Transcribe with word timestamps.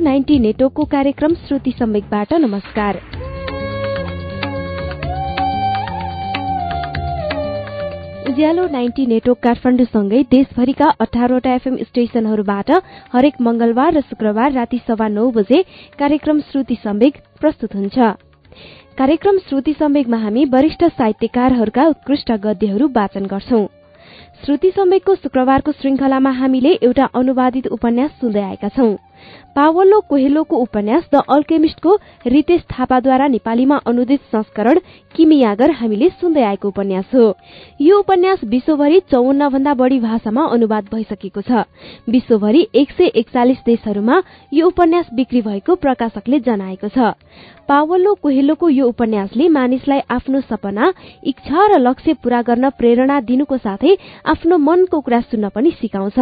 Ninety 0.00 0.38
नेटवर्कको 0.38 0.84
कार्यक्रम 0.84 1.34
श्रुति 1.38 1.70
सम्वेकबाट 1.70 2.32
नमस्कार। 2.34 2.96
उज्यालो 8.28 8.66
नाइन्टी 8.68 9.06
नेटवर्क 9.06 9.38
काठमाडौँसँगै 9.38 10.22
देशभरिका 10.30 10.88
अठारवटा 11.00 11.54
एफएम 11.54 11.76
स्टेशनहरूबाट 11.78 12.70
हरेक 13.12 13.40
मंगलबार 13.40 13.92
र 13.94 14.00
शुक्रबार 14.00 14.52
राति 14.52 14.80
सवा 14.88 15.08
नौ 15.08 15.30
बजे 15.30 15.62
कार्यक्रम 15.98 16.40
श्रुति 16.50 16.76
सम्वेक 16.84 17.18
प्रस्तुत 17.40 17.74
हुन्छ। 17.74 17.98
कार्यक्रम 18.98 19.38
श्रुति 19.48 19.72
सम्वेकमा 19.72 20.16
हामी 20.16 20.44
वरिष्ठ 20.44 20.84
साहित्यकारहरूका 20.86 21.86
उत्कृष्ट 21.88 22.32
गद्यहरू 22.40 22.88
वाचन 22.88 23.26
गर्छौं। 23.26 23.66
श्रुति 24.44 24.70
सम्वेकको 24.70 25.14
शुक्रबारको 25.14 25.72
श्रृंखलामा 25.72 26.30
हामीले 26.32 26.72
एउटा 26.82 27.04
अनुवादित 27.14 27.66
उपन्यास 27.68 28.10
सुन्दै 28.20 28.42
आएका 28.42 28.68
छौं। 28.68 28.94
पावल्लो 29.56 30.00
कोहेलोको 30.00 30.56
उपन्यास 30.56 31.04
द 31.14 31.22
अल्केमिस्टको 31.28 31.94
रितेश 32.26 32.60
थापाद्वारा 32.70 33.26
नेपालीमा 33.26 33.76
अनुदित 33.86 34.20
संस्करण 34.32 34.78
किमियागर 35.16 35.70
हामीले 35.70 36.08
सुन्दै 36.20 36.42
आएको 36.42 36.68
उपन्यास 36.68 37.14
हो। 37.14 37.34
यो 37.80 37.98
उपन्यास 37.98 38.44
विश्वभरि 38.44 39.00
चौवन्न 39.10 39.48
भन्दा 39.48 39.74
बढ़ी 39.74 39.98
भाषामा 40.00 40.44
अनुवाद 40.46 40.84
भइसकेको 40.92 41.40
छ। 41.40 41.64
विश्वभरि 42.08 42.66
एक 42.74 42.90
सय 42.90 43.10
एकचालिस 43.20 43.58
देशहरूमा 43.66 44.22
यो 44.52 44.66
उपन्यास 44.66 45.06
बिक्री 45.14 45.40
भएको 45.42 45.74
प्रकाशकले 45.74 46.40
जनाएको 46.40 46.88
छ। 46.88 47.14
पावल्लो 47.70 48.12
कोहेलोको 48.22 48.68
यो 48.68 48.86
उपन्यासले 48.88 49.46
मानिसलाई 49.48 50.00
आफ्नो 50.10 50.40
सपना 50.42 50.86
इच्छा 51.30 51.66
र 51.70 51.78
लक्ष्य 51.78 52.12
पूरा 52.22 52.40
गर्न 52.42 52.70
प्रेरणा 52.78 53.18
दिनुको 53.28 53.56
साथै 53.56 53.92
आफ्नो 54.26 54.56
मनको 54.58 55.00
कुरा 55.00 55.20
सुन्न 55.30 55.48
पनि 55.54 55.70
सिकाउँछ। 55.78 56.18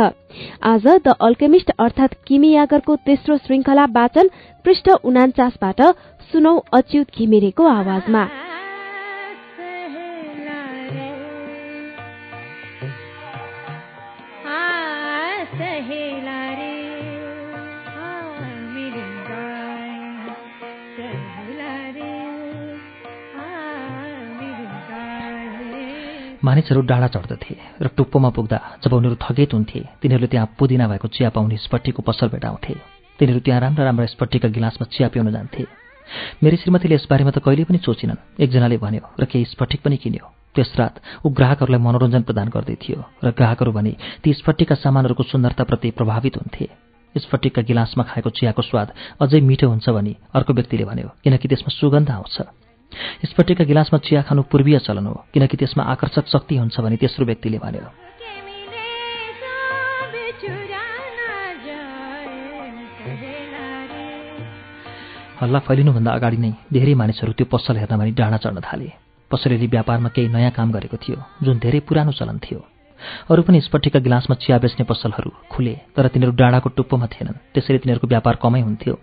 आज 0.63 0.87
द 1.05 1.15
अल्केमिस्ट 1.21 1.73
अर्थात 1.79 2.17
किमियागरको 2.27 2.97
तेस्रो 3.07 3.37
श्रृंखला 3.39 3.85
वाचन 3.97 4.29
पृष्ठ 4.65 4.91
उनाचासबाट 5.09 5.81
सुनौ 6.29 6.55
अच्युत 6.73 7.17
घिमिरेको 7.17 7.65
आवाजमा। 7.71 8.27
मानिसहरू 26.59 26.81
डाँडा 26.91 27.09
चढ्दथे 27.15 27.55
र 27.79 27.87
टुप्पोमा 27.95 28.31
पुग्दा 28.35 28.59
जब 28.83 28.93
उनीहरू 28.93 29.17
थगेत 29.23 29.55
हुन्थे 29.55 29.81
तिनीहरूले 30.03 30.27
त्यहाँ 30.27 30.59
पुदिना 30.59 30.87
भएको 30.91 31.09
चिया 31.09 31.31
पाउने 31.31 31.57
स्पट्टीको 31.57 32.03
पसल 32.03 32.29
भेटाउँथे। 32.35 32.75
तिनीहरू 33.19 33.41
त्यहाँ 33.47 33.61
राम्रा 33.63 33.85
राम्रा 33.87 34.07
स्पट्टीका 34.11 34.49
गिलासमा 34.51 34.91
चिया 34.91 35.09
पिउन 35.15 35.31
जान्थे। 35.31 35.63
मेरी 36.43 36.57
श्रीमतीले 36.59 36.95
यसबारेमा 36.95 37.31
त 37.31 37.39
कहिले 37.39 37.63
पनि 37.63 37.79
सोचिनन्। 37.79 38.43
एकजनाले 38.43 38.77
भन्यो 38.77 39.07
र 39.23 39.25
केही 39.31 39.45
स्फटिक 39.55 39.87
पनि 39.87 39.97
किन्यो। 40.03 40.27
त्यस 40.51 40.75
रात 40.75 40.95
ऊ 41.23 41.31
ग्राहकहरूलाई 41.31 41.79
मनोरञ्जन 41.79 42.23
प्रदान 42.27 42.49
गर्दै 42.51 42.75
थियो 42.75 42.99
र 43.23 43.31
ग्राहकहरू 43.39 43.71
भने 43.71 43.93
ती 44.19 44.35
स्फटिकका 44.35 44.75
सामानहरूको 44.83 45.23
सुन्दरताप्रति 45.31 45.95
प्रभावित 45.95 46.35
हुन्थे। 46.43 46.67
स्फटिकका 47.15 47.63
गिलासमा 47.63 48.03
खाएको 48.11 48.31
चियाको 48.35 48.63
स्वाद 48.67 48.89
अझै 49.23 49.41
मिठो 49.47 49.67
हुन्छ 49.71 49.87
भनी 49.95 50.13
अर्को 50.35 50.53
व्यक्तिले 50.59 50.85
भन्यो 50.91 51.09
किनकि 51.23 51.47
त्यसमा 51.49 51.71
सुगन्ध 51.71 52.11
आउँछ। 52.11 52.68
स्फटिकका 53.25 53.65
गिलासमा 53.65 53.99
चिया 53.99 54.23
खानु 54.23 54.43
पूर्वीय 54.51 54.79
चलन 54.79 55.07
हो 55.07 55.15
किनकि 55.35 55.57
त्यसमा 55.57 55.83
आकर्षक 55.85 56.27
शक्ति 56.27 56.57
हुन्छ 56.57 56.81
भने 56.81 56.97
तेस्रो 56.97 57.27
व्यक्तिले 57.27 57.59
भन्यो 57.59 57.87
हल्ला 65.41 65.59
फैलिनुभन्दा 65.59 66.11
अगाडि 66.11 66.37
नै 66.37 66.51
धेरै 66.73 66.95
मानिसहरू 66.99 67.33
त्यो 67.39 67.47
पसल 67.47 67.77
हेर्न 67.79 67.97
भनी 67.97 68.11
डाँडा 68.11 68.39
चढ्न 68.43 68.59
थाले। 68.59 68.91
पसलेले 69.31 69.67
व्यापारमा 69.71 70.09
केही 70.11 70.29
नयाँ 70.35 70.51
काम 70.51 70.73
गरेको 70.75 70.97
थियो 70.99 71.19
जुन 71.47 71.59
धेरै 71.63 71.81
पुरानो 71.87 72.13
चलन 72.19 72.39
थियो। 72.43 72.59
अरू 73.31 73.43
पनि 73.47 73.61
स्पट्टिका 73.61 74.03
गिलासमा 74.03 74.35
चिया 74.35 74.59
बेच्ने 74.59 74.85
पसलहरू 74.91 75.31
खुले 75.47 75.75
तर 75.95 76.09
तिनीहरू 76.11 76.35
डाँडाको 76.35 76.69
टुप्पोमा 76.75 77.07
थिएनन् 77.07 77.39
त्यसैले 77.55 77.79
तिनीहरूको 77.79 78.07
व्यापार 78.11 78.35
कमै 78.43 78.61
हुन्थ्यो। 78.67 78.95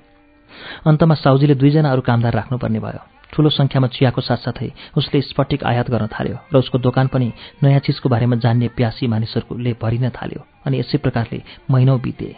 अन्तमा 0.90 1.16
साउजीले 1.24 1.56
दुईजना 1.56 1.92
अरू 1.92 2.02
कामदार 2.04 2.34
राख्नुपर्ने 2.36 2.80
भयो। 2.84 3.15
ठूलो 3.34 3.50
संख्यामा 3.50 3.88
चियाको 3.88 4.22
साथसाथै 4.22 4.70
उसले 4.98 5.22
स्फटिक 5.22 5.64
आयात 5.64 5.90
गर्न 5.90 6.08
थाल्यो 6.08 6.38
र 6.54 6.56
उसको 6.58 6.78
दोकान 6.78 7.08
पनि 7.08 7.32
नयाँ 7.64 7.80
चिजको 7.80 8.10
बारेमा 8.10 8.36
जान्ने 8.44 8.68
प्यासी 8.78 9.08
मानिसहरूले 9.08 9.74
भरिन 9.82 10.10
थाल्यो 10.10 10.42
अनि 10.66 10.80
यसै 10.80 10.98
प्रकारले 10.98 11.42
महिनौ 11.72 11.98
बिते। 11.98 12.32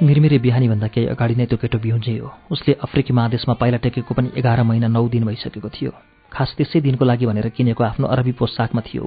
मिरमिरे 0.00 0.38
बिहानीभन्दा 0.38 0.86
केही 0.88 1.06
अगाडि 1.12 1.34
नै 1.36 1.46
त्यो 1.46 1.58
केटो 1.60 1.78
हो। 1.78 2.28
उसले 2.50 2.72
अफ्रिकी 2.84 3.12
महादेशमा 3.12 3.54
पाइला 3.60 3.78
टेकेको 3.84 4.14
पनि 4.14 4.32
एघार 4.32 4.62
महिना 4.62 4.88
नौ 4.88 5.08
दिन 5.08 5.24
भइसकेको 5.24 5.68
थियो। 5.68 5.92
खास 6.32 6.54
त्यसै 6.56 6.80
दिनको 6.80 7.04
लागि 7.04 7.26
भनेर 7.26 7.48
किनेको 7.52 7.84
आफ्नो 7.84 8.06
अरबी 8.06 8.32
पोसाकमा 8.32 8.80
थियो 8.80 9.04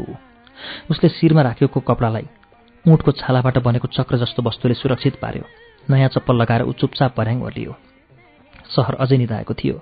उसले 0.91 1.09
शिरमा 1.09 1.41
राखेको 1.41 1.79
कपडालाई 1.79 2.25
उँटको 2.85 3.11
छालाबाट 3.15 3.57
बनेको 3.63 3.87
चक्र 3.87 4.17
जस्तो 4.19 4.43
वस्तुले 4.43 4.73
सुरक्षित 4.75 5.15
पार्यो। 5.15 5.43
नयाँ 5.87 6.09
चप्पल 6.09 6.35
लगाएर 6.35 6.61
ऊ 6.63 6.71
चुपचाप 6.75 7.15
पर्याङ 7.15 7.41
ओर्लियो। 7.41 7.75
सहर 8.75 8.95
अझै 8.99 9.17
निधाएको 9.17 9.53
थियो। 9.53 9.75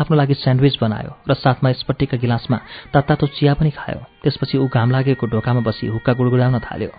आफ्नो 0.00 0.16
लागि 0.16 0.34
स्यान्डविच 0.34 0.78
बनायो 0.80 1.12
र 1.28 1.34
साथमा 1.36 1.72
स्पट्टीका 1.84 2.16
गिलासमा 2.16 2.58
तातो 2.96 3.26
चिया 3.36 3.54
पनि 3.60 3.70
खायो। 3.76 4.00
त्यसपछि 4.24 4.56
ऊ 4.56 4.66
घाम 4.72 4.90
लागेको 4.90 5.26
ढोकामा 5.26 5.60
बसी 5.68 5.86
हुक्का 5.86 6.12
गुडगुडाउन 6.16 6.58
थाल्यो। 6.64 6.92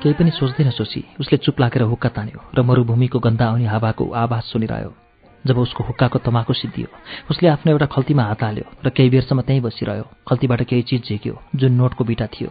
केही 0.00 0.14
पनि 0.14 0.30
सोच्दै 0.30 0.64
नसोची 0.64 1.00
उसले 1.20 1.36
चुप 1.42 1.60
लागेर 1.60 1.82
हुक्का 1.82 2.08
तान्यो 2.14 2.38
र 2.54 2.62
मरुभूमिको 2.62 3.18
गन्दा 3.18 3.44
आउने 3.46 3.66
हावाको 3.66 4.04
आवाज 4.06 4.42
सुनिरह्यो। 4.54 4.99
जब 5.46 5.58
उसको 5.58 5.84
हुक्काको 5.84 6.18
तमाको 6.18 6.52
सिद्धियो। 6.52 6.88
उसले 7.30 7.48
आफ्नो 7.48 7.72
एउटा 7.72 7.86
खल्तीमा 7.86 8.22
हात 8.22 8.42
हाल्यो 8.42 8.64
र 8.84 8.88
केही 8.90 9.10
बेरसम्म 9.10 9.40
त्यहीँ 9.42 9.62
बसिरह्यो। 9.62 10.04
खल्तीबाट 10.28 10.62
केही 10.62 10.82
चिज 10.82 11.02
झेक्यो 11.08 11.34
जुन 11.56 11.72
नोटको 11.72 12.04
बिटा 12.04 12.26
थियो। 12.26 12.50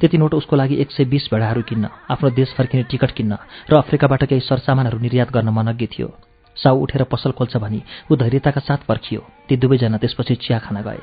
त्यति 0.00 0.18
नोट 0.18 0.34
उसको 0.34 0.56
लागि 0.56 0.74
एक 0.80 0.90
सय 0.90 1.04
बिस 1.04 1.28
भेडाहरू 1.32 1.62
किन्न 1.62 1.88
आफ्नो 2.10 2.30
देश 2.30 2.54
फर्किने 2.54 2.82
टिकट 2.90 3.10
किन्न 3.10 3.36
र 3.70 3.76
अफ्रिकाबाट 3.76 4.24
केही 4.24 4.40
सरसामानहरू 4.40 4.98
निर्यात 4.98 5.32
गर्न 5.32 5.48
मनज्ञ 5.48 5.86
थियो। 5.86 6.08
साउ 6.56 6.78
उठेर 6.78 7.02
पसल 7.10 7.32
खोल्छ 7.34 7.56
भनी 7.56 7.82
ऊ 8.10 8.16
धैर्यताका 8.16 8.60
साथ 8.60 8.86
पर्खियो। 8.88 9.20
ती 9.48 9.56
दुवैजना 9.56 9.98
त्यसपछि 9.98 10.34
चिया 10.34 10.58
खान 10.58 10.82
गए। 10.82 11.00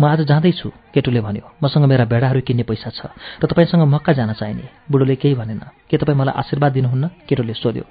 म 0.00 0.04
आज 0.04 0.20
जाँदैछु 0.26 0.68
केटुले 0.94 1.20
भन्यो। 1.20 1.44
मसँग 1.62 1.84
मेरा 1.84 2.04
भेडाहरू 2.04 2.40
किन्ने 2.40 2.62
पैसा 2.62 2.90
छ 2.90 3.00
र 3.42 3.46
तपाईँसँग 3.46 3.82
मक्का 3.86 4.12
जान 4.12 4.32
चाहिने। 4.32 4.90
बुढोले 4.90 5.16
केही 5.16 5.34
भनेन। 5.34 5.62
के 5.90 5.96
तपाईँ 5.96 6.18
मलाई 6.18 6.34
आशीर्वाद 6.34 6.72
दिनुहुन्न? 6.72 7.06
केटोले 7.28 7.54
सोध्यो। 7.54 7.84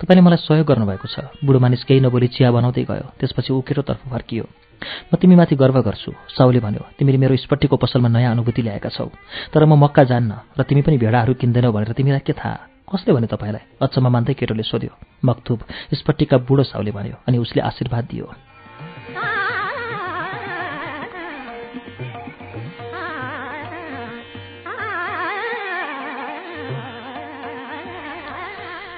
तपाईँले 0.00 0.22
मलाई 0.22 0.40
सहयोग 0.42 0.66
गर्नुभएको 0.66 1.06
छ। 1.08 1.16
बुढो 1.44 1.58
मानिस 1.60 1.84
केही 1.84 2.00
नबोली 2.00 2.28
चिया 2.32 2.50
बनाउँदै 2.50 2.84
गयो। 2.84 3.06
त्यसपछि 3.20 3.52
ऊ 3.52 3.60
केटोतर्फ 3.60 4.08
फर्कियो। 4.08 4.44
म 5.12 5.16
तिमीमाथि 5.16 5.56
गर्व 5.56 5.76
गर्छु 5.80 6.12
साउले 6.36 6.60
भन्यो। 6.60 6.82
तिमीले 6.98 7.18
मेरो 7.18 7.36
स्पट्टीको 7.36 7.76
पसलमा 7.76 8.08
नयाँ 8.08 8.32
अनुभूति 8.32 8.62
ल्याएका 8.62 8.88
छौ। 8.92 9.08
तर 9.52 9.64
म 9.64 9.76
मक्का 9.76 10.04
जान्न 10.04 10.32
र 10.58 10.62
तिमी 10.62 10.82
पनि 10.82 10.96
भेडाहरू 10.98 11.34
किन्दैनौ 11.34 11.72
भनेर 11.72 11.92
तिमीलाई 11.92 12.24
के 12.24 12.32
थाहा? 12.32 12.56
कसले 12.86 13.12
भने 13.12 13.26
तपाईँलाई? 13.26 13.82
अचम्म 13.82 14.08
मान्दै 14.08 14.34
केटोले 14.34 14.62
सोध्यो। 14.62 14.92
मक्थुब 15.24 15.58
स्पट्टीका 15.94 16.36
बुढो 16.48 16.62
साउले 16.62 16.90
भन्यो 16.92 17.16
अनि 17.28 17.36
उसले 17.38 17.60
आशीर्वाद 17.62 18.04
दियो। 18.04 18.26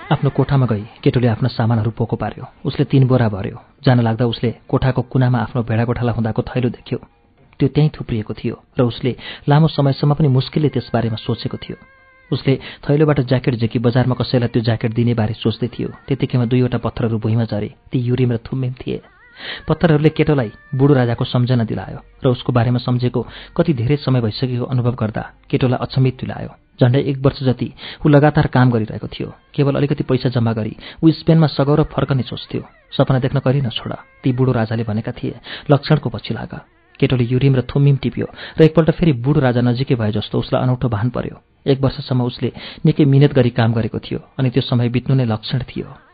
आफ्नो 0.08 0.30
कोठामा 0.30 0.66
गई। 0.66 0.84
केटोले 1.04 1.28
आफ्ना 1.28 1.48
सामानहरू 1.48 1.90
पोको 1.90 2.16
पार्यो। 2.16 2.44
उसले 2.64 2.84
तीन 2.84 3.06
बोरा 3.06 3.28
भर्यो। 3.28 3.60
जान 3.84 4.00
लाग्दा 4.00 4.24
उसले 4.24 4.54
कोठाको 4.68 5.02
कुनामा 5.02 5.38
आफ्नो 5.38 5.62
भेडागोठाला 5.62 6.12
हुँदाको 6.12 6.42
थैलो 6.42 6.68
देख्यो। 6.68 6.98
त्यो 7.60 7.68
त्यहीँ 7.68 7.90
थुप्रिएको 7.92 8.32
थियो 8.34 8.56
र 8.78 8.82
उसले 8.88 9.16
लामो 9.48 9.68
समयसम्म 9.68 10.14
पनि 10.14 10.28
मुस्किलले 10.28 10.68
त्यसबारेमा 10.72 11.16
सोचेको 11.20 11.56
थियो। 11.60 11.76
उसले 12.30 12.52
थैलोबाट 12.88 13.20
ज्याकेट 13.20 13.54
झेकी 13.60 13.78
बजारमा 13.84 14.14
कसैलाई 14.16 14.48
त्यो 14.48 14.62
ज्याकेट 14.64 14.92
दिने 14.96 15.12
बारे 15.12 15.34
सोच्दै 15.34 15.68
थियो। 15.68 15.88
त्यतिकैमा 16.08 16.44
दुईवटा 16.48 16.78
पत्थरहरू 16.80 17.18
भुइँमा 17.20 17.44
झरे। 17.44 17.68
ती 17.92 17.98
युरिम 18.00 18.32
र 18.32 18.36
थुम्मिम 18.48 18.72
थिए। 18.80 19.00
पत्थरहरूले 19.68 20.08
केटोलाई 20.08 20.50
बुढो 20.74 20.94
राजाको 20.94 21.24
सम्झना 21.24 21.64
दिलायो 21.68 22.00
र 22.24 22.26
उसको 22.32 22.52
बारेमा 22.52 22.80
सम्झेको 22.80 23.20
कति 23.56 23.72
धेरै 23.72 23.96
समय 23.96 24.20
भइसकेको 24.20 24.64
अनुभव 24.64 24.94
गर्दा 24.96 25.22
केटोलाई 25.50 25.78
अचम्मित 25.78 26.16
दिलायो 26.20 26.50
झन्डै 26.80 27.00
एक 27.00 27.18
वर्ष 27.18 27.42
जति 27.42 27.72
ऊ 28.06 28.08
लगातार 28.08 28.46
काम 28.46 28.70
गरिरहेको 28.70 29.06
थियो। 29.08 29.28
केवल 29.54 29.74
अलिकति 29.74 30.04
पैसा 30.04 30.28
जम्मा 30.28 30.52
गरी 30.52 30.76
ऊ 31.02 31.10
स्पेनमा 31.10 31.46
सगौर 31.46 31.82
फर्कने 31.92 32.22
सोच्थ्यो 32.22 32.62
सपना 32.92 33.18
देख्न 33.18 33.38
करि 33.40 33.60
नछोड। 33.60 33.92
ती 34.22 34.32
बुढो 34.32 34.52
राजाले 34.52 34.84
भनेका 34.84 35.12
थिए 35.12 35.40
लक्षणको 35.70 36.08
पछि 36.10 36.34
लाग। 36.34 36.54
केटोले 37.00 37.24
युरिम 37.24 37.54
र 37.56 37.62
थुमिम 37.62 37.96
टिप्यो 38.02 38.26
र 38.58 38.62
एकपल्ट 38.62 38.90
फेरि 38.90 39.12
बुढो 39.22 39.40
राजा 39.40 39.60
नजिकै 39.60 39.94
भए 39.94 40.12
जस्तो 40.12 40.38
उसलाई 40.38 40.62
अनौठो 40.62 40.88
भान 40.88 41.10
पर्यो। 41.10 41.36
एक 41.66 41.78
वर्षसम्म 41.80 42.22
उसले 42.22 42.52
निकै 42.86 43.04
मिहिनेत 43.04 43.32
गरी 43.34 43.50
काम 43.50 43.72
गरेको 43.72 43.98
थियो 43.98 44.18
अनि 44.38 44.50
त्यो 44.50 44.62
समय 44.62 44.88
बित्नु 44.88 45.14
नै 45.14 45.24
लक्षण 45.24 45.62
थियो। 45.70 46.07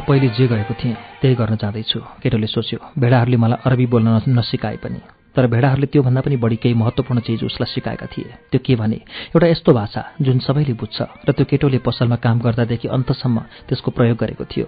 पहिले 0.00 0.28
जे 0.28 0.46
गएको 0.46 0.74
थिएँ 0.74 0.96
त्यही 1.20 1.34
गर्न 1.34 1.56
जाँदैछु। 1.56 2.00
केटोले 2.22 2.46
सोच्यो 2.46 2.78
भेडाहरूले 2.98 3.36
मलाई 3.36 3.58
अरबी 3.64 3.86
बोल्न 3.86 4.08
नसिकाए 4.28 4.76
पनि। 4.76 5.00
तर 5.36 5.46
भेडाहरूले 5.46 5.86
त्योभन्दा 5.86 6.20
पनि 6.20 6.36
बढी 6.36 6.56
केही 6.56 6.74
महत्त्वपूर्ण 6.74 7.20
चिज 7.20 7.44
उसलाई 7.44 7.72
सिकाएका 7.74 8.06
थिए। 8.06 8.34
त्यो 8.50 8.60
के 8.66 8.74
भने 8.76 8.96
एउटा 9.32 9.46
यस्तो 9.46 9.72
भाषा 9.72 10.02
जुन 10.20 10.38
सबैले 10.38 10.72
बुझ्छ 10.74 10.98
र 11.28 11.32
त्यो 11.32 11.44
केटोले 11.46 11.78
पसलमा 11.78 12.16
काम 12.16 12.40
गर्दादेखि 12.40 12.88
अन्तसम्म 12.88 13.38
त्यसको 13.68 13.90
प्रयोग 13.90 14.16
गरेको 14.18 14.44
थियो। 14.44 14.66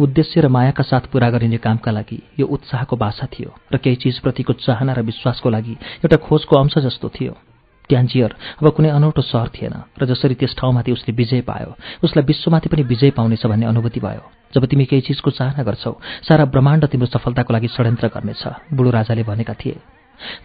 उद्देश्य 0.00 0.40
र 0.40 0.48
मायाका 0.48 0.82
साथ 0.82 1.10
पूरा 1.12 1.30
गरिने 1.30 1.58
कामका 1.58 1.90
लागि 1.90 2.18
यो 2.40 2.46
उत्साहको 2.46 2.96
भाषा 2.96 3.26
थियो 3.26 3.50
र 3.72 3.76
केही 3.76 3.96
चिजप्रतिको 3.96 4.52
चाहना 4.64 4.92
र 4.92 5.02
विश्वासको 5.02 5.50
लागि 5.50 5.74
एउटा 6.02 6.16
खोजको 6.16 6.56
अंश 6.56 6.78
जस्तो 6.78 7.08
थियो। 7.08 7.34
ट्यान्जियर 7.88 8.34
अब 8.60 8.68
कुनै 8.70 8.88
अनौठो 8.90 9.22
सहर 9.22 9.48
थिएन 9.54 9.74
र 10.00 10.06
जसरी 10.06 10.34
त्यस 10.34 10.54
ठाउँमाथि 10.58 10.92
उसले 10.92 11.12
विजय 11.14 11.40
पायो 11.40 11.70
उसलाई 12.04 12.24
विश्वमाथि 12.24 12.68
पनि 12.68 12.82
विजय 12.82 13.10
पाउनेछ 13.10 13.46
भन्ने 13.46 13.66
अनुभूति 13.66 14.00
भयो। 14.00 14.24
जब 14.54 14.64
तिमी 14.64 14.84
केही 14.84 15.02
चिजको 15.02 15.30
चाहना 15.30 15.62
गर्छौ 15.62 15.92
सारा 16.28 16.44
ब्रह्माण्ड 16.44 16.84
तिम्रो 16.86 17.06
सफलताको 17.08 17.52
लागि 17.54 17.68
षड्यन्त्र 17.68 18.08
गर्नेछ 18.08 18.42
बुढो 18.74 18.90
राजाले 18.90 19.22
भनेका 19.22 19.54
थिए। 19.54 19.76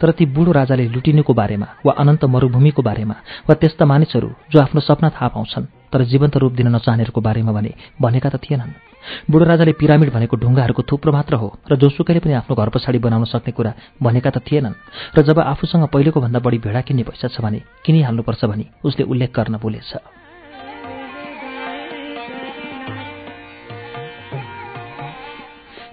तर 0.01 0.11
ती 0.11 0.25
बुढो 0.25 0.51
राजाले 0.51 0.87
लुटिनुको 0.87 1.33
बारेमा 1.33 1.67
वा 1.85 1.93
अनन्त 1.97 2.25
मरुभूमिको 2.25 2.81
बारेमा 2.81 3.15
वा 3.49 3.53
त्यस्ता 3.55 3.85
मानिसहरू 3.85 4.29
जो 4.51 4.59
आफ्नो 4.61 4.81
सपना 4.81 5.09
थाहा 5.09 5.27
पाउँछन् 5.27 5.65
तर 5.91 6.03
जीवन्त 6.05 6.37
रूप 6.37 6.53
दिन 6.53 6.67
नचाहनेहरूको 6.75 7.21
बारेमा 7.21 7.51
भने 7.51 7.73
भनेका 8.01 8.29
त 8.29 8.35
थिएनन्। 8.37 8.92
बुढो 9.29 9.45
राजाले 9.45 9.71
पिरामिड 9.79 10.09
भनेको 10.13 10.37
ढुङ्गाहरूको 10.37 10.83
थुप्रो 10.83 11.11
मात्र 11.11 11.35
हो 11.35 11.47
र 11.71 11.75
जोसुकैले 11.75 12.19
पनि 12.19 12.33
आफ्नो 12.39 12.55
घर 12.55 12.69
पछाडि 12.69 12.99
बनाउन 12.99 13.25
सक्ने 13.25 13.51
कुरा 13.51 13.73
भनेका 14.01 14.29
त 14.29 14.37
थिएनन्। 14.41 14.75
र 15.15 15.21
जब 15.21 15.39
आफूसँग 15.39 15.87
पहिलेको 15.87 16.19
भन्दा 16.21 16.39
बढी 16.39 16.57
भेडा 16.63 16.81
किन्ने 16.87 17.03
पैसा 17.03 17.27
छ 17.27 17.41
भने 17.41 17.59
किनिहाल्नुपर्छ 17.85 18.45
भनी 18.45 18.65
उसले 18.83 19.03
उल्लेख 19.03 19.31
गर्न 19.35 19.57
बोलेछ। 19.59 19.91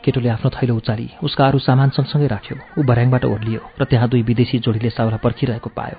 केटोले 0.01 0.29
आफ्नो 0.33 0.51
थैलो 0.51 0.75
उचाली 0.81 1.09
उसका 1.21 1.47
अरू 1.47 1.59
सामान 1.61 1.91
सँगसँगै 1.93 2.27
राख्यो। 2.27 2.57
ऊ 2.79 2.83
भर्याङबाट 2.89 3.25
ओर्लियो 3.27 3.61
र 3.77 3.85
त्यहाँ 3.85 4.09
दुई 4.09 4.23
विदेशी 4.25 4.59
जोडीले 4.65 4.91
साउला 4.91 5.21
पर्खिरहेको 5.21 5.71
पायो। 5.77 5.99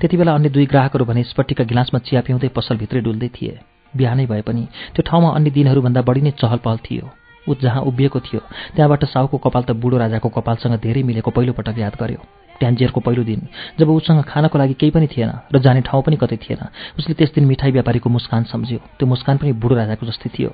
त्यति 0.00 0.16
बेला 0.16 0.32
अन्य 0.32 0.48
दुई 0.48 0.66
ग्राहकहरू 0.66 1.04
भने 1.04 1.22
स्पट्टिका 1.22 1.64
गिलासमा 1.68 1.98
चिया 2.00 2.20
पिउँदै 2.24 2.48
पसलभित्रै 2.48 3.00
डुल्दै 3.04 3.28
थिए। 3.28 3.75
बिहानै 3.94 4.26
भए 4.26 4.42
पनि 4.42 4.64
त्यो 4.94 5.02
ठाउँमा 5.02 5.30
अन्य 5.36 5.50
दिनहरूभन्दा 5.50 6.02
बढी 6.02 6.20
नै 6.20 6.30
चहल 6.40 6.58
पहल 6.64 6.78
थियो। 6.86 7.06
ऊ 7.46 7.54
जहाँ 7.62 7.82
उभिएको 7.82 8.20
थियो 8.20 8.40
त्यहाँबाट 8.74 9.04
साउको 9.04 9.38
कपाल 9.38 9.62
त 9.62 9.70
बुढो 9.78 9.96
राजाको 9.98 10.28
कपालसँग 10.28 10.80
धेरै 10.82 11.02
मिलेको 11.02 11.30
पहिलोपटक 11.30 11.78
याद 11.78 11.94
गर्यो। 12.00 12.20
ट्यान्जियरको 12.58 13.00
पहिलो 13.00 13.22
दिन 13.24 13.40
जब 13.78 13.88
उसँग 13.88 14.22
खानको 14.24 14.58
लागि 14.58 14.74
केही 14.80 14.90
पनि 14.90 15.06
थिएन 15.06 15.30
र 15.54 15.58
जाने 15.60 15.80
ठाउँ 15.86 16.02
पनि 16.02 16.16
कतै 16.16 16.36
थिएन 16.40 16.62
उसले 16.98 17.14
त्यस 17.14 17.34
दिन 17.34 17.44
मिठाई 17.44 17.70
व्यापारीको 17.70 18.08
मुस्कान 18.10 18.44
सम्झ्यो। 18.50 18.78
त्यो 18.98 19.06
मुस्कान 19.06 19.36
पनि 19.36 19.52
बुढो 19.52 19.74
राजाको 19.76 20.06
जस्तै 20.06 20.30
थियो। 20.32 20.50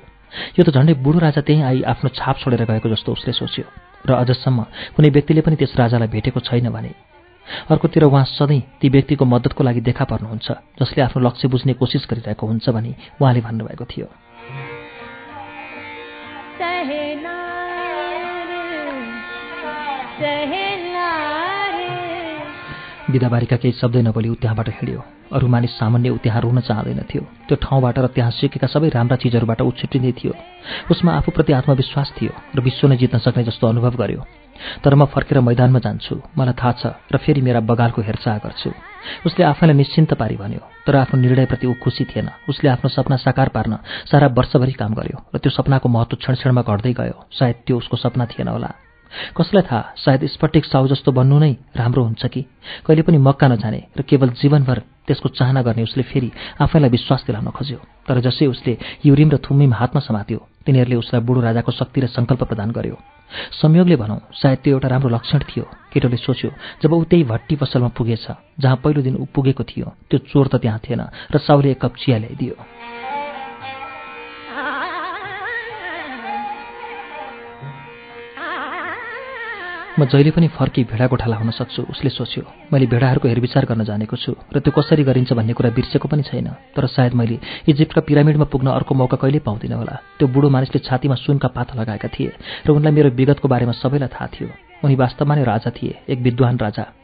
यो 0.59 0.61
त 0.63 0.69
झन्डै 0.69 0.93
बुढो 0.99 1.19
राजा 1.19 1.41
त्यहीँ 1.41 1.63
आई 1.63 1.81
आफ्नो 1.87 2.09
छाप 2.11 2.35
छोडेर 2.43 2.63
गएको 2.67 2.89
जस्तो 2.89 3.11
उसले 3.11 3.33
सोच्यो। 3.33 3.65
र 4.03 4.11
अझसम्म 4.19 4.59
कुनै 4.95 5.09
व्यक्तिले 5.15 5.41
पनि 5.41 5.55
त्यस 5.55 5.73
राजालाई 5.79 6.07
भेटेको 6.11 6.39
छैन 6.43 6.69
भने 6.69 6.91
अर्कोतिर 7.69 8.03
उहाँ 8.03 8.23
सधैँ 8.25 8.61
ती 8.81 8.89
व्यक्तिको 8.89 9.25
मद्दतको 9.25 9.63
लागि 9.63 9.81
देखा 9.81 10.05
पर्नुहुन्छ 10.05 10.47
जसले 10.79 11.03
आफ्नो 11.03 11.27
लक्ष्य 11.27 11.47
बुझ्ने 11.47 11.73
कोसिस 11.73 12.07
गरिरहेको 12.09 12.47
हुन्छ 12.47 12.69
भनी 12.69 12.95
उहाँले 13.21 13.41
भन्नुभएको 13.41 13.85
थियो। 13.85 14.07
बिदाबारीका 23.13 23.55
केही 23.61 23.73
शब्दै 23.77 24.01
नबोली 24.01 24.29
ऊ 24.29 24.35
त्यहाँबाट 24.41 24.69
हिँड्यो। 24.69 25.01
अरू 25.33 25.47
मानिस 25.47 25.71
सामान्य 25.77 26.09
ऊ 26.09 26.17
त्यहाँ 26.23 26.41
रुन 26.41 26.59
चाहँदैनथ्यो 26.61 27.21
त्यो 27.47 27.55
ठाउँबाट 27.57 27.97
र 27.99 28.07
त्यहाँ 28.13 28.31
सिकेका 28.37 28.67
सबै 28.67 28.89
राम्रा 28.89 29.15
चिजहरूबाट 29.21 29.61
ऊ 29.61 29.71
छुट्टिँदै 29.71 30.11
थियो। 30.13 30.33
उसमा 30.91 31.11
आफूप्रति 31.19 31.53
आत्मविश्वास 31.53 32.09
थियो 32.17 32.33
र 32.55 32.59
विश्व 32.61 32.87
नै 32.87 32.97
जित्न 32.97 33.17
सक्ने 33.21 33.43
जस्तो 33.49 33.67
अनुभव 33.67 33.93
गर्यो। 33.97 34.21
तर 34.83 34.93
म 34.95 35.05
फर्केर 35.09 35.39
मैदानमा 35.41 35.79
जान्छु। 35.79 36.15
मलाई 36.37 36.53
थाहा 36.53 36.71
छ 36.79 36.83
र 37.13 37.17
फेरि 37.17 37.41
मेरा 37.41 37.59
बगालको 37.65 38.01
हेरचाह 38.01 38.37
गर्छु। 38.45 38.69
उसले 39.25 39.43
आफैलाई 39.43 39.75
निश्चिन्त 39.75 40.13
पारी 40.13 40.35
भन्यो 40.37 40.61
तर 40.87 40.95
आफ्नो 40.95 41.19
निर्णयप्रति 41.19 41.67
ऊ 41.67 41.73
खुसी 41.83 42.05
थिएन। 42.05 42.29
उसले 42.49 42.69
आफ्नो 42.69 42.89
सपना 42.89 43.17
साकार 43.19 43.49
पार्न 43.49 43.73
सारा 44.11 44.27
वर्षभरि 44.37 44.73
काम 44.79 44.93
गर्यो 44.93 45.17
र 45.33 45.37
त्यो 45.41 45.51
सपनाको 45.51 45.89
महत्व 45.89 46.15
क्षण 46.21 46.33
क्षणमा 46.39 46.61
घट्दै 46.61 46.93
गयो। 46.93 47.17
सायद 47.33 47.55
त्यो 47.67 47.77
उसको 47.77 47.97
सपना 47.97 48.25
थिएन 48.31 48.47
होला। 48.47 48.71
कसलाई 49.37 49.63
थाहा? 49.69 49.81
सायद 49.95 50.25
स्पटिक 50.25 50.65
साउ 50.65 50.87
जस्तो 50.87 51.11
बन्नु 51.11 51.37
नै 51.39 51.51
राम्रो 51.75 52.03
हुन्छ 52.03 52.25
कि? 52.25 52.41
कहिले 52.85 53.01
पनि 53.01 53.17
मक्का 53.17 53.47
नजाने 53.47 53.81
र 53.97 54.01
केवल 54.01 54.29
जीवनभर 54.41 54.79
त्यसको 55.07 55.29
चाहना 55.37 55.61
गर्ने 55.61 55.83
उसले 55.83 56.03
फेरि 56.03 56.31
आफैलाई 56.61 56.89
विश्वास 56.89 57.23
दिलाउन 57.27 57.49
खोज्यो। 57.51 57.79
तर 58.07 58.19
जसै 58.25 58.45
उसले 58.47 58.77
युरिम 59.05 59.29
र 59.31 59.37
थुम्मिम 59.43 59.73
हातमा 59.73 60.01
समात्यो 60.01 60.39
तिनीहरूले 60.65 60.95
उसलाई 60.95 61.21
बुढो 61.27 61.41
राजाको 61.41 61.71
शक्ति 61.71 61.99
र 62.01 62.07
सङ्कल्प 62.07 62.43
प्रदान 62.49 62.71
गर्यो। 62.71 62.97
संयोगले 63.61 63.95
भनौँ 63.99 64.19
सायद 64.31 64.57
त्यो 64.63 64.73
एउटा 64.73 64.87
राम्रो 64.87 65.09
लक्षण 65.09 65.39
थियो। 65.49 65.65
केटोले 65.91 66.17
सोच्यो 66.17 66.49
जब 66.81 66.93
ऊ 66.93 67.03
त्यही 67.03 67.23
भट्टी 67.23 67.55
पसलमा 67.61 67.89
पुगेछ 67.97 68.25
जहाँ 68.59 68.77
पहिलो 68.79 69.01
दिन 69.01 69.15
ऊ 69.19 69.25
पुगेको 69.35 69.63
थियो 69.63 69.87
त्यो 70.09 70.17
चोर 70.31 70.47
त 70.47 70.55
त्यहाँ 70.63 70.79
थिएन 70.79 71.01
र 71.33 71.37
साउले 71.37 71.71
एक 71.71 71.81
कप 71.81 71.93
चिया 71.99 72.17
ल्याइदियो। 72.17 72.55
म 79.93 80.05
जहिले 80.09 80.31
पनि 80.33 80.47
फर्की 80.49 80.83
भेडा 80.89 81.05
गोठाला 81.05 81.35
हुन 81.37 81.49
सक्छु 81.53 81.81
उसले 81.93 82.09
सोच्यो 82.09 82.43
मैले 82.73 82.85
भेडाहरूको 82.89 83.27
हेरविचार 83.29 83.65
गर्न 83.69 83.83
जानेको 83.85 84.17
छु 84.17 84.33
र 84.49 84.57
त्यो 84.65 84.73
कसरी 84.73 85.03
गरिन्छ 85.05 85.37
भन्ने 85.37 85.53
कुरा 85.53 85.69
बिर्सेको 85.69 86.07
पनि 86.09 86.23
छैन 86.25 86.49
तर 86.73 86.85
सायद 86.89 87.13
मैले 87.13 87.37
इजिप्टका 87.69 88.01
पिरामिडमा 88.01 88.45
पुग्न 88.49 88.73
अर्को 88.73 88.89
मौका 88.89 89.17
कहिले 89.21 89.39
पाउँदिनँ 89.45 89.77
होला। 89.77 89.95
त्यो 90.17 90.27
बुढो 90.33 90.49
मानिसले 90.49 90.79
छातीमा 90.81 91.15
सुनका 91.21 91.47
पाता 91.53 91.77
लगाएका 91.77 92.09
थिए 92.09 92.31
र 92.65 92.69
उनलाई 92.73 92.93
मेरो 92.97 93.09
विगतको 93.13 93.47
बारेमा 93.53 93.77
सबैलाई 93.77 94.09
थाहा 94.09 94.27
थियो। 94.33 94.49
उनी 94.81 94.95
वास्तवमा 94.97 95.33
नै 95.37 95.43
राजा 95.45 95.69
थिए 95.77 95.93
एक 96.09 96.19
विद्वान 96.25 96.57
राजा। 96.57 97.02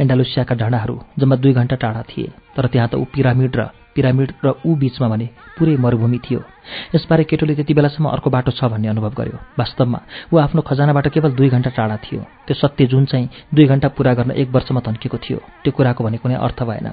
एन्डालुसियाका 0.00 0.54
डाँडाहरू 0.54 0.96
जम्मा 1.18 1.36
दुई 1.36 1.52
घन्टा 1.52 1.76
टाढा 1.76 2.02
थिए 2.10 2.32
तर 2.56 2.66
त्यहाँ 2.72 2.88
त 2.88 2.94
ऊ 2.94 3.04
पिरामिड 3.14 3.56
र 3.56 3.62
पिरामिड 3.94 4.30
र 4.44 4.48
ऊ 4.64 4.74
बीचमा 4.78 5.08
भने 5.08 5.26
पुरै 5.58 5.76
मरुभूमि 5.76 6.18
थियो। 6.22 6.40
यसबारे 6.94 7.24
केटोले 7.26 7.54
त्यति 7.58 7.74
बेलासम्म 7.74 8.06
अर्को 8.08 8.30
बाटो 8.30 8.50
छ 8.54 8.70
भन्ने 8.70 8.88
अनुभव 8.88 9.12
गर्यो। 9.18 9.38
वास्तवमा 9.58 10.00
ऊ 10.32 10.36
आफ्नो 10.38 10.62
खजानाबाट 10.62 11.06
केवल 11.10 11.32
दुई 11.34 11.48
घन्टा 11.50 11.70
टाढा 11.74 11.96
थियो। 11.98 12.22
त्यो 12.46 12.54
सत्य 12.54 12.86
जुन 12.86 13.04
चाहिँ 13.10 13.28
दुई 13.54 13.66
घन्टा 13.66 13.88
पुरा 13.90 14.14
गर्न 14.14 14.30
एक 14.30 14.48
वर्षमा 14.54 14.80
तन्किएको 14.86 15.18
थियो 15.18 15.38
त्यो 15.64 15.72
कुराको 15.74 16.04
भने 16.06 16.18
कुनै 16.22 16.38
अर्थ 16.38 16.62
भएन। 16.62 16.88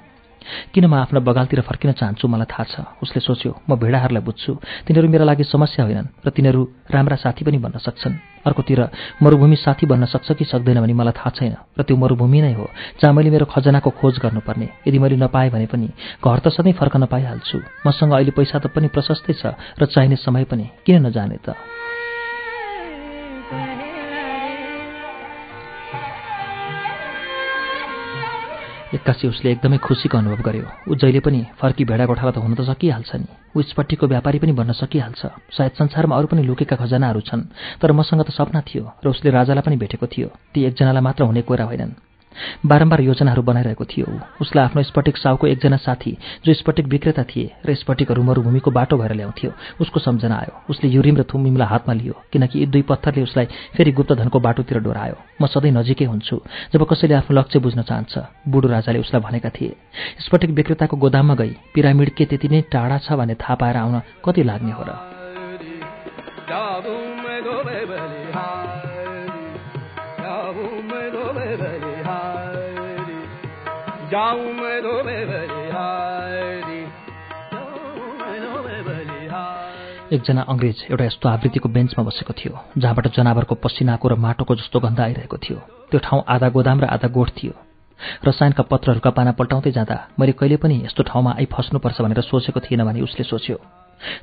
किन 0.74 0.86
म 0.86 0.94
आफ्ना 0.96 1.20
बगालतिर 1.20 1.62
फर्किन 1.62 1.92
चाहन्छु 1.92 2.26
मलाई 2.28 2.48
थाहा 2.50 2.64
छ। 2.66 2.76
उसले 3.04 3.20
सोच्यो 3.22 3.52
म 3.70 3.76
भेडाहरूलाई 3.78 4.24
बुझ्छु। 4.24 4.52
तिनीहरू 4.88 5.08
मेरा 5.10 5.26
लागि 5.30 5.44
समस्या 5.44 5.86
होइनन् 5.86 6.12
र 6.26 6.30
तिनीहरू 6.34 6.62
राम्रा 6.90 7.16
साथी 7.20 7.46
पनि 7.46 7.58
बन्न 7.62 7.78
सक्छन्। 7.78 8.37
अर्कोतिर 8.48 8.82
मरुभूमि 9.24 9.56
साथी 9.56 9.86
बन्न 9.86 10.06
सक्छ 10.06 10.32
कि 10.32 10.46
सक्दैन 10.46 10.82
भने 10.82 10.94
मलाई 10.94 11.14
थाहा 11.20 11.30
छैन 11.30 11.56
र 11.80 11.82
त्यो 11.84 11.98
मरुभूमि 11.98 12.42
नै 12.42 12.54
हो 12.54 12.66
जहाँ 13.02 13.14
मैले 13.14 13.30
मेरो 13.30 13.46
खजनाको 13.46 13.90
खोज 14.00 14.20
गर्नुपर्ने। 14.24 14.68
यदि 14.88 15.00
मैले 15.00 15.16
नपाएँ 15.16 15.50
भने 15.50 15.66
पनि 15.66 15.88
घर 16.24 16.40
त 16.40 16.48
सधैँ 16.50 16.74
फर्कन 16.74 17.06
पाइहाल्छु। 17.06 17.58
मसँग 17.88 18.12
अहिले 18.14 18.32
पैसा 18.32 18.60
त 18.60 18.68
पनि 18.68 18.88
प्रशस्तै 18.88 19.34
छ 19.34 19.54
र 19.80 19.86
चाहिने 19.86 20.16
समय 20.16 20.44
पनि 20.48 20.66
किन 20.86 21.06
नजाने 21.06 21.38
त? 21.46 21.56
एक्कासी 28.94 29.28
उसले 29.28 29.52
एकदमै 29.52 29.78
खुसीको 29.84 30.18
अनुभव 30.18 30.42
गर्यो। 30.48 30.68
ऊ 30.88 30.96
जहिले 30.96 31.20
पनि 31.20 31.40
फर्की 31.60 31.84
भेडा 31.84 32.06
गोठाला 32.08 32.32
त 32.32 32.38
हुन 32.40 32.56
त 32.56 32.62
सकिहाल्छ 32.72 33.12
नि। 33.20 33.28
ऊ 33.56 33.60
यसपट्टिको 33.60 34.08
व्यापारी 34.08 34.40
पनि 34.40 34.52
बन्न 34.56 34.72
सकिहाल्छ। 34.80 35.22
सायद 35.52 35.72
संसारमा 35.76 36.16
अरू 36.16 36.28
पनि 36.32 36.44
लुकेका 36.48 36.76
खजनाहरू 36.80 37.22
छन् 37.28 37.44
तर 37.84 37.92
मसँग 37.92 38.24
त 38.24 38.32
सपना 38.32 38.62
थियो 38.64 38.84
र 39.04 39.06
उसले 39.12 39.30
राजालाई 39.36 39.64
पनि 39.68 39.76
भेटेको 39.76 40.08
थियो। 40.08 40.28
ती 40.54 40.60
एकजनालाई 40.72 41.04
मात्र 41.04 41.24
हुने 41.28 41.42
कुरा 41.44 41.66
होइनन्। 41.68 41.92
बारम्बार 42.66 43.02
योजनाहरू 43.02 43.42
बनाइरहेको 43.42 43.86
थियो। 43.86 44.08
उसलाई 44.42 44.66
आफ्नो 44.66 44.84
स्पटिक 44.84 45.18
साउको 45.18 45.48
एकजना 45.48 45.78
साथी 45.78 46.18
जो 46.46 46.54
स्पटिक 46.54 46.86
विक्रेता 46.88 47.24
थिए 47.24 47.52
र 47.66 47.76
स्पटिकहरू 47.76 48.24
मरुभूमिको 48.24 48.72
बाटो 48.72 48.98
भएर 48.98 49.14
ल्याउँथ्यो। 49.14 49.52
उसको 49.82 50.00
सम्झना 50.00 50.36
आयो। 50.36 50.54
उसले 50.70 50.90
युरिम 50.90 51.18
र 51.18 51.24
थुमिमलाई 51.24 51.68
हातमा 51.68 51.94
लियो 51.94 52.14
किनकि 52.34 52.60
यी 52.60 52.66
दुई 52.66 52.82
पत्थरले 52.82 53.24
उसलाई 53.24 53.46
फेरि 53.76 53.92
गुप्तधनको 53.92 54.40
बाटोतिर 54.40 54.80
डोरायो। 54.80 55.16
म 55.42 55.46
सधैँ 55.48 55.72
नजिकै 55.72 56.06
हुन्छु 56.06 56.36
जब 56.74 56.84
कसैले 56.86 57.14
आफ्नो 57.16 57.38
लक्ष्य 57.40 57.60
बुझ्न 57.60 57.82
चाहन्छ 57.82 58.14
बुढो 58.48 58.68
राजाले 58.70 59.00
उसलाई 59.00 59.22
भनेका 59.22 59.50
थिए। 59.50 59.76
स्पटिक 60.20 60.50
विक्रेताको 60.52 60.98
गोदाममा 60.98 61.36
गई 61.36 61.54
पिरामिड 61.74 62.10
के 62.16 62.26
त्यति 62.26 62.48
नै 62.48 62.62
टाढा 62.72 62.98
छ 62.98 63.12
भन्ने 63.14 63.36
थाहा 63.36 63.56
पाएर 63.56 63.78
आउन 63.78 64.02
कति 64.26 64.44
लाग्ने 64.44 64.72
हो 64.72 64.84
र। 64.84 64.92
एकजना 80.16 80.42
अङ्ग्रेज 80.42 80.78
एउटा 80.92 81.06
यस्तो 81.06 81.30
आवृत्तिको 81.30 81.70
बेन्चमा 81.70 82.04
बसेको 82.08 82.34
थियो 82.40 82.54
जहाँबाट 82.78 83.08
जनावरको 83.12 83.56
पसिनाको 83.60 84.08
र 84.08 84.16
माटोको 84.16 84.56
जस्तो 84.56 84.80
गन्ध 84.80 85.00
आइरहेको 85.00 85.38
थियो। 85.38 85.58
त्यो 85.92 86.00
ठाउँ 86.00 86.24
आधा 86.24 86.48
गोदाम 86.56 86.78
र 86.82 86.86
आधा 86.88 87.08
गोठ 87.12 87.30
थियो। 87.36 87.54
रसायनका 88.24 88.64
पत्रहरूका 88.64 89.12
पाना 89.12 89.32
पल्टाउँदै 89.36 89.72
जाँदा 89.76 89.98
मैले 90.16 90.32
कहिले 90.40 90.58
पनि 90.64 90.76
यस्तो 90.88 91.04
ठाउँमा 91.04 91.32
आइफस्नुपर्छ 91.44 91.98
भनेर 92.02 92.22
सोचेको 92.32 92.60
थिइनँ 92.64 92.88
भने 92.88 93.04
उसले 93.04 93.24
सोच्यो। 93.28 93.58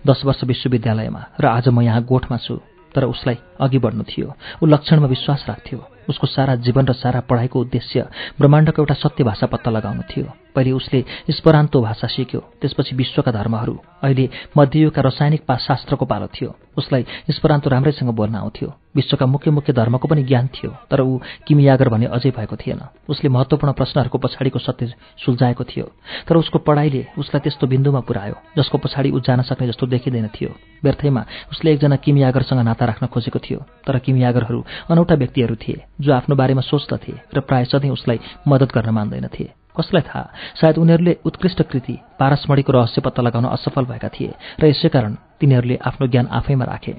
दस 0.08 0.24
वर्ष 0.24 0.40
विश्वविद्यालयमा 0.44 1.22
र 1.40 1.44
आज 1.46 1.68
म 1.68 1.84
यहाँ 1.84 2.02
गोठमा 2.08 2.40
छु 2.40 2.56
तर 2.96 3.04
उसलाई 3.04 3.36
अघि 3.60 3.78
बढ्नु 3.84 4.04
थियो। 4.08 4.32
ऊ 4.62 4.64
लक्षणमा 4.64 5.06
विश्वास 5.06 5.44
राख्थ्यो। 5.48 5.93
उसको 6.08 6.26
सारा 6.26 6.54
जीवन 6.56 6.86
र 6.86 6.92
सारा 6.92 7.20
पढाइको 7.20 7.60
उद्देश्य 7.60 8.08
ब्रह्माण्डको 8.38 8.82
एउटा 8.82 8.94
सत्य 8.94 9.24
भाषा 9.24 9.46
पत्ता 9.46 9.70
लगाउनु 9.70 10.02
थियो। 10.10 10.32
पहिले 10.54 10.70
उसले 10.72 11.04
स्परान्तो 11.30 11.80
भाषा 11.82 12.06
सिक्यो 12.06 12.40
त्यसपछि 12.60 12.94
विश्वका 12.96 13.32
धर्महरू। 13.32 13.74
अहिले 14.02 14.28
मध्ययुगका 14.56 15.02
रासायनिक 15.02 15.42
शास्त्रको 15.50 16.04
पालो 16.06 16.26
थियो। 16.30 16.54
उसलाई 16.78 17.04
स्परान्तो 17.30 17.70
राम्रैसँग 17.70 18.10
बोल्न 18.10 18.34
आउँथ्यो। 18.34 18.68
विश्वका 18.96 19.26
मुख्य 19.26 19.50
मुख्य 19.50 19.72
धर्मको 19.72 20.08
पनि 20.08 20.22
ज्ञान 20.22 20.46
थियो 20.54 20.70
तर 20.90 21.00
ऊ 21.00 21.18
किमियागर 21.46 21.88
भने 21.88 22.06
अझै 22.06 22.30
भएको 22.30 22.56
थिएन। 22.56 22.80
उसले 23.08 23.28
महत्त्वपूर्ण 23.28 23.72
प्रश्नहरूको 23.74 24.18
पछाडिको 24.18 24.58
सत्य 24.58 24.94
सुल्झाएको 25.18 25.64
थियो। 25.64 25.86
तर 26.28 26.36
उसको 26.36 26.58
पढाइले 26.58 27.06
उसलाई 27.18 27.40
त्यस्तो 27.42 27.66
बिन्दुमा 27.66 28.00
पुर्यायो 28.06 28.36
जसको 28.58 28.78
पछाडि 28.78 29.10
ऊ 29.10 29.20
जान 29.20 29.42
सक्ने 29.42 29.66
जस्तो 29.68 29.86
देखिँदैन 29.86 30.28
थियो। 30.30 30.50
व्यर्थैमा 30.84 31.22
उसले 31.50 31.72
एकजना 31.72 31.96
किमियागरसँग 31.96 32.60
नाता 32.62 32.84
राख्न 32.86 33.06
खोजेको 33.10 33.38
थियो 33.38 33.58
तर 33.86 33.98
किमियागरहरू 33.98 34.64
अनौठा 34.90 35.14
व्यक्तिहरू 35.14 35.54
थिए। 35.56 35.82
जो 36.00 36.12
आफ्नो 36.12 36.36
बारेमा 36.36 36.60
सोच्दथे 36.60 37.12
र 37.34 37.40
प्राय 37.40 37.64
सधैँ 37.64 37.90
उसलाई 37.90 38.20
मद्दत 38.48 38.70
गर्न 38.74 38.90
मान्दैनथे 38.90 39.44
कसलाई 39.76 40.02
थाहा? 40.02 40.24
सायद 40.60 40.78
उनीहरूले 40.78 41.16
उत्कृष्ट 41.24 41.62
कृति 41.62 41.98
पारसमणीको 42.18 42.72
रहस्य 42.72 43.00
पत्ता 43.00 43.22
लगाउन 43.22 43.44
असफल 43.44 43.84
भएका 43.84 44.08
थिए 44.08 44.34
र 44.60 44.66
यसै 44.66 44.88
कारण 44.88 45.14
तिनीहरूले 45.40 45.76
आफ्नो 45.76 46.06
ज्ञान 46.06 46.26
आफैमा 46.26 46.64
राखे। 46.64 46.94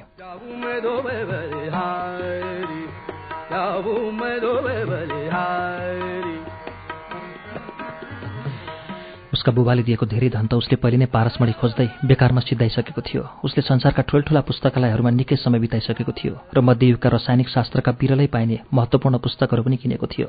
उसका 9.46 9.54
बुबाले 9.54 9.84
दिएको 9.86 10.06
धेरै 10.10 10.30
धन 10.34 10.50
त 10.50 10.58
उसले 10.58 10.82
पहिले 10.82 10.98
नै 10.98 11.06
पारसमणि 11.14 11.54
खोज्दै 11.62 12.10
बेकारमा 12.10 12.42
सिद्धाइसकेको 12.42 13.02
थियो। 13.06 13.46
उसले 13.46 13.62
संसारका 13.62 14.02
ठुल्ठुला 14.10 14.42
पुस्तकालयहरूमा 14.42 15.12
निकै 15.14 15.38
समय 15.38 15.62
बिताइसकेको 15.62 16.14
थियो 16.18 16.34
र 16.50 16.66
मध्ययुगका 16.66 17.10
रासायनिक 17.14 17.50
शास्त्रका 17.54 17.92
बिरलै 17.94 18.26
पाइने 18.26 18.66
महत्त्वपूर्ण 18.74 19.22
पुस्तकहरू 19.22 19.62
पनि 19.62 19.78
किनेको 19.78 20.08
थियो। 20.10 20.28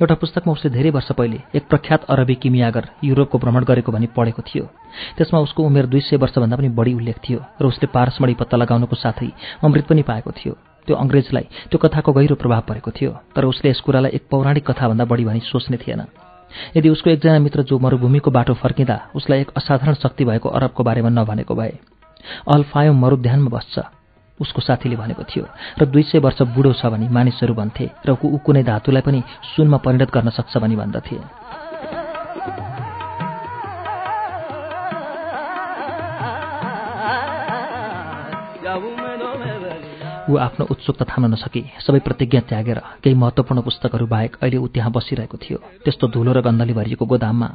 एउटा 0.00 0.14
पुस्तकमा 0.16 0.52
उसले 0.56 0.72
धेरै 0.72 0.90
वर्ष 0.96 1.12
पहिले 1.12 1.38
एक 1.52 1.68
प्रख्यात 1.68 2.08
अरबी 2.08 2.34
किमियागर 2.40 2.84
युरोपको 3.04 3.36
भ्रमण 3.44 3.62
गरेको 3.68 3.92
भनी 3.92 4.08
पढेको 4.16 4.40
थियो। 4.48 4.64
त्यसमा 5.20 5.38
उसको 5.44 5.60
उमेर 5.60 5.86
दुई 5.92 6.00
सय 6.08 6.16
वर्षभन्दा 6.16 6.56
पनि 6.56 6.72
बढी 6.72 6.92
उल्लेख 6.96 7.18
थियो 7.20 7.40
र 7.60 7.64
उसले 7.68 7.92
पारसमणि 7.92 8.40
पत्ता 8.40 8.56
लगाउनुको 8.56 8.96
साथै 8.96 9.28
अमृत 9.60 9.84
पनि 9.84 10.02
पाएको 10.08 10.32
थियो। 10.32 10.54
त्यो 10.88 10.96
अङ्ग्रेजलाई 10.96 11.44
त्यो 11.68 11.76
कथाको 11.76 12.10
गहिरो 12.16 12.40
प्रभाव 12.40 12.62
परेको 12.64 12.90
थियो 12.96 13.12
तर 13.36 13.44
उसले 13.52 13.68
यस 13.68 13.80
कुरालाई 13.84 14.16
एक 14.16 14.24
पौराणिक 14.32 14.64
कथाभन्दा 14.64 15.04
बढी 15.04 15.24
भनी 15.28 15.40
सोच्ने 15.44 15.76
थिएन। 15.76 16.08
यदि 16.76 16.88
उसको 16.88 17.10
एकजना 17.10 17.38
मित्र 17.38 17.62
जो 17.62 17.78
मरुभूमिको 17.78 18.30
बाटो 18.30 18.54
फर्किँदा 18.54 18.96
उसलाई 19.14 19.40
एक 19.40 19.50
असाधारण 19.56 19.94
शक्ति 19.94 20.24
भएको 20.24 20.48
अरबको 20.48 20.82
बारेमा 20.84 21.08
नभनेको 21.08 21.54
भए 21.54 21.78
अल्फायोम 22.54 22.96
मरुध्यानमा 23.00 23.50
बस्छ। 23.50 23.78
उसको 24.40 24.60
साथीले 24.60 24.96
भनेको 24.96 25.22
थियो 25.24 25.44
र 25.80 25.84
दुई 25.86 26.02
सय 26.02 26.18
वर्ष 26.18 26.42
बुढो 26.54 26.72
छ 26.72 26.86
भने 26.92 27.08
मानिसहरू 27.08 27.54
भन्थे 27.54 27.90
र 28.06 28.16
ऊ 28.24 28.36
कुनै 28.36 28.62
धातुलाई 28.62 29.02
पनि 29.02 29.22
सुनमा 29.56 29.76
परिणत 29.80 30.10
गर्न 30.12 30.28
सक्छ 30.30 30.56
भनी 30.58 30.76
भन्दथे। 30.76 31.16
ऊ 40.30 40.36
आफ्नो 40.36 40.66
उत्सुकता 40.70 41.04
थाम्न 41.06 41.32
नसकी। 41.32 41.62
सबै 41.86 41.98
प्रतिज्ञा 42.06 42.40
त्यागेर 42.50 42.78
केही 43.02 43.14
महत्त्वपूर्ण 43.14 43.60
पुस्तकहरू 43.62 44.06
बाहेक 44.06 44.36
अहिले 44.42 44.56
ऊ 44.58 44.66
त्यहाँ 44.74 44.90
बसिरहेको 44.90 45.36
थियो। 45.38 45.58
त्यस्तो 45.84 46.06
धुलो 46.10 46.32
र 46.32 46.40
गन्धले 46.42 46.72
भरिएको 46.74 47.04
गोदाममा 47.06 47.48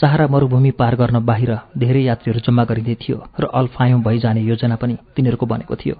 सहारा 0.00 0.26
मरुभूमि 0.32 0.70
पार 0.80 0.94
गर्न 0.96 1.20
बाहिर 1.24 1.52
धेरै 1.76 2.02
यात्रीहरू 2.08 2.40
जम्मा 2.40 2.64
गरिँदै 2.64 2.96
थियो 2.96 3.16
र 3.40 3.44
अल्फायौँ 3.52 4.00
भइजाने 4.00 4.40
योजना 4.42 4.76
पनि 4.80 4.96
तिनीहरूको 5.14 5.46
बनेको 5.46 5.74
थियो। 5.76 5.96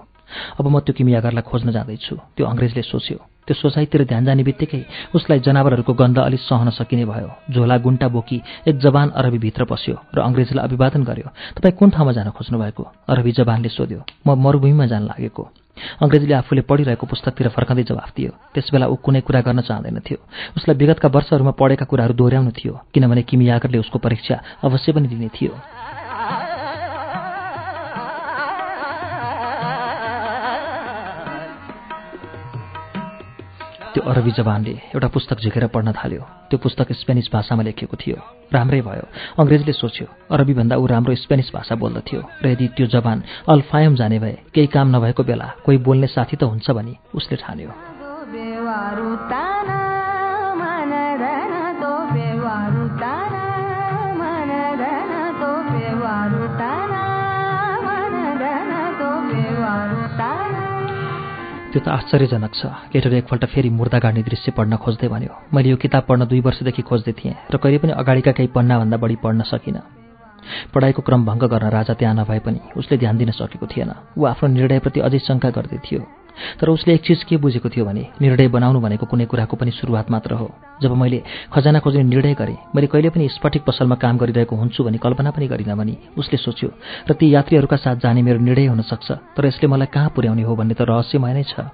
अब 0.59 0.65
म 0.67 0.79
त्यो 0.83 0.93
किमियागरलाई 0.97 1.43
खोज्न 1.45 1.71
जाँदैछु 1.71 2.15
त्यो 2.35 2.45
अङ्ग्रेजले 2.45 2.81
सोच्यो। 2.83 3.17
त्यो 3.47 3.55
सोसाइटीतिर 3.55 4.03
ध्यान 4.11 4.25
जाने 4.25 4.43
बित्तिकै 4.43 4.81
उसलाई 5.15 5.39
जनावरहरूको 5.39 5.93
गन्ध 5.93 6.17
अलिक 6.19 6.41
सहन 6.41 6.69
सकिने 6.75 7.05
भयो। 7.07 7.29
झोला 7.53 7.77
गुन्टा 7.79 8.07
बोकी 8.11 8.37
एक 8.67 8.75
जवान 8.75 9.09
अरबी 9.15 9.37
भित्र 9.39 9.63
पस्यो 9.71 9.95
र 10.15 10.19
अङ्ग्रेजलाई 10.19 10.65
अभिवादन 10.67 11.03
गर्यो 11.07 11.29
तपाईँ 11.55 11.75
कुन 11.79 11.89
ठाउँमा 11.95 12.11
जान 12.11 12.27
खोज्नु 12.35 12.59
भएको 12.59 12.83
अरबी 13.07 13.31
जवानले 13.39 13.69
सोध्यो 13.71 14.01
म 14.27 14.35
मरुभूमिमा 14.35 14.85
जान 14.91 15.03
लागेको। 15.07 15.66
अङ्ग्रेजीले 16.01 16.33
आफूले 16.33 16.61
पढिरहेको 16.69 17.05
पुस्तकतिर 17.07 17.47
फर्काउँदै 17.55 17.83
जवाफ 17.89 18.09
दियो। 18.17 18.31
त्यसबेला 18.53 18.85
ऊ 18.87 18.95
कुनै 18.95 19.21
कुरा 19.21 19.41
गर्न 19.47 19.61
चाहँदैनथ्यो 19.61 20.17
उसलाई 20.57 20.75
विगतका 20.77 21.07
वर्षहरूमा 21.07 21.53
पढेका 21.59 21.85
कुराहरू 21.85 22.13
दोहोऱ्याउनु 22.13 22.51
थियो 22.51 22.73
किनभने 22.93 23.21
किमियागरले 23.29 23.77
उसको 23.77 23.97
परीक्षा 23.99 24.35
अवश्य 24.63 24.91
पनि 24.91 25.07
दिने 25.07 25.29
थियो। 25.29 25.53
त्यो 33.97 34.13
अरबी 34.13 34.31
जवानले 34.37 34.93
एउटा 34.93 35.09
पुस्तक 35.09 35.41
झिकेर 35.41 35.73
पढ्न 35.73 35.89
थाल्यो। 35.89 36.21
त्यो 36.53 36.57
पुस्तक 36.61 36.93
स्पेनिस 37.01 37.33
भाषामा 37.33 37.65
लेखिएको 37.65 37.97
थियो। 37.97 38.17
राम्रै 38.53 38.81
भयो। 38.85 39.05
अङ्ग्रेजले 39.41 39.73
सोच्यो 39.73 40.05
अरबीभन्दा 40.29 40.77
ऊ 40.77 40.85
राम्रो 40.85 41.17
स्पेनिस 41.17 41.49
भाषा 41.49 41.73
बोल्दथ्यो 41.81 42.21
र 42.21 42.45
यदि 42.53 42.77
त्यो 42.77 42.93
जवान 42.93 43.49
अल्फायम 43.49 43.97
जाने 43.97 44.17
भए 44.21 44.53
केही 44.53 44.69
काम 44.69 44.93
नभएको 44.93 45.21
बेला 45.25 45.65
कोही 45.65 45.77
बोल्ने 45.81 46.07
साथी 46.13 46.37
त 46.37 46.45
हुन्छ 46.45 46.69
भनी 46.77 46.93
उसले 47.17 47.41
ठान्यो। 47.41 47.73
त्यो 61.71 61.79
त 61.83 61.87
आश्चर्यजनक 61.91 62.53
छ। 62.55 62.63
केटोले 62.91 63.17
एकपल्ट 63.17 63.43
फेरि 63.51 63.69
मुर्दा 63.69 63.99
गाड्ने 63.99 64.21
दृश्य 64.23 64.51
पढ्न 64.55 64.73
खोज्दै 64.79 65.07
भन्यो। 65.11 65.33
मैले 65.51 65.69
यो 65.69 65.77
किताब 65.83 66.03
पढ्न 66.07 66.21
दुई 66.31 66.39
वर्षदेखि 66.47 66.81
खोज्दै 66.81 67.13
थिएँ 67.19 67.35
र 67.51 67.55
कहिले 67.59 67.77
पनि 67.83 67.91
अगाडिका 67.91 68.31
केही 68.31 68.49
पन्नाभन्दा 68.55 68.97
बढी 69.03 69.15
पढ्न 69.19 69.41
सकिनँ। 69.51 69.83
पढाइको 70.73 71.01
क्रम 71.03 71.21
भङ्ग 71.27 71.43
गर्न 71.51 71.67
राजा 71.67 71.93
त्यहाँ 71.99 72.15
नभए 72.15 72.39
पनि 72.39 72.59
उसले 72.79 72.97
ध्यान 72.97 73.17
दिन 73.17 73.31
सकेको 73.35 73.65
थिएन। 73.67 73.91
ऊ 74.15 74.21
आफ्नो 74.31 74.47
निर्णयप्रति 74.47 74.99
अझै 75.03 75.19
शङ्का 75.27 75.49
गर्दै 75.51 75.79
थियो। 75.83 76.01
तर 76.59 76.69
उसले 76.69 76.93
एक 76.93 77.01
चिज 77.01 77.23
के 77.23 77.37
बुझेको 77.37 77.69
थियो 77.69 77.85
भने 77.85 78.03
निर्णय 78.21 78.47
बनाउनु 78.47 78.79
भनेको 78.79 79.05
कुनै 79.05 79.25
कुराको 79.25 79.55
पनि 79.57 79.71
सुरुवात 79.71 80.11
मात्र 80.11 80.33
हो। 80.33 80.47
जब 80.81 80.91
मैले 80.93 81.23
खजाना 81.53 81.79
खोज्ने 81.79 82.03
निर्णय 82.03 82.33
गरेँ 82.33 82.57
मैले 82.75 82.87
कहिले 82.87 83.09
पनि 83.09 83.27
स्फटिक 83.29 83.63
पसलमा 83.63 83.95
काम 83.95 84.17
गरिरहेको 84.17 84.55
हुन्छु 84.55 84.83
भनी 84.83 84.97
कल्पना 84.97 85.31
पनि 85.31 85.47
गरिनँ 85.47 85.77
भने 85.77 85.97
उसले 86.17 86.37
सोच्यो 86.37 86.69
र 87.09 87.13
ती 87.13 87.33
यात्रीहरूका 87.33 87.77
साथ 87.77 87.95
जाने 88.03 88.21
मेरो 88.21 88.39
निर्णय 88.39 88.65
हुन 88.67 88.81
सक्छ 88.85 89.11
तर 89.35 89.45
यसले 89.45 89.67
मलाई 89.67 89.89
कहाँ 89.93 90.09
पुर्याउने 90.15 90.43
हो 90.43 90.55
भन्ने 90.55 90.73
त 90.73 90.81
रहस्यमय 90.85 91.33
नै 91.33 91.43
छ 91.43 91.65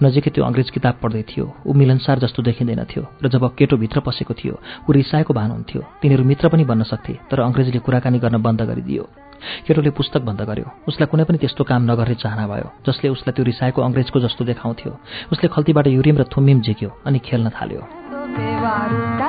नजिकै 0.00 0.30
त्यो 0.32 0.44
अङ्ग्रेज 0.44 0.70
किताब 0.72 0.94
पढ्दै 1.02 1.22
थियो 1.28 1.44
ऊ 1.68 1.72
मिलनसार 1.72 2.18
जस्तो 2.24 2.42
देखिँदैन 2.48 2.84
थियो 2.88 3.02
र 3.22 3.28
जब 3.28 3.44
केटो 3.56 3.76
भित्र 3.76 4.00
पसेको 4.00 4.34
थियो 4.34 4.54
ऊ 4.88 4.92
रिसाएको 4.92 5.32
भान 5.36 5.50
हुन्थ्यो 5.50 5.80
तिनीहरू 6.00 6.24
मित्र 6.24 6.48
पनि 6.48 6.64
बन्न 6.64 6.82
सक्थे 6.92 7.14
तर 7.28 7.40
अङ्ग्रेजले 7.44 7.84
कुराकानी 7.84 8.18
गर्न 8.24 8.40
बन्द 8.40 8.60
गरिदियो। 8.62 9.25
केटोले 9.66 9.90
पुस्तक 9.90 10.20
बन्द 10.22 10.40
गर्यो। 10.48 10.66
उसलाई 10.88 11.06
कुनै 11.10 11.24
पनि 11.24 11.38
त्यस्तो 11.38 11.64
काम 11.64 11.82
नगर्ने 11.90 12.14
चाहना 12.22 12.44
भयो 12.46 12.68
जसले 12.86 13.08
उसलाई 13.10 13.32
त्यो 13.36 13.44
रिसाएको 13.44 13.80
अङ्ग्रेजको 13.82 14.18
जस्तो 14.20 14.42
देखाउँथ्यो। 14.44 14.92
उसले 15.32 15.46
खल्तीबाट 15.48 15.86
युरिम 15.86 16.16
र 16.16 16.24
थुम्मिम 16.30 16.60
झिक्यो 16.60 16.90
अनि 17.06 17.18
खेल्न 17.18 17.48
थाल्यो। 17.50 19.25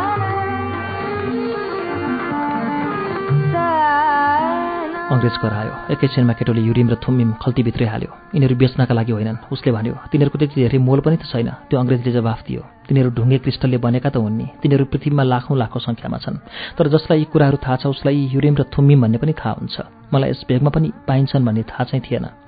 अङ्ग्रेज 5.07 5.35
करायो। 5.39 5.73
एकैछिनमा 5.95 6.33
केटोले 6.35 6.61
युरिम 6.67 6.87
र 6.91 6.95
थुम्मिम 6.99 7.29
खल्तीभित्रै 7.39 7.87
हाल्यो। 7.87 8.11
यिनीहरू 8.35 8.55
बेच्नका 8.59 8.91
लागि 8.91 9.11
होइनन् 9.15 9.39
उसले 9.55 9.71
भन्यो 9.71 9.93
तिनीहरूको 10.11 10.37
त्यति 10.37 10.55
धेरै 10.59 10.79
मोल 10.83 10.99
पनि 10.99 11.15
त 11.15 11.23
छैन। 11.31 11.47
त्यो 11.71 11.79
अङ्ग्रेजले 11.79 12.11
जवाफ 12.11 12.39
दियो। 12.43 12.61
तिनीहरू 12.91 13.09
ढुङ्गे 13.15 13.37
क्रिस्टलले 13.39 13.77
बनेका 13.79 14.09
त 14.11 14.19
हुन् 14.19 14.35
नि। 14.35 14.47
तिनीहरू 14.59 14.83
पृथ्वीमा 14.91 15.23
लाखौँ 15.23 15.55
लाखौँ 15.55 15.81
सङ्ख्यामा 15.87 16.17
छन्। 16.19 16.43
तर 16.75 16.85
जसलाई 16.91 17.19
यी 17.23 17.31
कुराहरू 17.31 17.57
थाहा 17.63 17.75
छ 17.79 17.83
उसलाई 17.87 18.35
युरिम 18.35 18.55
र 18.59 18.63
थुम्मिम 18.67 18.99
भन्ने 19.07 19.17
पनि 19.23 19.31
थाहा 19.31 19.53
हुन्छ। 19.55 19.75
मलाई 20.11 20.29
यस 20.35 20.43
भेगमा 20.43 20.69
पनि 20.75 20.87
पाइन्छन् 21.07 21.45
भन्ने 21.47 21.63
थाहा 21.71 21.83
चाहिँ 21.87 22.03
थिएन। 22.03 22.46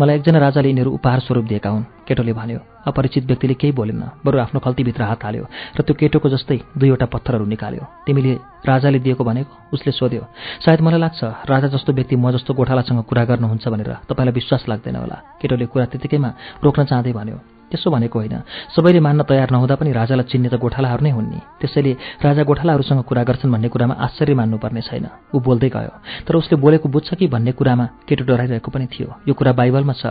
मलाई 0.00 0.16
एकजना 0.16 0.38
राजाले 0.38 0.68
यिनीहरू 0.68 0.90
उपहार 0.90 1.20
स्वरूप 1.20 1.44
दिएका 1.44 1.70
हुन्। 1.70 1.84
केटोले 2.06 2.32
भन्यो 2.32 2.60
अपरिचित 2.86 3.24
व्यक्तिले 3.26 3.54
केही 3.54 3.72
बोलेन। 3.72 4.02
बरु 4.24 4.38
आफ्नो 4.38 4.60
खल्तीभित्र 4.62 5.02
हात 5.02 5.24
हाल्यो 5.24 5.44
र 5.76 5.80
त्यो 5.82 5.94
केटोको 6.00 6.28
जस्तै 6.28 6.58
दुईवटा 6.78 7.06
पत्थरहरू 7.10 7.44
निकाल्यो। 7.44 7.84
तिमीले 8.06 8.32
राजाले 8.62 8.98
दिएको 9.02 9.24
भनेको? 9.24 9.52
उसले 9.74 9.92
सोध्यो 9.92 10.22
सायद 10.62 10.80
मलाई 10.86 11.00
लाग्छ 11.00 11.20
राजा 11.50 11.68
जस्तो 11.74 11.92
व्यक्ति 11.92 12.16
म 12.16 12.30
जस्तो 12.30 12.54
गोठालासँग 12.54 13.02
कुरा 13.10 13.24
गर्नुहुन्छ 13.26 13.64
भनेर 13.68 13.90
तपाईँलाई 14.06 14.34
विश्वास 14.38 14.62
लाग्दैन 14.70 14.96
होला। 15.02 15.16
केटोले 15.42 15.66
कुरा 15.66 15.84
त्यतिकैमा 15.90 16.30
रोक्न 16.62 16.84
चाहँदै 16.86 17.12
भन्यो 17.12 17.55
त्यसो 17.70 17.90
भनेको 17.90 18.18
होइन। 18.18 18.36
सबैले 18.74 19.00
मान्न 19.00 19.22
तयार 19.22 19.50
नहुँदा 19.50 19.74
पनि 19.74 19.92
राजालाई 19.92 20.26
चिन्ने 20.30 20.48
त 20.48 20.54
गोठालाहरू 20.56 21.02
नै 21.02 21.10
हुन् 21.10 21.30
नि। 21.30 21.40
त्यसैले 21.60 21.92
राजा 22.22 22.42
गोठालाहरूसँग 22.42 23.02
कुरा 23.02 23.22
गर्छन् 23.24 23.52
भन्ने 23.52 23.68
कुरामा 23.68 23.94
आश्चर्य 23.94 24.34
मान्नुपर्ने 24.34 24.82
छैन। 24.86 25.06
ऊ 25.34 25.38
बोल्दै 25.40 25.68
गयो 25.68 25.92
तर 26.26 26.34
उसले 26.36 26.56
बोलेको 26.56 26.86
बुझ्छ 26.88 27.14
कि? 27.14 27.26
भन्ने 27.26 27.52
कुरामा 27.52 27.84
केटो 28.06 28.24
डराइरहेको 28.24 28.70
पनि 28.70 28.86
थियो। 28.86 29.08
यो 29.28 29.34
कुरा 29.34 29.52
बाइबलमा 29.52 29.94
छ। 29.94 30.04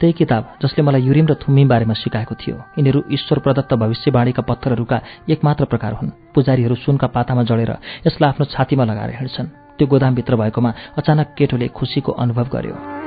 त्यही 0.00 0.12
किताब 0.12 0.42
जसले 0.62 0.80
मलाई 0.82 1.02
युरिम 1.02 1.26
र 1.26 1.34
थुम्मी 1.36 1.64
बारेमा 1.68 1.94
सिकाएको 1.94 2.34
थियो। 2.34 2.56
यिनीहरू 2.78 3.00
ईश्वर 3.12 3.38
प्रदत्त 3.44 3.74
भविष्यवाणीका 3.74 4.42
पत्थरहरूका 4.42 4.98
एकमात्र 5.28 5.64
प्रकार 5.68 5.92
हुन्। 6.00 6.10
पुजारीहरू 6.34 6.74
सुनका 6.80 7.06
पातामा 7.06 7.42
जडेर 7.44 7.72
यसलाई 8.06 8.28
आफ्नो 8.30 8.44
छातीमा 8.46 8.84
लगाएर 8.84 9.10
हिँड्छन्। 9.20 9.48
त्यो 9.76 9.86
गोदामभित्र 9.86 10.36
भएकोमा 10.36 10.70
अचानक 10.98 11.34
केटोले 11.36 11.68
खुसीको 11.68 12.12
अनुभव 12.12 12.46
गर्यो। 12.52 13.01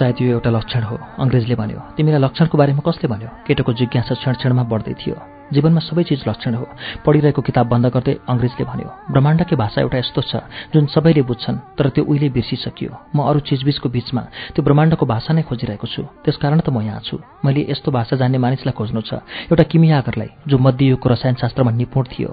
सायद 0.00 0.16
यो 0.24 0.40
एउटा 0.40 0.50
लक्षण 0.56 0.82
हो 0.88 0.96
अङ्ग्रेजले 1.20 1.54
भन्यो। 1.60 1.80
तिमीलाई 1.96 2.20
लक्षणको 2.24 2.56
बारेमा 2.56 2.82
कसले 2.88 3.06
भन्यो? 3.12 3.28
केटोको 3.44 3.72
जिज्ञासा 3.76 4.14
क्षण 4.16 4.34
क्षणमा 4.40 4.64
बढ्दै 4.72 4.94
थियो। 4.96 5.16
जीवनमा 5.52 5.82
सबै 5.82 6.02
चिज 6.08 6.22
लक्षण 6.30 6.54
हो। 6.56 6.64
पढिरहेको 7.04 7.42
किताब 7.42 7.66
बन्द 7.68 7.86
गर्दै 7.92 8.14
अङ्ग्रेजले 8.32 8.64
भन्यो 8.70 8.88
ब्रह्माण्डकै 9.12 9.56
भाषा 9.60 9.78
एउटा 9.84 9.98
यस्तो 9.98 10.20
छ 10.30 10.32
जुन 10.72 10.86
सबैले 10.94 11.22
बुझ्छन् 11.26 11.76
तर 11.76 11.86
त्यो 11.90 12.06
उहिले 12.06 12.28
बिर्सिसकियो। 12.32 12.92
म 13.12 13.18
अरू 13.28 13.40
चिजबिजको 13.44 13.88
बिचमा 13.90 14.22
त्यो 14.54 14.62
ब्रह्माण्डको 14.62 15.04
भाषा 15.04 15.30
नै 15.34 15.42
खोजिरहेको 15.44 15.86
छु। 15.90 16.02
त्यसकारण 16.24 16.62
त 16.62 16.70
म 16.70 16.80
यहाँ 16.86 17.02
छु। 17.02 17.18
मैले 17.44 17.66
यस्तो 17.66 17.90
भाषा 17.90 18.14
जान्ने 18.16 18.38
मानिसलाई 18.38 18.74
खोज्नु 18.78 19.00
छ। 19.02 19.20
एउटा 19.50 19.64
किमियागरलाई 19.68 20.30
जो 20.46 20.56
मध्ययुगको 20.56 21.06
रसायनशास्त्रमा 21.12 21.72
निपुण 21.76 22.04
थियो। 22.14 22.30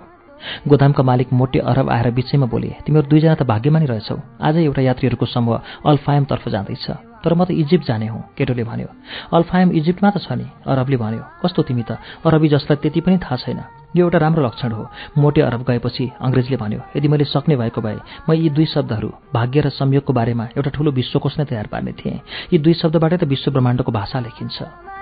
गोदामका 0.70 1.02
मालिक 1.02 1.34
मोटे 1.34 1.60
अरब 1.66 1.90
आएर 1.90 2.08
बिचैमा 2.14 2.46
बोले 2.46 2.86
तिमीहरू 2.86 3.10
दुईजना 3.10 3.36
त 3.42 3.44
भाग्यमानी 3.50 3.86
रहेछौ। 3.90 4.18
आजै 4.38 4.62
एउटा 4.62 4.82
यात्रीहरूको 4.94 5.26
समूह 5.26 5.58
अल्फायमतर्फ 5.90 6.46
जाँदैछ। 6.54 6.86
तर 7.24 7.34
म 7.34 7.44
त 7.46 7.52
इजिप्ट 7.52 7.86
जाने 7.88 8.08
हुँ 8.08 8.22
केटोले 8.38 8.64
भन्यो। 8.64 8.90
अल्फायम 9.34 9.72
इजिप्टमा 9.72 10.10
त 10.10 10.18
छ 10.26 10.32
नि 10.38 10.46
अरबले 10.66 10.98
भन्यो। 10.98 11.24
कस्तो 11.44 11.62
तिमी 11.64 11.84
त? 11.84 11.98
अरबी 12.26 12.48
जसलाई 12.50 12.78
त्यति 12.82 13.00
पनि 13.02 13.18
थाहा 13.24 13.36
छैन। 13.44 13.60
यो 13.96 14.06
एउटा 14.06 14.18
राम्रो 14.18 14.46
लक्षण 14.46 14.72
हो। 14.72 14.84
मोटे 15.18 15.42
अरब 15.42 15.62
गएपछि 15.68 16.06
अङ्ग्रेजले 16.22 16.58
भन्यो 16.58 16.82
यदि 16.96 17.08
मैले 17.08 17.26
सक्ने 17.26 17.56
भएको 17.56 17.82
भए 17.82 18.00
म 18.30 18.34
यी 18.34 18.50
दुई 18.50 18.66
शब्दहरू 18.66 19.10
भाग्य 19.34 19.62
र 19.62 19.70
संयोगको 19.74 20.14
बारेमा 20.14 20.46
एउटा 20.58 20.70
ठुलो 20.76 20.92
विश्वकोश 20.92 21.40
नै 21.40 21.46
तयार 21.46 21.68
पार्ने 21.72 21.92
थिएँ। 22.00 22.20
यी 22.54 22.58
दुई 22.60 22.74
शब्दबाटै 22.74 23.18
त 23.18 23.24
विश्व 23.24 23.52
ब्रह्माण्डको 23.52 23.92
भाषा 23.92 24.20
लेखिन्छ। 24.20 24.97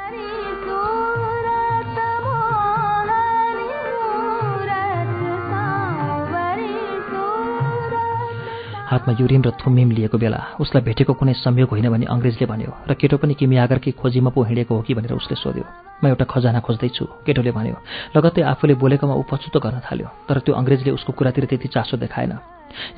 हातमा 8.95 9.13
युरिन 9.19 9.41
र 9.43 9.51
थुम्मिम 9.59 9.91
लिएको 9.91 10.17
बेला 10.17 10.39
उसलाई 10.63 10.83
भेटेको 10.87 11.13
कुनै 11.19 11.33
संयोग 11.43 11.69
होइन 11.69 11.87
भने 11.91 12.05
अङ्ग्रेजले 12.07 12.45
भन्यो 12.47 12.71
र 12.87 12.93
केटो 12.95 13.17
पनि 13.19 13.33
किमियागरकै 13.35 13.91
खोजीमा 13.99 14.31
पो 14.31 14.39
हिँडेको 14.47 14.71
हो 14.71 14.81
कि 14.87 14.93
भनेर 14.95 15.11
उसले 15.19 15.35
सोध्यो। 15.35 15.65
म 15.99 16.07
एउटा 16.07 16.25
खजाना 16.31 16.59
खोज्दैछु 16.63 17.03
केटोले 17.27 17.51
भन्यो। 17.51 17.75
लगत्तै 18.15 18.41
आफूले 18.41 18.73
बोलेकोमा 18.79 19.15
ऊ 19.19 19.23
गर्न 19.59 19.77
थाल्यो 19.83 20.07
तर 20.31 20.39
त्यो 20.47 20.53
अङ्ग्रेजले 20.55 20.91
उसको 20.95 21.11
कुरातिर 21.11 21.45
त्यति 21.51 21.67
चासो 21.75 21.97
देखाएन। 21.99 22.33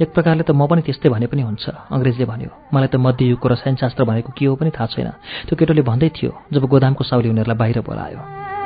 एक 0.01 0.09
प्रकारले 0.13 0.43
त 0.45 0.53
म 0.53 0.69
पनि 0.69 0.81
त्यस्तै 0.85 1.09
भने 1.09 1.25
पनि 1.33 1.41
हुन्छ 1.41 1.65
अङ्ग्रेजले 1.89 2.25
भन्यो। 2.29 2.51
मलाई 2.73 2.89
त 2.93 2.95
मध्ययुगको 3.01 3.47
रसायनशास्त्र 3.49 4.03
भनेको 4.05 4.31
के 4.37 4.45
हो 4.45 4.55
पनि 4.55 4.69
थाहा 4.69 4.87
छैन। 4.93 5.09
त्यो 5.49 5.57
केटोले 5.57 5.81
भन्दै 5.81 6.09
थियो 6.13 6.31
जब 6.53 6.63
गोदामको 6.69 7.03
साउली 7.09 7.29
उनीहरूलाई 7.33 7.57
बाहिर 7.57 7.81
बोलायो। 7.81 8.56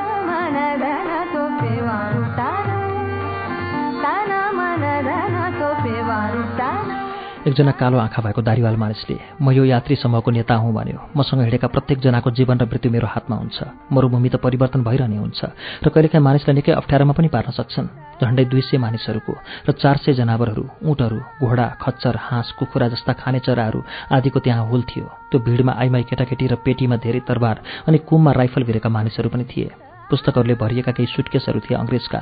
एकजना 7.42 7.72
कालो 7.74 7.98
आँखा 7.98 8.22
भएको 8.22 8.42
दारीवाल 8.42 8.76
मानिसले 8.78 9.18
म 9.42 9.52
यो 9.52 9.64
यात्री 9.66 9.96
समूहको 9.98 10.32
नेता 10.32 10.56
हुँ 10.62 10.74
भन्यो। 10.74 11.10
मसँग 11.18 11.42
हिँडेका 11.42 11.68
प्रत्येकजनाको 11.74 12.30
जीवन 12.38 12.58
र 12.62 12.66
मृत्यु 12.70 12.92
मेरो 12.94 13.08
हातमा 13.10 13.36
हुन्छ। 13.36 13.58
मरुभूमि 13.90 14.30
त 14.30 14.36
परिवर्तन 14.38 14.86
भइरहने 14.86 15.18
हुन्छ 15.18 15.42
र 15.82 15.90
कहिलेकाहीँ 15.90 16.22
मानिसलाई 16.22 16.54
निकै 16.54 16.72
अप्ठ्यारोमा 16.78 17.14
पनि 17.18 17.28
पार्न 17.34 17.50
सक्छन्। 17.50 17.88
झन्डै 18.22 18.46
दुई 18.46 18.62
सय 18.62 18.78
मानिसहरूको 18.78 19.34
र 19.68 19.72
चार 19.74 19.98
सय 20.06 20.14
जनावरहरू 20.22 20.86
ऊँटहरू 20.86 21.18
घोडा 21.42 21.68
खच्चर 21.82 22.16
हाँस 22.30 22.52
कुखुरा 22.62 22.88
जस्ता 22.94 23.14
खाने 23.18 23.40
चराहरू 23.42 23.82
आदिको 24.14 24.40
त्यहाँ 24.46 24.70
हुल 24.70 24.82
थियो। 24.86 25.06
त्यो 25.34 25.40
भिडमा 25.42 25.74
आइमाई 25.82 26.04
केटाकेटी 26.06 26.46
र 26.46 26.56
पेटीमा 26.62 27.02
धेरै 27.02 27.26
तरबार 27.26 27.90
अनि 27.90 27.98
कुममा 28.06 28.32
राइफल 28.38 28.64
भिरेका 28.70 28.90
मानिसहरू 28.90 29.30
पनि 29.34 29.50
थिए। 29.50 29.91
पुस्तकहरूले 30.12 30.56
भरिएका 30.60 30.92
केही 30.92 31.08
सुटकेसहरू 31.08 31.60
थिए 31.64 31.80
अङ्ग्रेजका। 31.80 32.20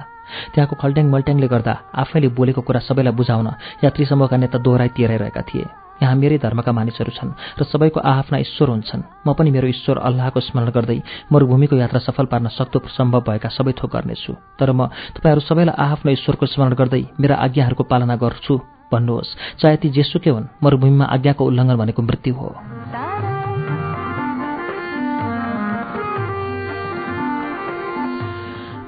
त्यहाँको 0.54 0.76
खल्ट्याङ 0.78 1.06
मल्ट्याङले 1.10 1.48
गर्दा 1.50 1.74
आफैले 1.96 2.28
बोलेको 2.38 2.62
कुरा 2.62 2.80
सबैलाई 2.86 3.14
बुझाउन 3.18 3.48
यात्री 3.84 4.06
समूहका 4.06 4.38
नेता 4.38 4.58
दोहोऱ्याइ 4.62 4.90
तिराइरहेका 4.96 5.42
थिए। 5.50 5.66
यहाँ 6.00 6.16
मेरै 6.16 6.38
धर्मका 6.40 6.72
मानिसहरू 6.72 7.12
छन् 7.12 7.36
र 7.60 7.64
सबैको 7.66 8.00
आआफ्ना 8.00 8.38
ईश्वर 8.40 8.68
हुन्छन्। 8.70 9.04
म 9.28 9.34
पनि 9.36 9.52
मेरो 9.52 9.68
ईश्वर 9.68 9.98
अल्लाहको 10.00 10.40
स्मरण 10.40 10.70
गर्दै 10.72 11.00
मरुभूमिको 11.28 11.76
यात्रा 11.76 12.00
सफल 12.00 12.26
पार्न 12.32 12.48
सक्दो 12.56 12.88
सम्भव 12.88 13.22
भएका 13.28 13.50
सबै 13.52 13.74
थोक 13.76 13.92
गर्नेछु। 13.92 14.34
तर 14.56 14.72
म 14.72 14.88
तपाईँहरू 15.18 15.42
सबैलाई 15.44 15.76
आआफ्नो 15.76 16.10
ईश्वरको 16.16 16.46
स्मरण 16.46 16.74
गर्दै 16.80 17.04
मेरा 17.20 17.36
आज्ञाहरूको 17.36 17.84
पालना 17.84 18.16
गर्छु। 18.16 18.56
भन्नुहोस् 18.90 19.60
चाहे 19.60 19.76
ती 19.82 19.90
जेसुकै 19.92 20.32
हुन् 20.32 20.50
मरुभूमिमा 20.64 21.06
आज्ञाको 21.06 21.44
उल्लङ्घन 21.46 21.76
भनेको 21.78 22.02
मृत्यु 22.02 22.34
हो। 22.34 22.50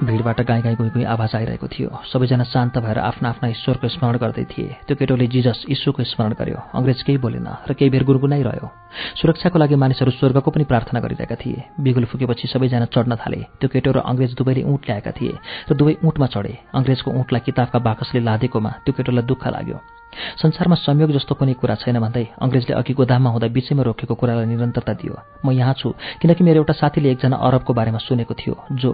भिडबाट 0.02 0.40
गाई 0.42 0.60
गाई 0.62 0.74
गुई 0.74 1.04
आवाज 1.06 1.34
आइरहेको 1.34 1.66
थियो। 1.70 1.88
सबैजना 2.10 2.44
शान्त 2.44 2.78
भएर 2.82 2.98
आफ्ना 2.98 3.28
आफ्ना 3.28 3.48
ईश्वरको 3.48 3.88
स्मरण 3.88 4.18
गर्दै 4.18 4.44
थिए। 4.50 4.82
त्यो 4.86 4.96
केटोले 4.98 5.26
जिजस 5.30 5.70
ईश्वरको 5.70 6.02
स्मरण 6.02 6.32
गर्यो। 6.34 6.58
अङ्ग्रेज 6.74 7.02
केही 7.06 7.18
बोलेन 7.22 7.46
र 7.46 7.72
केही 7.78 7.90
बेर 7.94 8.02
गुनगुनाइरह्यो 8.02 8.66
सुरक्षाको 9.22 9.58
लागि 9.62 9.74
मानिसहरू 9.78 10.10
स्वर्गको 10.18 10.50
पनि 10.50 10.64
प्रार्थना 10.66 11.00
गरिरहेका 11.06 11.36
थिए। 11.38 11.78
बिगुल 11.78 12.04
फुकेपछि 12.10 12.50
सबैजना 12.50 12.90
चढ्न 12.90 13.14
थाले। 13.14 13.40
त्यो 13.62 13.68
केटो 13.70 13.90
र 13.94 13.98
अङ्ग्रेज 14.02 14.34
दुवैले 14.34 14.62
ऊँट 14.66 14.82
ल्याएका 14.90 15.12
थिए 15.14 15.38
र 15.70 15.72
दुवै 15.78 15.94
ऊँटमा 16.02 16.26
चढे। 16.34 16.54
अङ्ग्रेजको 16.74 17.08
ऊँटलाई 17.14 17.40
किताबका 17.46 17.78
बाकसले 17.78 18.20
लादेकोमा 18.26 18.70
त्यो 18.82 18.92
केटोलाई 18.98 19.22
दुःख 19.22 19.46
लाग्यो। 19.54 20.01
संसारमा 20.42 20.76
संयोग 20.76 21.10
जस्तो 21.12 21.34
कुनै 21.34 21.54
कुरा 21.60 21.74
छैन 21.82 21.98
भन्दै 22.00 22.24
अङ्ग्रेजले 22.40 22.74
अघि 22.74 22.92
गोदाममा 22.94 23.30
हुँदा 23.30 23.48
बिचैमा 23.48 23.82
रोकेको 23.82 24.14
कुरालाई 24.14 24.46
निरन्तरता 24.46 24.92
दियो। 25.00 25.14
म 25.44 25.50
यहाँ 25.52 25.74
छु 25.80 25.94
किनकि 26.20 26.44
मेरो 26.44 26.58
एउटा 26.62 26.72
साथीले 26.72 27.10
एकजना 27.12 27.36
अरबको 27.36 27.72
बारेमा 27.72 27.98
सुनेको 27.98 28.34
थियो 28.34 28.54
जो 28.72 28.90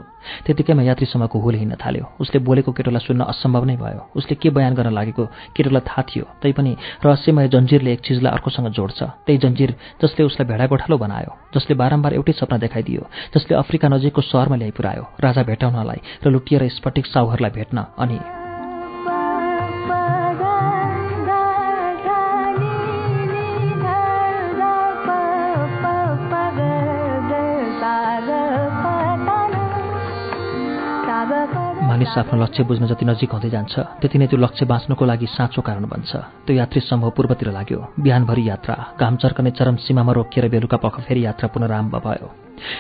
त्यतिकैमा 0.47 0.83
यात्रीसम्मको 0.83 1.39
हुल 1.39 1.55
हिँड्न 1.55 1.77
थाल्यो। 1.83 2.05
उसले 2.21 2.39
बोलेको 2.39 2.71
केटोलाई 2.73 3.03
सुन्न 3.07 3.23
असम्भव 3.33 3.65
नै 3.65 3.77
भयो। 3.77 4.03
उसले 4.17 4.35
के 4.39 4.51
बयान 4.51 4.75
गर्न 4.75 4.91
लागेको 4.95 5.25
केटोलाई 5.57 5.83
थाहा 5.89 6.03
थियो। 6.09 6.25
तैपनि 6.43 6.73
रहस्यमय 7.05 7.49
जन्जिरले 7.55 7.93
एक 7.93 8.01
चिजलाई 8.07 8.33
अर्कोसँग 8.33 8.69
जोड्छ। 8.73 9.01
त्यही 9.27 9.39
जन्जिर 9.39 9.75
जसले 10.03 10.25
उसलाई 10.25 10.47
भेडा 10.49 10.67
गोठालो 10.67 10.97
बनायो 10.99 11.31
जसले 11.55 11.75
बारम्बार 11.75 12.13
एउटै 12.15 12.33
सपना 12.41 12.59
देखाइदियो 12.65 13.03
जसले 13.35 13.57
अफ्रिका 13.57 13.89
नजिकको 13.89 14.23
सहरमा 14.23 14.57
ल्याइपुऱ्यायो 14.57 15.05
राजा 15.21 15.43
भेटाउनलाई 15.51 16.01
र 16.25 16.31
लुटिएर 16.31 16.69
स्फटिक 16.79 17.07
साउहरूलाई 17.07 17.51
भेट्न 17.51 17.79
अनि 17.99 18.48
मानिस 31.99 32.19
आफ्नो 32.19 32.39
लक्ष्य 32.39 32.63
बुझ्न 32.63 32.87
जति 32.87 33.05
नजिक 33.11 33.33
हुँदै 33.35 33.51
जान्छ 33.51 33.75
त्यति 33.99 34.19
नै 34.19 34.27
त्यो 34.31 34.39
लक्ष्य 34.39 34.67
बाँच्नुको 34.71 35.05
लागि 35.05 35.27
साँचो 35.35 35.63
कारण 35.67 35.85
बन्छ। 35.91 36.15
त्यो 36.47 36.55
यात्री 36.55 36.81
समूह 36.87 37.11
पूर्वतिर 37.11 37.51
लाग्यो। 37.51 37.99
बिहानभरि 37.99 38.43
यात्रा 38.49 38.75
घाम 38.95 39.17
चर्कने 39.19 39.51
चरम 39.59 39.77
सीमामा 39.83 40.13
रोकिएर 40.15 40.47
बेलुका 40.47 40.79
पख 40.79 40.95
फेरि 41.03 41.27
यात्रा 41.27 41.51
पुनरारम्भ 41.51 41.95
भयो। 41.99 42.29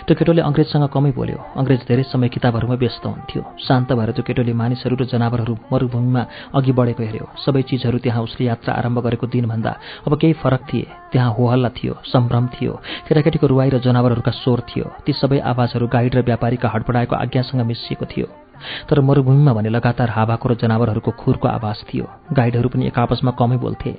त्यो 0.06 0.14
केटोले 0.14 0.42
अङ्ग्रेजसँग 0.46 0.86
कमै 0.94 1.10
बोल्यो। 1.18 1.38
अङ्ग्रेज 1.58 1.80
धेरै 1.90 2.02
समय 2.14 2.28
किताबहरूमा 2.30 2.78
व्यस्त 2.78 3.06
हुन्थ्यो। 3.06 3.42
शान्त 3.58 3.90
भएर 3.98 4.10
त्यो 4.14 4.22
केटोले 4.22 4.52
मानिसहरू 4.54 4.94
र 4.94 5.04
जनावरहरू 5.10 5.54
मरुभूमिमा 5.66 6.22
अघि 6.54 6.72
बढेको 6.78 7.02
हेऱ्यो। 7.02 7.26
सबै 7.42 7.62
चिजहरू 7.66 7.98
त्यहाँ 7.98 8.22
उसले 8.22 8.46
यात्रा 8.46 8.70
आरम्भ 8.78 8.98
गरेको 9.02 9.26
दिनभन्दा 9.34 9.72
अब 10.06 10.14
केही 10.14 10.34
फरक 10.38 10.62
थिए। 10.70 10.86
त्यहाँ 11.10 11.30
होहल्ला 11.34 11.70
थियो 11.74 11.94
सम्भ्रम 12.06 12.46
थियो। 12.54 12.72
केटाकेटीको 13.06 13.46
रुवाई 13.50 13.68
र 13.74 13.82
जनावरहरूका 13.82 14.30
स्वर 14.30 14.60
थियो। 14.70 14.86
ती 15.02 15.12
सबै 15.12 15.38
आवाजहरू 15.42 15.86
गाइड 15.90 16.14
र 16.14 16.20
व्यापारीका 16.22 16.68
हडपडाएको 16.70 17.14
आज्ञासँग 17.16 17.66
मिसिएको 17.66 18.06
थियो। 18.06 18.47
तर 18.88 19.00
मरुभूमिमा 19.00 19.52
भने 19.52 19.68
लगातार 19.68 20.10
हावाको 20.10 20.48
र 20.48 20.54
जनावरहरूको 20.62 21.10
खुरको 21.10 21.48
आवाज 21.48 21.78
थियो। 21.88 22.06
गाइडहरू 22.32 22.68
पनि 22.68 22.86
एक 22.86 22.98
आपसमा 22.98 23.30
कमै 23.38 23.56
बोल्थे। 23.56 23.90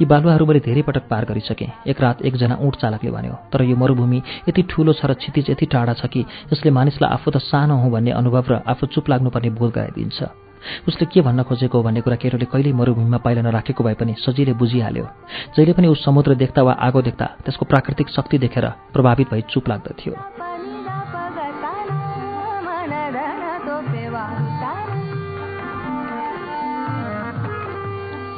यी 0.00 0.04
बालुवाहरू 0.04 0.46
मैले 0.46 0.60
धेरै 0.60 0.82
पटक 0.82 1.04
पार 1.06 1.24
गरिसकेँ। 1.24 1.70
एक 1.86 2.00
रात 2.00 2.22
एकजना 2.22 2.58
ऊँट 2.60 2.76
चालकले 2.76 3.10
भन्यो 3.10 3.34
तर 3.52 3.62
यो 3.62 3.76
मरुभूमि 3.76 4.22
यति 4.48 4.62
ठूलो 4.70 4.92
छ 4.92 5.06
र 5.06 5.14
क्षितिज 5.14 5.50
यति 5.50 5.66
टाढा 5.66 5.94
छ 5.94 6.06
कि 6.06 6.26
यसले 6.52 6.70
मानिसलाई 6.70 7.10
आफू 7.10 7.30
त 7.30 7.38
सानो 7.40 7.76
हुँ 7.78 7.90
भन्ने 7.90 8.10
अनुभव 8.10 8.44
र 8.50 8.62
आफू 8.66 8.86
चुप 8.86 9.08
लाग्नुपर्ने 9.10 9.50
बोध 9.54 9.70
गराइदिन्छ। 9.72 10.18
उसले 10.60 11.06
के 11.08 11.20
भन्न 11.24 11.42
खोजेको 11.48 11.82
भन्ने 11.82 12.00
कुरा 12.04 12.16
केटोले 12.20 12.44
कहिल्यै 12.44 12.76
मरुभूमिमा 12.76 13.18
पाइला 13.24 13.42
नराखेको 13.42 13.80
भए 13.80 13.94
पनि 13.96 14.12
सजिलै 14.20 14.52
बुझिहाल्यो। 14.60 15.06
जहिले 15.56 15.72
पनि 15.72 15.88
उस 15.88 16.04
समुद्र 16.04 16.34
देख्दा 16.36 16.60
वा 16.62 16.72
आगो 16.84 17.00
देख्दा 17.00 17.26
त्यसको 17.44 17.64
प्राकृतिक 17.64 18.08
शक्ति 18.12 18.38
देखेर 18.44 18.66
प्रभावित 18.92 19.30
भई 19.32 19.42
चुप 19.48 19.68
लाग्दथ्यो। 19.68 20.49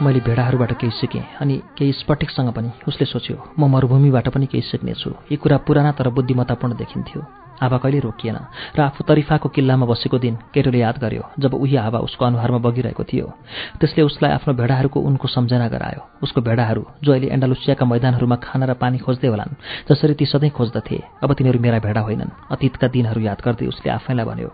मैले 0.03 0.21
भेडाहरूबाट 0.21 0.73
केही 0.81 0.93
सिकेँ 0.99 1.23
अनि 1.41 1.57
केही 1.79 1.93
स्फटिकसँग 1.93 2.51
पनि 2.53 2.71
उसले 2.89 3.07
सोच्यो 3.07 3.37
म 3.59 3.71
मरुभूमिबाट 3.71 4.29
पनि 4.29 4.47
केही 4.47 4.63
सिक्नेछु। 4.63 5.11
यी 5.31 5.37
कुरा 5.37 5.57
पुराना 5.67 5.93
तर 5.95 6.09
बुद्धिमत्तापूर्ण 6.11 6.75
देखिन्थ्यो। 6.75 7.21
हावा 7.63 7.79
कहिले 7.79 7.99
रोकिएन? 8.03 8.39
र 8.75 8.81
आफू 8.83 9.05
तरिफाको 9.07 9.49
किल्लामा 9.55 9.87
बसेको 9.87 10.19
दिन 10.19 10.35
केटोले 10.51 10.79
याद 10.79 10.99
गर्यो 10.99 11.23
जब 11.39 11.55
उही 11.55 11.77
हावा 11.77 11.99
उसको 12.03 12.25
अनुहारमा 12.27 12.59
बगिरहेको 12.59 13.05
थियो। 13.07 13.27
त्यसले 13.79 14.03
उसलाई 14.03 14.31
आफ्नो 14.43 14.55
भेडाहरूको 14.59 14.99
उनको 14.99 15.29
सम्झना 15.29 15.69
गरायो। 15.71 16.03
उसको 16.23 16.41
भेडाहरू 16.43 16.83
जो 16.99 17.13
अहिले 17.13 17.31
एन्डालुसियाका 17.31 17.85
मैदानहरूमा 17.87 18.37
खाना 18.43 18.67
र 18.67 18.75
पानी 18.75 18.99
खोज्दै 18.99 19.29
होलान् 19.31 19.55
जसरी 19.87 20.15
ती 20.19 20.27
सधैँ 20.27 20.51
खोज्दथे 20.51 20.99
अब 21.23 21.31
तिनीहरू 21.39 21.59
मेरा 21.63 21.79
भेडा 21.79 22.01
होइनन्। 22.03 22.35
अतीतका 22.51 22.87
दिनहरू 22.91 23.21
याद 23.23 23.39
गर्दै 23.39 23.67
उसले 23.71 23.89
आफैलाई 23.95 24.27
भन्यो 24.27 24.51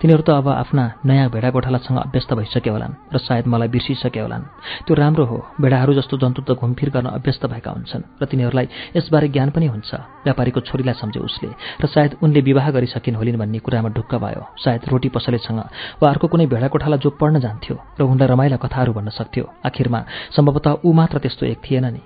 तिनीहरू 0.00 0.22
त 0.22 0.30
अब 0.30 0.48
आफ्ना 0.48 0.84
नयाँ 1.06 1.28
भेडा 1.30 1.50
गोठालासँग 1.50 1.98
अभ्यस्त 1.98 2.30
भइसके 2.34 2.70
होलान् 2.70 2.94
र 3.14 3.18
सायद 3.18 3.46
मलाई 3.46 3.68
बिर्सिसके 3.68 4.20
होलान् 4.20 4.44
त्यो 4.86 4.94
राम्रो 4.94 5.24
हो 5.24 5.36
भेडाहरू 5.60 5.92
जस्तो 5.94 6.16
जन्तु 6.18 6.42
त 6.42 6.50
घुमफिर 6.54 6.88
गर्न 6.90 7.08
अभ्यस्त 7.18 7.46
भएका 7.46 7.70
हुन्छन् 7.70 8.02
र 8.20 8.24
तिनीहरूलाई 8.26 8.66
यसबारे 8.96 9.28
ज्ञान 9.28 9.50
पनि 9.50 9.66
हुन्छ 9.66 9.90
व्यापारीको 10.24 10.60
छोरीलाई 10.68 10.94
सम्झ्यो 10.94 11.22
उसले 11.22 11.48
र 11.82 11.86
सायद 11.86 12.16
उनले 12.22 12.40
विवाह 12.40 12.70
गरिसकिन् 12.70 13.16
होलिन् 13.16 13.38
भन्ने 13.38 13.58
कुरामा 13.58 13.88
ढुक्क 13.96 14.14
भयो। 14.14 14.42
सायद 14.58 14.80
रोटी 14.92 15.08
पसलेसँग 15.08 15.60
वा 16.02 16.08
अर्को 16.10 16.26
कुनै 16.28 16.46
भेडा 16.46 16.68
कोठाला 16.68 16.96
जो 16.96 17.10
पढ्न 17.20 17.40
जान्थ्यो 17.40 17.76
र 17.98 18.02
उनलाई 18.02 18.28
रमाइला 18.28 18.56
कथाहरू 18.56 18.92
भन्न 18.92 19.10
सक्थ्यो। 19.10 19.44
आखिरमा 19.66 20.00
सम्भवतः 20.36 20.84
ऊ 20.84 20.92
मात्र 20.92 21.18
त्यस्तो 21.18 21.46
एक 21.46 21.58
थिएन 21.64 21.86
नि। 21.94 22.02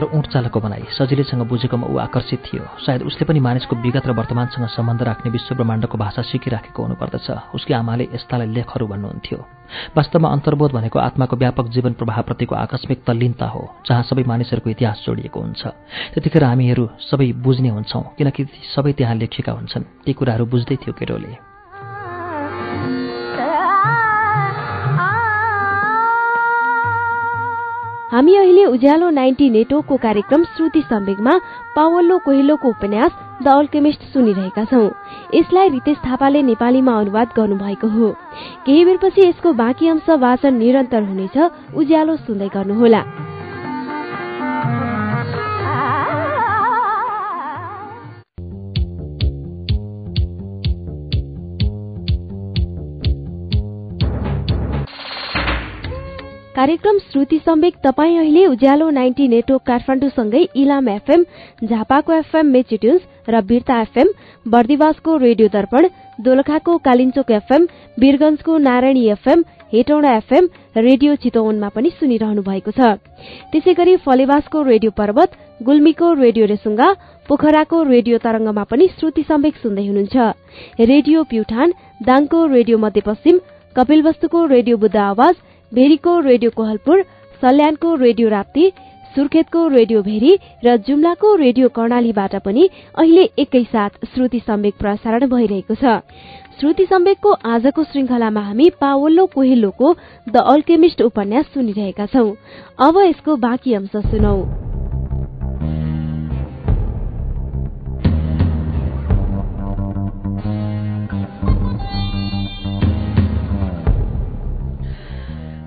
तर 0.00 0.16
ऊँट 0.16 0.26
चालकको 0.32 0.60
बनाई 0.60 0.84
सजिलैसँग 0.96 1.42
बुझेकोमा 1.44 1.86
ऊ 1.86 1.96
आकर्षित 2.00 2.40
थियो। 2.40 2.64
सायद 2.80 3.02
उसले 3.04 3.24
पनि 3.28 3.40
मानिसको 3.40 3.76
विगत 3.76 4.06
र 4.08 4.12
वर्तमानसँग 4.16 4.66
सम्बन्ध 4.72 5.02
राख्ने 5.02 5.30
विश्व 5.30 5.54
ब्रह्माण्डको 5.54 5.98
भाषा 5.98 6.22
सिकिराखेको 6.24 6.82
हुनुपर्दछ। 6.82 7.28
उसकी 7.52 7.72
आमाले 7.74 8.08
यस्तालाई 8.08 8.48
लेखहरू 8.48 8.86
भन्नुहुन्थ्यो। 8.88 9.38
वास्तवमा 9.92 10.28
अन्तर्बोध 10.30 10.72
भनेको 10.72 10.98
आत्माको 10.98 11.36
व्यापक 11.36 11.66
जीवन 11.68 11.92
प्रभावप्रतिको 12.00 12.54
आकस्मिक 12.56 13.04
तल्लीनता 13.04 13.46
हो 13.46 13.62
जहाँ 13.84 14.02
सबै 14.08 14.24
मानिसहरूको 14.24 14.70
इतिहास 14.70 15.04
जोडिएको 15.04 15.40
हुन्छ। 15.40 15.62
त्यतिखेर 16.16 16.44
हामीहरू 16.44 16.88
सबै 16.96 17.32
बुझ्ने 17.44 17.68
हुन्छौँ 17.68 18.04
किनकि 18.16 18.48
सबै 18.72 18.92
त्यहाँ 18.96 19.14
लेखिएका 19.20 19.52
हुन्छन्। 19.52 19.84
ती 20.04 20.12
कुराहरू 20.16 20.46
बुझ्दै 20.48 20.76
थियो 20.80 20.96
केरोले। 20.96 21.49
हामी 28.12 28.34
अहिले 28.36 28.64
उज्यालो 28.64 29.10
नाइन्टी 29.10 29.50
नेटवर्कको 29.50 29.96
कार्यक्रम 29.96 30.44
श्रुति 30.44 30.82
सम्वेगमा 30.82 31.38
पावल्लो 31.76 32.18
कोहिलोको 32.18 32.68
उपन्यास 32.68 33.12
द 33.42 33.48
अल्केमिस्ट 33.48 34.02
सुनिरहेका 34.02 34.64
छौं। 34.64 34.90
यसलाई 35.34 35.68
रितेश 35.68 35.96
थापाले 35.96 36.42
नेपालीमा 36.42 36.98
अनुवाद 36.98 37.28
गर्नुभएको 37.36 37.88
हो। 37.88 38.10
केही 38.66 38.84
बेरपछि 38.84 39.28
यसको 39.28 39.52
बाँकी 39.52 39.88
अंश 39.88 40.10
वाचन 40.10 40.54
निरन्तर 40.54 41.02
हुनेछ। 41.02 41.38
उज्यालो 41.74 42.16
सुन्दै 42.16 42.48
गर्नुहोला। 42.48 43.04
कार्यक्रम 56.60 56.98
श्रुति 57.00 57.36
सम्वेक 57.38 57.74
तपाईँ 57.84 58.16
अहिले 58.18 58.44
उज्यालो 58.46 58.88
नाइन्टी 58.90 59.28
नेटवर्क 59.28 59.62
काठमाडौँसँगै 59.66 60.42
इलाम 60.62 60.88
एफएम 60.88 61.22
झापाको 61.64 62.12
एफएम 62.12 62.46
मेचिट्युन्स 62.46 63.02
र 63.28 63.40
बिर्ता 63.48 63.80
एफएम 63.82 64.08
बर्दिवासको 64.46 65.16
रेडियो 65.16 65.48
दर्पण 65.48 65.88
दोलखाको 66.20 66.76
Kalinchowk 66.84 67.30
FM 67.30 67.66
वीरगंजको 67.98 68.58
Narayani 68.68 69.06
FM 69.08 69.44
Hetauda 69.72 70.12
FM 70.16 70.48
radio 70.76 71.14
चितवनमा 71.24 71.68
पनि 71.74 71.90
सुनिरहनु 71.96 72.42
भएको 72.44 72.76
छ। 72.76 72.92
त्यसै 73.52 73.74
गरी 73.80 73.96
फलेवासको 74.04 74.62
रेडियो 74.62 74.90
पर्वत 75.00 75.40
गुल्मीको 75.64 76.12
रेडियो 76.20 76.46
रेसुङ्गा 76.52 76.92
पोखराको 77.28 77.82
रेडियो 77.88 78.18
तरंगमा 78.20 78.64
पनि 78.68 78.88
श्रुति 78.98 79.22
सम्वेक 79.28 79.56
सुन्दै 79.64 79.86
हुनुहुन्छ। 79.86 80.16
रेडियो 80.84 81.24
प्युठान 81.32 81.72
दाङको 82.04 82.46
रेडियो 82.56 82.78
मध्यपश्चिम 82.84 83.46
कपिलवस्तुको 83.76 84.44
रेडियो 84.52 84.76
बुद्ध 84.76 84.96
आवाज 85.12 85.34
भेरीको 85.72 86.18
रेडियो 86.20 86.50
कोहलपुर 86.50 87.02
सल्यानको 87.42 87.94
रेडियो 87.94 88.28
राप्ती 88.28 88.70
सुर्खेतको 89.14 89.66
रेडियो 89.68 90.02
भेरी 90.02 90.32
र 90.64 90.76
जुम्लाको 90.86 91.34
रेडियो 91.36 91.68
कर्णालीबाट 91.68 92.34
पनि 92.44 92.68
अहिले 92.98 93.22
एकैसाथ 93.38 94.04
श्रुति 94.14 94.40
सम्वेक 94.46 94.74
प्रसारण 94.78 95.26
भइरहेको 95.28 95.74
छ। 95.74 95.98
श्रुति 96.60 96.86
सम्वेकको 96.86 97.32
आजको 97.46 97.84
श्रृंखलामा 97.84 98.40
हामी 98.40 98.68
पावल्लो 98.80 99.26
कोहिल्लोको 99.26 99.94
द 100.28 100.44
अल्केमिस्ट 100.46 101.02
उपन्यास 101.02 101.46
सुनिरहेका 101.54 102.06
छौं। 102.06 102.30
अब 102.86 102.98
यसको 103.00 103.36
बाँकी 103.38 103.74
अंश 103.74 103.96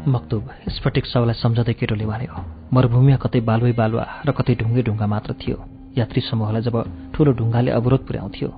मक्तुब 0.03 0.49
स्फटिक 0.67 1.05
सबलाई 1.05 1.33
सम्झँदै 1.39 1.73
केटोले 1.79 2.05
भन्यो 2.05 2.35
मरुभूमिमा 2.75 3.17
कतै 3.23 3.39
बालुवै 3.47 3.71
बालुवा 3.79 4.05
र 4.27 4.29
कतै 4.35 4.53
ढुङ्गे 4.59 4.81
ढुङ्गा 4.83 5.07
मात्र 5.07 5.31
थियो। 5.39 5.57
यात्री 5.95 6.21
समूहलाई 6.27 6.61
जब 6.67 6.75
ठूलो 7.15 7.31
ढुङ्गाले 7.39 7.71
अवरोध 7.71 8.01
पुर्याउँथ्यो 8.07 8.49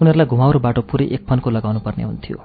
उनीहरूलाई 0.00 0.28
घुमाउरो 0.28 0.60
बाटो 0.60 0.80
पुरै 0.90 1.06
एक 1.16 1.22
फनको 1.24 1.48
लगाउनु 1.56 1.80
पर्ने 1.80 2.04
हुन्थ्यो। 2.04 2.36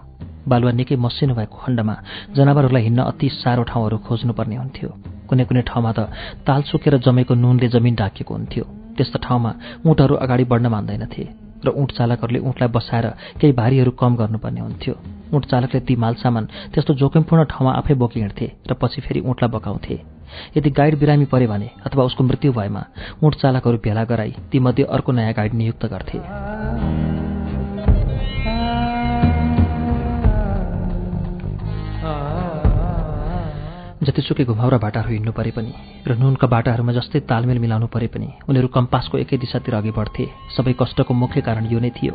बालुवा 0.47 0.71
निकै 0.71 0.95
मसिनो 0.95 1.35
भएको 1.35 1.55
खण्डमा 1.63 1.95
जनावरहरूलाई 2.31 2.83
हिँड्न 2.87 3.01
अति 3.11 3.27
साह्रो 3.43 3.63
ठाउँहरू 3.71 3.97
खोज्नुपर्ने 4.07 4.55
हुन्थ्यो। 4.63 4.89
कुनै 5.27 5.43
कुनै 5.49 5.61
ठाउँमा 5.67 5.91
त 5.97 5.99
ताल 6.47 6.61
सुकेर 6.71 6.95
जमेको 7.03 7.33
नुनले 7.35 7.67
जमिन 7.75 7.95
ढाकिएको 7.99 8.31
हुन्थ्यो। 8.31 8.63
त्यस्तो 8.95 9.17
ठाउँमा 9.19 9.51
ऊँटहरू 9.83 10.15
अगाडि 10.23 10.43
बढ्न 10.47 10.67
मान्दैनथे 10.71 11.23
र 11.65 11.67
ऊँट 11.75 11.91
चालकहरूले 11.97 12.39
ऊँटलाई 12.47 12.69
बसाएर 12.71 13.05
केही 13.39 13.53
भारीहरू 13.59 13.91
कम 13.99 14.11
गर्नुपर्ने 14.15 14.61
हुन्थ्यो। 14.61 14.93
ऊँट 15.33 15.45
चालकले 15.45 15.79
ती 15.81 15.95
मालसामान 15.95 16.45
त्यस्तो 16.73 16.93
जोखिमपूर्ण 16.93 17.43
ठाउँमा 17.45 17.71
आफै 17.73 17.93
बोकी 17.95 18.19
हिँड्थे 18.19 18.51
र 18.69 18.73
पछि 18.73 19.01
फेरि 19.01 19.19
ऊँटलाई 19.21 19.49
बकाउँथे। 19.49 19.95
यदि 20.57 20.69
गाइड 20.71 20.99
बिरामी 20.99 21.25
परे 21.25 21.47
भने 21.47 21.69
अथवा 21.85 22.03
उसको 22.03 22.23
मृत्यु 22.23 22.51
भएमा 22.53 22.83
ऊँट 23.23 23.35
चालकहरू 23.35 23.77
भेला 23.83 24.03
गराई 24.03 24.33
तीमध्ये 24.51 24.85
अर्को 24.85 25.11
नयाँ 25.11 25.33
गाइड 25.33 25.53
नियुक्त 25.53 25.85
गर्थे। 25.85 26.19
जतिसुकै 34.05 34.43
घुमाउरा 34.45 34.77
बाटाहरू 34.77 35.09
हिँड्नु 35.09 35.31
परे 35.33 35.51
पनि 35.51 35.73
र 36.07 36.15
नुनका 36.15 36.47
बाटाहरूमा 36.47 36.93
जस्तै 36.93 37.19
तालमेल 37.25 37.59
मिलाउनु 37.59 37.87
परे 37.89 38.07
पनि 38.13 38.27
उनीहरू 38.49 38.67
कम्पासको 38.69 39.17
एकै 39.17 39.37
दिशातिर 39.41 39.75
अघि 39.75 39.91
बढ्थे। 39.97 40.25
सबै 40.57 40.73
कष्टको 40.77 41.13
मुख्य 41.13 41.41
कारण 41.41 41.65
यो 41.73 41.79
नै 41.79 41.89
थियो। 41.89 42.13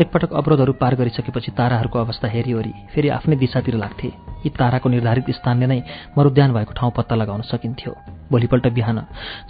एकपटक 0.00 0.32
अवरोधहरू 0.32 0.72
पार 0.72 0.94
गरिसकेपछि 0.94 1.50
ताराहरूको 1.58 1.98
अवस्था 1.98 2.28
हेरिवरी 2.28 2.72
फेरि 2.94 3.08
आफ्नै 3.08 3.36
दिशातिर 3.36 3.74
लाग्थे। 3.76 4.08
यी 4.44 4.50
ताराको 4.50 4.88
निर्धारित 4.88 5.30
स्थानले 5.30 5.66
नै 5.66 5.80
मरुद्यान 6.18 6.52
भएको 6.52 6.72
ठाउँ 6.72 6.92
पत्ता 6.96 7.14
लगाउन 7.14 7.42
सकिन्थ्यो। 7.42 7.94
भोलिपल्ट 8.30 8.66
बिहान 8.68 8.98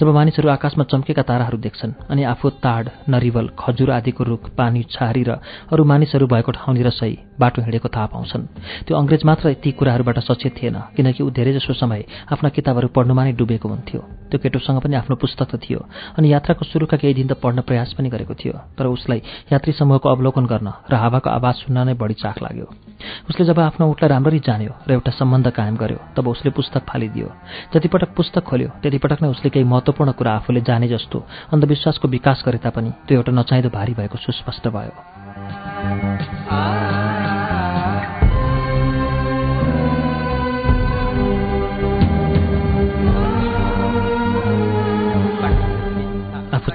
जब 0.00 0.08
मानिसहरू 0.14 0.48
आकाशमा 0.48 0.84
चम्केका 0.84 1.22
ताराहरू 1.22 1.58
देख्छन् 1.58 1.92
अनि 2.10 2.22
आफू 2.24 2.50
ताड 2.60 2.88
नरिवल 3.08 3.48
खजुर 3.58 3.90
आदिको 3.90 4.24
रुख 4.24 4.50
पानी 4.52 4.82
छहारी 4.90 5.22
र 5.22 5.40
अरू 5.72 5.84
मानिसहरू 5.84 6.26
भएको 6.26 6.52
ठाउँनिर 6.52 6.90
सही 6.90 7.18
बाटो 7.40 7.62
हिँडेको 7.62 7.88
थाहा 7.88 8.06
पाउँछन् 8.06 8.46
त्यो 8.86 8.96
अङ्ग्रेज 8.96 9.24
मात्र 9.24 9.52
ती 9.64 9.72
कुराहरूबाट 9.72 10.18
सचेत 10.18 10.54
थिएन 10.56 10.76
किनकि 10.96 11.22
ऊ 11.24 11.30
धेरैजसो 11.30 11.72
समय 11.72 12.04
आफ्ना 12.32 12.48
किताबहरू 12.52 12.88
पढ्नुमा 12.88 13.24
नै 13.24 13.32
डुबेको 13.32 13.68
हुन्थ्यो। 13.68 14.00
त्यो 14.30 14.38
केटोसँग 14.42 14.80
पनि 14.82 14.96
आफ्नो 14.96 15.16
पुस्तक 15.16 15.48
त 15.50 15.56
थियो 15.62 15.80
अनि 16.18 16.32
यात्राको 16.32 16.64
सुरुका 16.64 16.96
केही 16.96 17.14
दिन 17.14 17.26
त 17.28 17.32
पढ्न 17.38 17.60
प्रयास 17.62 17.92
पनि 17.94 18.08
गरेको 18.08 18.34
थियो 18.34 18.54
तर 18.78 18.86
उसलाई 18.86 19.20
यात्री 19.52 19.72
समूहको 19.72 20.08
अवलोकन 20.08 20.46
गर्न 20.46 20.68
र 20.90 20.94
हावाको 20.94 21.30
आवाज 21.30 21.54
सुन्न 21.62 21.78
नै 21.86 21.94
बढी 21.94 22.14
चाख 22.18 22.42
लाग्यो। 22.42 22.66
उसले 23.30 23.44
जब 23.46 23.58
आफ्नो 23.60 23.84
उठलाई 23.86 24.08
राम्ररी 24.08 24.38
जान्यो 24.42 24.72
र 24.88 24.90
एउटा 24.92 25.10
सम्बन्ध 25.20 25.46
कायम 25.52 25.76
गर्यो 25.76 25.98
तब 26.16 26.28
उसले 26.28 26.50
पुस्तक 26.50 26.82
फालिदियो। 26.88 27.28
जतिपटक 27.74 28.10
पुस्तक 28.16 28.42
खोल्यो 28.42 28.68
त्यतिपटक 28.82 29.22
नै 29.22 29.28
उसले 29.30 29.50
केही 29.50 29.64
महत्त्वपूर्ण 29.64 30.10
कुरा 30.18 30.32
आफूले 30.42 30.60
जाने 30.66 30.88
जस्तो 30.88 31.18
अन्धविश्वासको 31.52 32.08
विकास 32.08 32.42
गरे 32.46 32.58
तापनि 32.64 32.90
त्यो 33.06 33.18
एउटा 33.18 33.32
नचाहिँदो 33.32 33.70
भारी 33.70 33.94
भएको 33.94 34.16
सुस्पष्ट 34.18 34.64
भयो। 34.74 34.92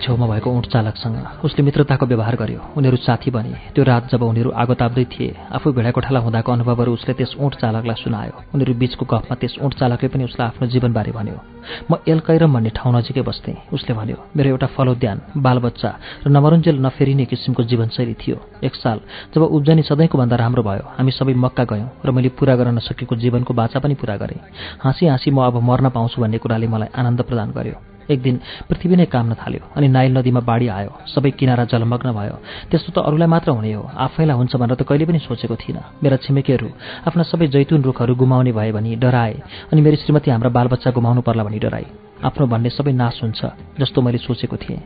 छेउमा 0.02 0.28
भएको 0.28 0.50
उठ 0.52 0.66
चालकसँग 0.68 1.46
उसले 1.46 1.62
मित्रताको 1.64 2.06
व्यवहार 2.06 2.36
गर्यो। 2.36 2.60
उनीहरू 2.78 2.98
साथी 2.98 3.32
बने। 3.32 3.54
त्यो 3.76 3.84
रात 3.84 4.10
जब 4.12 4.22
उनीहरू 4.24 4.50
आगो 4.52 4.74
ताप्दै 4.74 5.06
थिए 5.14 5.36
आफू 5.54 5.72
भेडाकोठाला 5.72 6.20
हुँदाको 6.20 6.52
अनुभवहरू 6.52 6.92
उसले 6.94 7.14
त्यस 7.14 7.36
उठ 7.38 7.56
चालकलाई 7.62 7.98
सुनायो। 8.02 8.34
उनीहरू 8.54 8.74
बिचको 8.74 9.06
गफमा 9.06 9.36
त्यस 9.36 9.54
उठ 9.62 9.74
चालकले 9.80 10.10
पनि 10.10 10.24
उसलाई 10.24 10.48
आफ्नो 10.48 10.68
जीवनबारे 10.68 11.12
भन्यो। 11.12 11.38
म 11.90 12.02
एलकैरम 12.08 12.54
भन्ने 12.54 12.70
ठाउँ 12.74 12.94
नजिकै 12.96 13.22
बस्थेँ 13.22 13.56
उसले 13.74 13.94
भन्यो। 13.94 14.18
मेरो 14.36 14.50
एउटा 14.50 14.68
फलोद्यान 14.74 15.18
बालबच्चा 15.38 15.90
र 16.26 16.28
नमरुन्जेल 16.30 16.78
नफेरिने 16.82 17.26
किसिमको 17.26 17.64
जीवनशैली 17.64 18.16
थियो। 18.18 18.38
एक 18.64 18.76
साल 18.76 18.98
जब 19.34 19.42
उब्जनी 19.44 19.82
सधैँको 19.86 20.18
भन्दा 20.18 20.36
राम्रो 20.36 20.64
भयो 20.64 20.84
हामी 20.98 21.12
सबै 21.12 21.34
मक्का 21.38 21.64
गयौँ 21.70 21.90
र 22.06 22.12
मैले 22.12 22.30
पुरा 22.34 22.56
गर्न 22.56 22.76
नसकेको 22.78 23.16
जीवनको 23.16 23.54
बाचा 23.54 23.80
पनि 23.80 23.96
पुरा 24.02 24.16
गरेँ। 24.18 24.42
हाँसी 24.82 25.06
हाँसी 25.06 25.30
म 25.32 25.46
अब 25.46 25.62
मर्न 25.62 25.90
पाउँछु 25.90 26.22
भन्ने 26.22 26.38
कुराले 26.38 26.68
मलाई 26.68 26.90
आनन्द 26.96 27.22
प्रदान 27.22 27.52
गर्यो। 27.52 27.91
एक 28.12 28.22
दिन 28.22 28.36
पृथ्वी 28.70 28.96
नै 28.96 29.06
काम्न 29.06 29.34
थाल्यो 29.42 29.62
अनि 29.78 29.88
नाइल 29.88 30.12
नदीमा 30.18 30.42
बाढी 30.44 30.68
आयो। 30.68 30.92
सबै 31.08 31.32
किनारा 31.40 31.64
जलमग्न 31.72 32.12
भयो। 32.12 32.36
त्यस्तो 32.70 32.90
त 32.92 32.98
अरूलाई 33.08 33.28
मात्र 33.28 33.50
हुने 33.52 33.72
हो। 33.74 33.84
आफैलाई 34.06 34.36
हुन्छ 34.38 34.54
भनेर 34.56 34.76
त 34.76 34.84
कहिले 34.84 35.06
पनि 35.10 35.20
सोचेको 35.20 35.56
थिइनँ। 35.56 36.04
मेरा 36.04 36.18
छिमेकीहरू 36.24 36.70
आफ्ना 37.08 37.24
सबै 37.24 37.48
जैतुन 37.48 37.82
रुखहरू 37.88 38.14
गुमाउने 38.16 38.52
भए 38.52 38.72
भनी 38.72 38.96
डराए 39.00 39.36
अनि 39.72 39.80
मेरो 39.82 39.98
श्रीमती 40.04 40.32
हाम्रा 40.32 40.50
बालबच्चा 40.50 40.90
गुमाउनु 40.92 41.22
पर्ला 41.22 41.44
भनी 41.44 41.60
डराए। 41.60 42.11
आफ्नो 42.24 42.46
भन्ने 42.48 42.70
सबै 42.70 42.92
नाश 42.94 43.22
हुन्छ 43.24 43.42
जस्तो 43.80 44.02
मैले 44.02 44.18
सोचेको 44.18 44.58
थिएँ। 44.58 44.80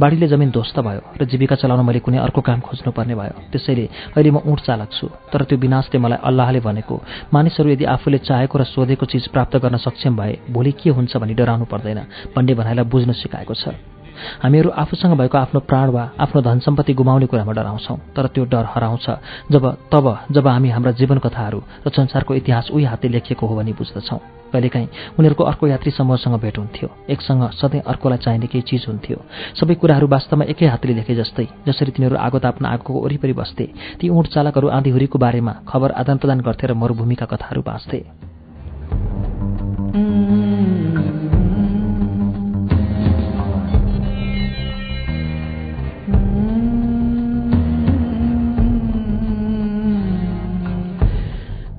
बाढीले 0.00 0.26
जमिन 0.28 0.50
ध्वस्त 0.50 0.78
भयो 0.80 1.00
र 1.20 1.24
जीविका 1.24 1.56
चलाउन 1.56 1.80
मैले 1.86 2.00
कुनै 2.04 2.18
अर्को 2.18 2.40
काम 2.40 2.60
खोज्नुपर्ने 2.60 3.14
भयो। 3.14 3.34
त्यसैले 3.52 3.84
अहिले 4.16 4.30
म 4.30 4.38
उठ 4.44 4.60
चालक 4.66 4.90
छु 4.92 5.06
तर 5.32 5.44
त्यो 5.48 5.58
विनाशले 5.58 5.98
मलाई 5.98 6.18
अल्लाहले 6.28 6.60
भनेको 6.60 6.94
मानिसहरू 7.32 7.68
यदि 7.70 7.84
आफूले 7.84 8.18
चाहेको 8.28 8.58
र 8.58 8.64
सोधेको 8.64 9.04
चिज 9.06 9.24
प्राप्त 9.32 9.56
गर्न 9.64 9.76
सक्षम 9.80 10.16
भए 10.16 10.32
भोलि 10.52 10.72
के 10.76 10.90
हुन्छ 10.90 11.16
भनी 11.16 11.34
डराउनु 11.34 11.64
पर्दैन। 11.64 12.00
भन्ने 12.36 12.54
भनाइलाई 12.54 12.84
बुझ्न 12.84 13.12
सिकाएको 13.12 13.54
छ। 13.54 13.93
हामीहरू 14.42 14.70
आफूसँग 14.72 15.16
भएको 15.18 15.38
आफ्नो 15.38 15.60
प्राण 15.60 15.88
वा 15.90 16.10
आफ्नो 16.20 16.40
धन 16.42 16.58
सम्पत्ति 16.58 16.94
गुमाउने 16.94 17.26
कुरामा 17.26 17.52
डराउँछौँ 17.52 17.98
तर 18.16 18.26
त्यो 18.26 18.44
डर 18.44 18.64
हराउँछ। 18.74 19.06
जब 19.52 19.64
तब 19.92 20.06
जब 20.30 20.46
हामी 20.48 20.70
हाम्रा 20.70 20.92
जीवन 20.92 21.18
कथाहरू 21.18 21.62
र 21.86 21.90
संसारको 21.90 22.34
इतिहास 22.34 22.70
उही 22.70 22.84
हातले 22.84 23.10
लेखिएको 23.10 23.46
हो 23.46 23.56
भनी 23.56 23.72
बुझ्दछौँ। 23.72 24.20
कहिलेकाहीँ 24.52 24.88
उनीहरूको 25.18 25.44
अर्को 25.44 25.66
यात्री 25.66 25.90
समूहसँग 25.90 26.38
भेट 26.40 26.58
हुन्थ्यो। 26.58 26.88
एकसँग 27.10 27.50
सधैँ 27.52 27.80
अर्कोलाई 27.82 28.18
चाहिने 28.18 28.46
केही 28.46 28.62
चिज 28.62 28.84
हुन्थ्यो। 28.88 29.18
सबै 29.58 29.74
कुराहरू 29.74 30.06
वास्तवमा 30.06 30.44
एकै 30.44 30.66
हातले 30.66 30.94
लेखे 30.94 31.14
जस्तै 31.14 31.46
जसरी 31.66 31.90
तिनीहरू 31.90 32.16
आगो 32.16 32.38
ताप्न 32.38 32.66
आगोको 32.66 33.00
वरिपरि 33.00 33.32
बस्थे। 33.32 33.66
ती 33.98 34.08
ऊँट 34.08 34.26
चालकहरू 34.30 34.68
आँधीहुरीको 34.68 35.18
बारेमा 35.18 35.52
खबर 35.68 35.90
आदान 35.92 36.16
प्रदान 36.18 36.40
गर्थे 36.40 36.66
र 36.66 36.74
मरूभूमिका 36.74 37.26
कथाहरू 37.26 37.62
बाँच्थे। 37.62 38.33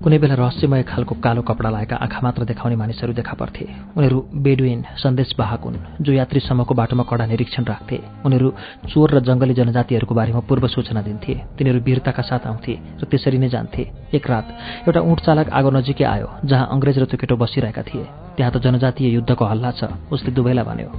कुनै 0.06 0.18
बेला 0.22 0.36
रहस्यमय 0.38 0.84
खालको 0.86 1.14
कालो 1.18 1.42
कपडा 1.42 1.70
लगाएका 1.74 1.96
आँखा 1.98 2.20
मात्र 2.22 2.46
देखाउने 2.46 2.76
मानिसहरू 2.78 3.14
देखा 3.18 3.34
पर्थे। 3.42 3.66
उनीहरू 3.98 4.18
बेडुइन 4.38 5.02
सन्देश 5.02 5.34
वाहक 5.34 5.62
हुन् 5.66 5.78
जो 6.06 6.12
यात्रीसम्मको 6.14 6.74
बाटोमा 6.78 7.04
कडा 7.10 7.26
निरीक्षण 7.26 7.64
राख्थे। 7.66 7.98
उनीहरू 8.22 8.48
चोर 8.86 9.10
र 9.18 9.20
जङ्गली 9.26 9.54
जनजातिहरूको 9.58 10.14
बारेमा 10.14 10.46
पूर्व 10.46 10.68
सूचना 10.70 11.02
दिन्थे। 11.02 11.34
तिनीहरू 11.58 11.80
वीरताका 11.82 12.22
साथ 12.22 12.46
आउँथे 12.46 12.74
र 13.02 13.04
त्यसरी 13.10 13.38
नै 13.42 13.50
जान्थे। 13.50 14.14
एक 14.14 14.30
रात 14.30 14.46
एउटा 14.86 15.02
ऊँट 15.02 15.20
चालक 15.26 15.50
आगो 15.50 15.70
नजिकै 15.74 16.06
आयो 16.06 16.30
जहाँ 16.46 16.70
अङ्ग्रेज 16.70 16.96
र 17.02 17.06
त्यो 17.10 17.18
केटो 17.26 17.36
बसिरहेका 17.42 17.82
थिए। 17.90 18.06
त्यहाँ 18.38 18.52
त 18.54 18.58
जनजातीय 18.62 19.08
युद्धको 19.16 19.46
हल्ला 19.48 19.72
छ 19.80 19.90
उसले 20.12 20.32
दुवैलाई 20.36 20.66
भन्यो 20.68 20.90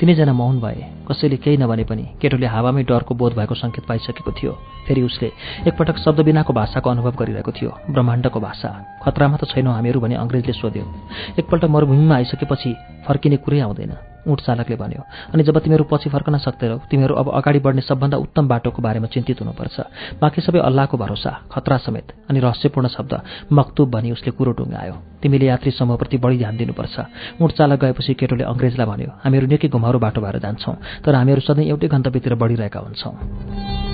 तिनैजना 0.00 0.32
मौन 0.32 0.58
भए 0.64 1.06
कसैले 1.06 1.36
केही 1.36 1.56
नभने 1.60 1.84
पनि 1.84 2.04
केटोले 2.18 2.48
हावामै 2.48 2.82
डरको 2.88 3.14
बोध 3.14 3.36
भएको 3.36 3.54
सङ्केत 3.54 3.84
पाइसकेको 3.84 4.32
थियो। 4.32 4.52
फेरि 4.88 5.02
उसले 5.04 5.28
एकपटक 5.68 5.96
शब्द 6.00 6.24
बिनाको 6.24 6.52
भाषाको 6.56 6.90
अनुभव 6.90 7.12
गरिरहेको 7.20 7.52
थियो 7.52 7.70
ब्रह्माण्डको 7.92 8.39
भाषा। 8.40 8.70
खतरामा 9.04 9.36
त 9.36 9.44
छैनौँ 9.48 9.74
हामीहरू 9.74 10.00
भने 10.00 10.14
अङ्ग्रेजले 10.16 10.52
सोध्यो। 10.52 10.84
एकपल्ट 11.38 11.64
मरुभूमिमा 11.64 12.14
आइसकेपछि 12.16 12.70
फर्किने 13.06 13.36
कुरै 13.44 13.60
आउँदैन 13.60 13.92
ऊँट 14.28 14.40
चालकले 14.40 14.76
भन्यो। 14.76 15.02
अनि 15.32 15.42
जब 15.42 15.58
तिमीहरू 15.64 15.84
पछि 15.88 16.08
फर्कन 16.12 16.36
सक्दैनौ 16.44 16.76
तिमीहरू 16.90 17.14
अब 17.16 17.28
अगाडि 17.40 17.58
बढ्ने 17.64 17.80
सबभन्दा 17.80 18.16
उत्तम 18.20 18.48
बाटोको 18.48 18.82
बारेमा 18.82 19.08
चिन्तित 19.08 19.40
हुनुपर्छ। 19.40 19.76
बाँकी 20.20 20.40
सबै 20.44 20.60
अल्लाहको 20.60 20.96
भरोसा 20.96 21.32
खतरा 21.48 21.76
समेत 21.80 22.12
अनि 22.28 22.40
रहस्यपूर्ण 22.40 22.88
शब्द 22.92 23.12
मक्तुब 23.48 23.90
भनी 23.90 24.12
उसले 24.12 24.30
कुरो 24.36 24.52
टुङ्गायो। 24.60 24.94
तिमीले 25.24 25.46
यात्री 25.46 25.70
समूहप्रति 25.72 26.16
बढी 26.20 26.36
ध्यान 26.36 26.56
दिनुपर्छ। 26.56 26.96
ऊँट 27.40 27.52
चालक 27.56 27.80
गएपछि 27.80 28.14
केटोले 28.20 28.44
अङ्ग्रेजलाई 28.44 28.86
भन्यो 28.86 29.10
हामीहरू 29.24 29.46
निकै 29.48 29.68
घुमाउरो 29.72 29.98
बाटो 29.98 30.20
भएर 30.20 30.36
जान्छौँ 30.44 30.76
तर 31.00 31.14
हामीहरू 31.16 31.40
सधैँ 31.40 31.64
एउटै 31.64 31.88
गन्तव्यतिर 31.88 32.34
बढिरहेका 32.36 32.80
हुन्छौँ। 32.80 33.89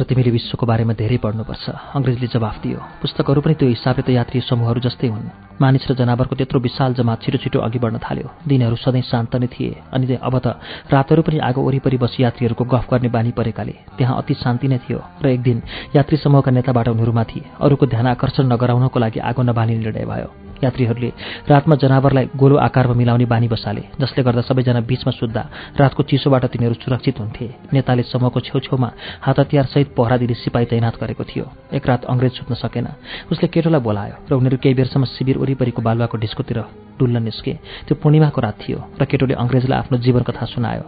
र 0.00 0.04
तिमीले 0.08 0.30
विश्वको 0.32 0.64
बारेमा 0.64 0.96
धेरै 0.96 1.18
पढ्नुपर्छ। 1.20 1.64
अङ्ग्रेजले 1.92 2.28
जवाफ 2.32 2.56
दियो 2.64 2.78
पुस्तकहरू 3.04 3.40
पनि 3.44 3.54
त्यो 3.60 3.68
हिसाबले 3.68 4.02
त 4.02 4.10
यात्री 4.16 4.40
समूहहरू 4.40 4.80
जस्तै 4.80 5.08
हुन्। 5.12 5.28
मानिस 5.60 5.84
र 5.84 5.92
जनावरको 5.92 6.34
त्यत्रो 6.40 6.58
विशाल 6.64 6.96
जमात 6.96 7.18
छिटो 7.20 7.38
छिटो 7.44 7.58
अघि 7.60 7.78
बढ्न 7.84 8.00
थाल्यो। 8.00 8.28
दिनहरू 8.48 8.76
सधैँ 8.80 9.04
शान्त 9.04 9.36
नै 9.36 9.48
थिए 9.52 9.92
अनि 9.92 10.16
अब 10.16 10.34
त 10.40 10.56
रातहरू 10.88 11.20
पनि 11.20 11.38
आगो 11.44 11.60
वरिपरि 11.60 11.96
बसी 12.00 12.24
यात्रीहरूको 12.24 12.64
गफ 12.64 12.84
गर्ने 12.88 13.08
बानी 13.12 13.30
परेकाले। 13.36 13.74
त्यहाँ 14.00 14.16
अति 14.16 14.34
शान्ति 14.40 14.66
नै 14.72 14.78
थियो 14.80 15.00
र 15.20 15.36
एक 15.36 15.42
दिन 15.44 15.58
यात्री 15.92 16.16
समूहका 16.16 16.50
नेताबाट 16.50 16.88
उनीहरूमाथि 16.88 17.40
अरूको 17.60 17.84
ध्यान 17.92 18.06
आकर्षण 18.16 18.48
नगराउनको 18.48 18.98
लागि 18.98 19.20
आगो 19.20 19.42
नबाल्ने 19.44 19.76
निर्णय 19.84 20.04
भयो। 20.08 20.49
यात्रीहरूले 20.64 21.10
रातमा 21.50 21.74
जनावरलाई 21.82 22.26
गोलो 22.36 22.56
आकारमा 22.56 22.94
मिलाउने 22.94 23.24
बानी 23.24 23.48
बसाले 23.48 23.82
जसले 24.00 24.20
गर्दा 24.24 24.42
सबैजना 24.48 24.80
बीचमा 24.80 25.12
सुत्दा 25.12 25.42
रातको 25.80 26.02
चिसोबाट 26.02 26.44
तिनीहरू 26.52 26.74
सुरक्षित 26.74 27.20
हुन्थे। 27.20 27.46
नेताले 27.72 28.02
समूहको 28.02 28.40
छेउछेउमा 28.40 28.88
हात 29.20 29.38
हतियारसहित 29.40 29.88
पहरा 29.96 30.16
दिने 30.16 30.34
सिपाही 30.34 30.66
तैनात 30.66 30.94
गरेको 31.00 31.24
थियो। 31.24 31.46
एक 31.72 31.86
रात 31.86 32.04
अङ्ग्रेज 32.04 32.32
सुत्न 32.38 32.54
सकेन। 32.54 32.86
उसले 33.32 33.48
केटोलाई 33.48 33.80
बोलायो 33.80 34.14
र 34.28 34.32
उनीहरू 34.34 34.56
केही 34.62 34.74
बेरसम्म 34.74 35.04
शिविर 35.14 35.38
वरिपरिको 35.38 35.80
बालुवाको 35.82 36.16
ढिस्कोतिर 36.18 36.58
डुल्न 37.00 37.22
निस्के। 37.24 37.52
त्यो 37.88 37.94
पूर्णिमाको 37.96 38.40
रात 38.44 38.56
थियो 38.60 38.78
र 39.00 39.04
केटोले 39.08 39.34
अङ्ग्रेजलाई 39.40 39.78
आफ्नो 39.80 39.96
जीवन 40.04 40.22
कथा 40.28 40.44
सुनायो। 40.52 40.84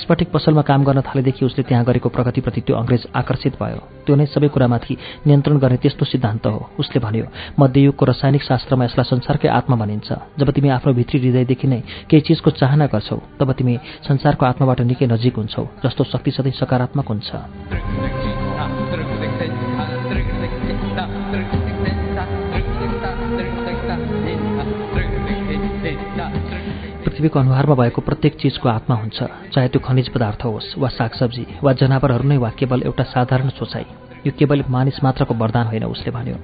स्फटिक 0.00 0.28
पसलमा 0.32 0.62
काम 0.64 0.80
गर्न 0.84 1.00
थालेदेखि 1.06 1.44
उसले 1.44 1.62
त्यहाँ 1.68 1.84
गरेको 1.84 2.08
प्रगतिप्रति 2.08 2.60
त्यो 2.66 2.74
अङ्ग्रेज 2.76 3.02
आकर्षित 3.14 3.54
भयो। 3.60 3.80
त्यो 4.06 4.14
नै 4.16 4.26
सबै 4.26 4.48
कुरामाथि 4.48 4.94
नियन्त्रण 5.26 5.58
गर्ने 5.62 5.76
त्यस्तो 5.76 6.04
सिद्धान्त 6.08 6.46
हो। 6.46 6.60
उसले 6.80 6.98
भन्यो 7.04 7.26
मध्ययुगको 7.60 8.04
रासायनिक 8.10 8.42
शास्त्रमा 8.42 8.84
यसलाई 8.84 9.06
संसारकै 9.12 9.48
आत्मा 9.48 9.76
भनिन्छ। 9.76 10.08
जब 10.40 10.50
तिमी 10.50 10.68
आफ्नो 10.74 10.92
भित्री 10.96 11.18
हृदयदेखि 11.20 11.66
नै 11.68 11.80
केही 12.10 12.22
चिजको 12.26 12.50
चाहना 12.50 12.86
गर्छौ 12.90 13.18
तब 13.38 13.52
तिमी 13.52 13.74
संसारको 14.08 14.42
आत्माबाट 14.46 14.80
निकै 14.90 15.06
नजिक 15.06 15.34
हुन्छौ 15.36 15.64
जस्तो 15.84 16.02
शक्ति 16.10 16.30
सधैँ 16.30 16.58
सकारात्मक 16.58 17.06
हुन्छ। 17.06 18.19
पृथ्वीको 27.20 27.38
अनुहारमा 27.38 27.74
भएको 27.76 28.00
प्रत्येक 28.00 28.34
चिजको 28.40 28.68
आत्मा 28.70 28.96
हुन्छ 28.96 29.52
चाहे 29.52 29.68
त्यो 29.68 29.80
खनिज 29.84 30.08
पदार्थ 30.08 30.40
होस् 30.40 30.80
वा 30.80 30.88
सागसब्जी 30.88 31.60
वा 31.60 31.72
जनावरहरू 31.76 32.24
नै 32.24 32.36
वा 32.40 32.48
केवल 32.56 32.82
एउटा 32.88 33.04
साधारण 33.12 33.48
सोचाइ। 33.60 33.84
यो 34.24 34.32
केवल 34.32 34.64
मानिस 34.64 35.04
मात्रको 35.04 35.34
वरदान 35.36 35.66
होइन 35.68 35.84
उसले 35.84 36.10
भन्यो। 36.16 36.36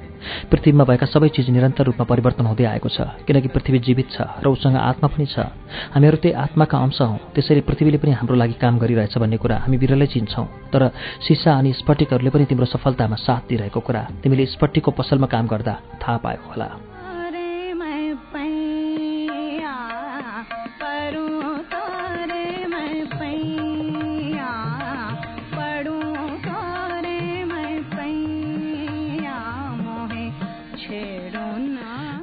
पृथ्वीमा 0.53 0.85
भएका 0.85 1.07
सबै 1.09 1.29
चिज 1.33 1.49
निरन्तर 1.49 1.85
रूपमा 1.89 2.05
परिवर्तन 2.05 2.47
हुँदै 2.53 2.65
आएको 2.77 2.89
छ 2.93 3.09
किनकि 3.25 3.49
पृथ्वी 3.57 3.79
जीवित 3.89 4.09
छ 4.13 4.21
र 4.45 4.53
उसँग 4.53 4.77
आत्मा 4.77 5.09
पनि 5.09 5.25
छ। 5.25 5.49
हामीहरू 5.97 6.17
त्यही 6.21 6.37
आत्माका 6.45 6.77
अंश 6.77 7.01
हौँ 7.01 7.33
त्यसैले 7.33 7.65
पृथ्वीले 7.65 7.97
पनि 7.97 8.13
हाम्रो 8.21 8.37
लागि 8.37 8.61
काम 8.61 8.77
गरिरहेछ 8.77 9.17
भन्ने 9.17 9.41
कुरा 9.41 9.57
हामी 9.65 9.77
बिरलै 9.81 10.07
चिन्छौँ। 10.13 10.47
तर 10.77 10.93
सिसा 11.25 11.57
अनि 11.57 11.73
स्फटिकहरूले 11.81 12.31
पनि 12.37 12.45
तिम्रो 12.53 12.69
सफलतामा 12.69 13.17
साथ 13.17 13.49
दिइरहेको 13.49 13.81
कुरा 13.81 14.03
तिमीले 14.21 14.45
स्फटिकको 14.53 14.91
पसलमा 14.93 15.27
काम 15.33 15.47
गर्दा 15.49 15.75
थाहा 16.05 16.17
पायो 16.21 16.45
होला। 16.53 16.69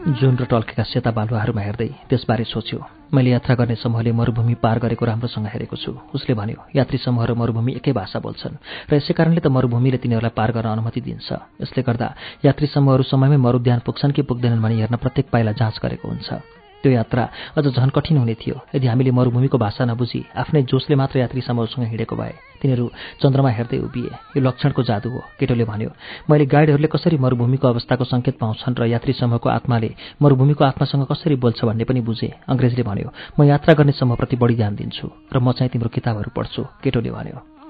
जुन 0.03 0.35
र 0.35 0.43
टल्केका 0.51 0.83
सेता 0.83 1.11
बालुवाहरूमा 1.15 1.61
हेर्दै 1.63 1.87
त्यसबारे 2.11 2.43
सोच्यो 2.43 2.79
मैले 3.15 3.29
यात्रा 3.31 3.55
गर्ने 3.55 3.75
समूहले 3.79 4.11
मरुभूमि 4.11 4.55
पार 4.59 4.79
गरेको 4.83 5.05
राम्रोसँग 5.05 5.47
हेरेको 5.47 5.75
छु। 5.79 5.91
उसले 6.11 6.35
भन्यो 6.35 6.59
यात्री 6.75 6.97
समूह 6.99 7.23
र 7.23 7.33
मरुभूमि 7.39 7.71
एकै 7.79 7.95
भाषा 7.95 8.19
बोल्छन् 8.19 8.59
र 8.91 8.91
यसै 8.99 9.13
कारणले 9.15 9.39
त 9.39 9.47
मरुभूमिले 9.47 10.03
तिनीहरूलाई 10.03 10.35
पार 10.35 10.51
गर्न 10.51 10.75
अनुमति 10.75 11.01
दिन्छ। 11.07 11.29
यसले 11.63 11.81
गर्दा 11.87 12.07
यात्री 12.43 12.67
समूहहरू 12.75 13.03
समयमै 13.07 13.39
मरुद्यान 13.47 13.79
पुग्छन् 13.87 14.11
कि 14.11 14.27
पुग्दैनन् 14.27 14.59
भनी 14.59 14.75
हेर्न 14.83 14.95
प्रत्येक 14.99 15.31
पाइला 15.31 15.51
जाँच 15.55 15.79
गरेको 15.79 16.03
हुन्छ। 16.03 16.62
त्यो 16.83 16.91
यात्रा 16.91 17.23
अझ 17.57 17.65
झन 17.67 17.89
कठिन 17.95 18.17
हुने 18.17 18.35
थियो। 18.35 18.55
यदि 18.75 18.87
हामीले 18.87 19.11
मरुभूमिको 19.11 19.57
भाषा 19.57 19.85
नबुझी 19.85 20.19
आफ्नै 20.35 20.61
जोसले 20.67 20.95
मात्र 20.95 21.19
यात्री 21.19 21.41
समूहसँग 21.41 21.87
हिँडेको 21.87 22.15
भए 22.15 22.35
तिनीहरू 22.61 22.85
चन्द्रमा 23.23 23.49
हेर्दै 23.49 23.79
उभिए। 23.87 24.11
यो 24.35 24.41
लक्षणको 24.43 24.83
जादु 24.83 25.09
हो 25.09 25.19
केटोले 25.39 25.63
भन्यो। 25.63 25.89
मैले 26.29 26.45
गाइडहरूले 26.45 26.87
कसरी 26.91 27.17
मरुभूमिको 27.17 27.67
अवस्थाको 27.67 28.03
सङ्केत 28.03 28.35
पाउँछन् 28.43 28.75
र 28.79 28.83
यात्री 28.91 29.13
समूहको 29.15 29.49
आत्माले 29.49 29.89
मरुभूमिको 30.21 30.63
आत्मासँग 30.63 31.07
कसरी 31.07 31.35
बोल्छ 31.39 31.63
भन्ने 31.63 31.83
पनि 31.87 32.01
बुझे? 32.03 32.29
अङ्ग्रेजले 32.51 32.83
भन्यो 32.83 33.09
म 33.39 33.43
यात्रा 33.47 33.73
गर्ने 33.79 33.91
समूहप्रति 33.95 34.35
बढी 34.35 34.55
ध्यान 34.55 34.75
दिन्छु 34.75 35.07
र 35.33 35.39
म 35.39 35.51
चाहिँ 35.55 35.71
तिम्रो 35.71 35.89
किताबहरू 35.89 36.35
पढ्छु। 36.35 36.61
केटोले 36.83 37.11
भन्यो। 37.11 37.62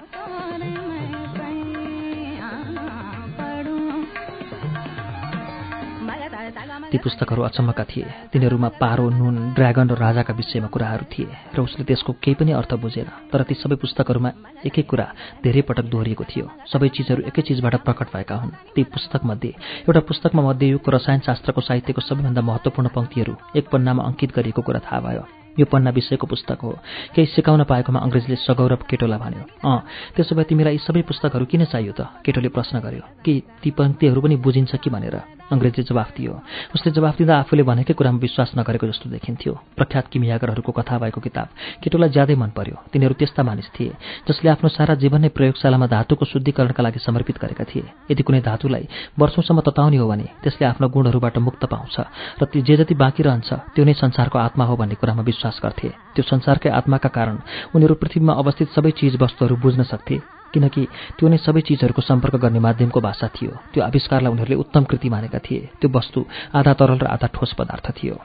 ती 6.93 7.01
पुस्तकहरू 7.01 7.41
अचम्मका 7.41 7.83
थिए। 7.89 8.05
तिनीहरूमा 8.29 8.69
पारो 8.77 9.09
नुन 9.09 9.57
ड्रागन 9.57 9.89
र 9.89 9.97
राजाका 9.97 10.33
विषयमा 10.37 10.69
कुराहरू 10.69 11.05
थिए। 11.09 11.25
र 11.57 11.65
उसले 11.65 11.89
त्यसको 11.89 12.21
केही 12.21 12.37
पनि 12.37 12.51
अर्थ 12.53 12.77
बुझेन 12.77 13.33
तर 13.33 13.41
ती 13.49 13.57
सबै 13.57 13.81
पुस्तकहरूमा 13.81 14.29
एकै 14.61 14.85
कुरा 14.85 15.05
धेरै 15.41 15.61
पटक 15.65 15.89
दोहोरिएको 15.89 16.23
थियो। 16.29 16.45
सबै 16.69 16.93
चिजहरू 16.93 17.25
एकै 17.25 17.41
चिजबाट 17.49 17.81
प्रकट 17.81 18.13
भएका 18.13 18.35
हुन्। 18.37 18.77
ती 18.77 18.81
पुस्तकमध्ये 18.85 19.51
एउटा 19.89 20.01
पुस्तकमा 20.05 20.41
मध्ययुगको 20.45 20.89
रसायनशास्त्रको 20.93 21.61
साहित्यको 21.65 22.01
सबैभन्दा 22.05 22.41
महत्त्वपूर्ण 22.45 22.87
पङ्क्तिहरू 22.93 23.33
एक 23.57 23.65
पन्नामा 23.73 24.01
अङ्कित 24.13 24.29
गरिएको 24.37 24.61
कुरा 24.61 24.85
थाहा 24.85 25.01
भयो। 25.01 25.25
यो 25.59 25.65
पन्ना 25.65 25.89
विषयको 25.89 26.25
पुस्तक 26.27 26.57
हो। 26.61 26.77
केही 27.13 27.25
सिकाउन 27.33 27.63
पाएकोमा 27.69 27.99
अङ्ग्रेजले 27.99 28.35
सगौरव 28.41 28.85
केटोलाई 28.89 29.19
भन्यो। 29.19 29.43
अँ 29.65 29.81
त्यसो 30.15 30.33
भए 30.35 30.45
तिमीलाई 30.49 30.73
यी 30.73 30.81
सबै 30.81 31.01
पुस्तकहरू 31.01 31.45
किन 31.45 31.65
चाहियो 31.69 31.93
त? 31.93 32.01
केटोले 32.25 32.49
प्रश्न 32.49 32.81
गर्यो 32.81 33.05
कि 33.25 33.33
ती 33.61 33.69
पङ्क्तिहरू 33.77 34.21
पनि 34.21 34.35
बुझिन्छ 34.41 34.75
कि 34.81 34.89
भनेर। 34.89 35.42
अङ्ग्रेजले 35.51 35.83
जवाफ 35.83 36.09
दियो। 36.17 36.33
उसले 36.75 36.91
जवाफ 36.91 37.17
दिँदा 37.17 37.33
आफूले 37.39 37.63
भनेकै 37.63 37.93
कुरामा 37.93 38.19
विश्वास 38.19 38.51
नगरेको 38.57 38.87
जस्तो 38.87 39.09
देखिन्थ्यो। 39.09 39.53
प्रख्यात 39.75 40.05
किमियागरहरूको 40.11 40.71
कथा 40.71 40.97
भएको 40.99 41.19
किताब 41.19 41.47
केटोलाई 41.83 42.09
ज्यादै 42.09 42.35
मन 42.35 42.51
पर्यो। 42.55 42.75
तिनीहरू 42.91 43.15
त्यस्ता 43.19 43.43
मानिस 43.43 43.67
थिए 43.75 43.93
जसले 44.27 44.49
आफ्नो 44.49 44.69
सारा 44.69 44.93
जीवन 44.95 45.21
नै 45.21 45.29
प्रयोगशालामा 45.35 45.87
धातुको 45.87 46.25
शुद्धिकरणका 46.25 46.83
लागि 46.83 46.99
समर्पित 46.99 47.37
गरेका 47.43 47.63
थिए। 47.65 47.85
यदि 48.11 48.23
कुनै 48.23 48.41
धातुलाई 48.41 48.87
वर्षौँसम्म 49.19 49.59
तताउने 49.67 49.97
हो 49.97 50.07
भने 50.07 50.27
त्यसले 50.43 50.65
आफ्नो 50.67 50.87
गुणहरूबाट 50.89 51.37
मुक्त 51.37 51.65
पाउँछ 51.65 51.95
र 52.39 52.45
ती 52.45 52.61
जे 52.61 52.75
जति 52.77 52.95
बाँकी 52.95 53.23
रहन्छ 53.23 53.49
त्यो 53.75 53.83
नै 53.85 53.93
संसारको 53.93 54.37
आत्मा 54.39 54.63
हो 54.65 54.75
भन्ने 54.75 54.95
कुरामा 54.95 55.23
विश्वास 55.23 55.59
गर्थे। 55.63 55.89
त्यो 56.15 56.23
संसारकै 56.23 56.69
आत्माका 56.69 57.09
कारण 57.09 57.35
उनीहरू 57.75 57.95
पृथ्वीमा 57.95 58.33
अवस्थित 58.33 58.67
सबै 58.75 58.91
चिज 58.91 59.17
वस्तुहरू 59.21 59.55
बुझ्न 59.55 59.83
सक्थे। 59.83 60.42
किनकि 60.53 60.83
त्यो 61.17 61.27
नै 61.29 61.37
सबै 61.37 61.61
चिजहरूको 61.61 62.01
सम्पर्क 62.01 62.35
गर्ने 62.35 62.59
माध्यमको 62.59 62.99
भाषा 63.01 63.27
थियो। 63.27 63.51
त्यो 63.73 63.83
आविष्कारलाई 63.83 64.31
उनीहरूले 64.31 64.55
उत्तम 64.55 64.83
कृति 64.83 65.09
मानेका 65.09 65.39
थिए। 65.39 65.69
त्यो 65.81 65.89
वस्तु 65.89 66.19
आधा 66.53 66.73
तरल 66.73 66.97
र 66.97 67.05
आधा 67.05 67.27
ठोस 67.33 67.53
पदार्थ 67.53 67.91
थियो। 67.97 68.15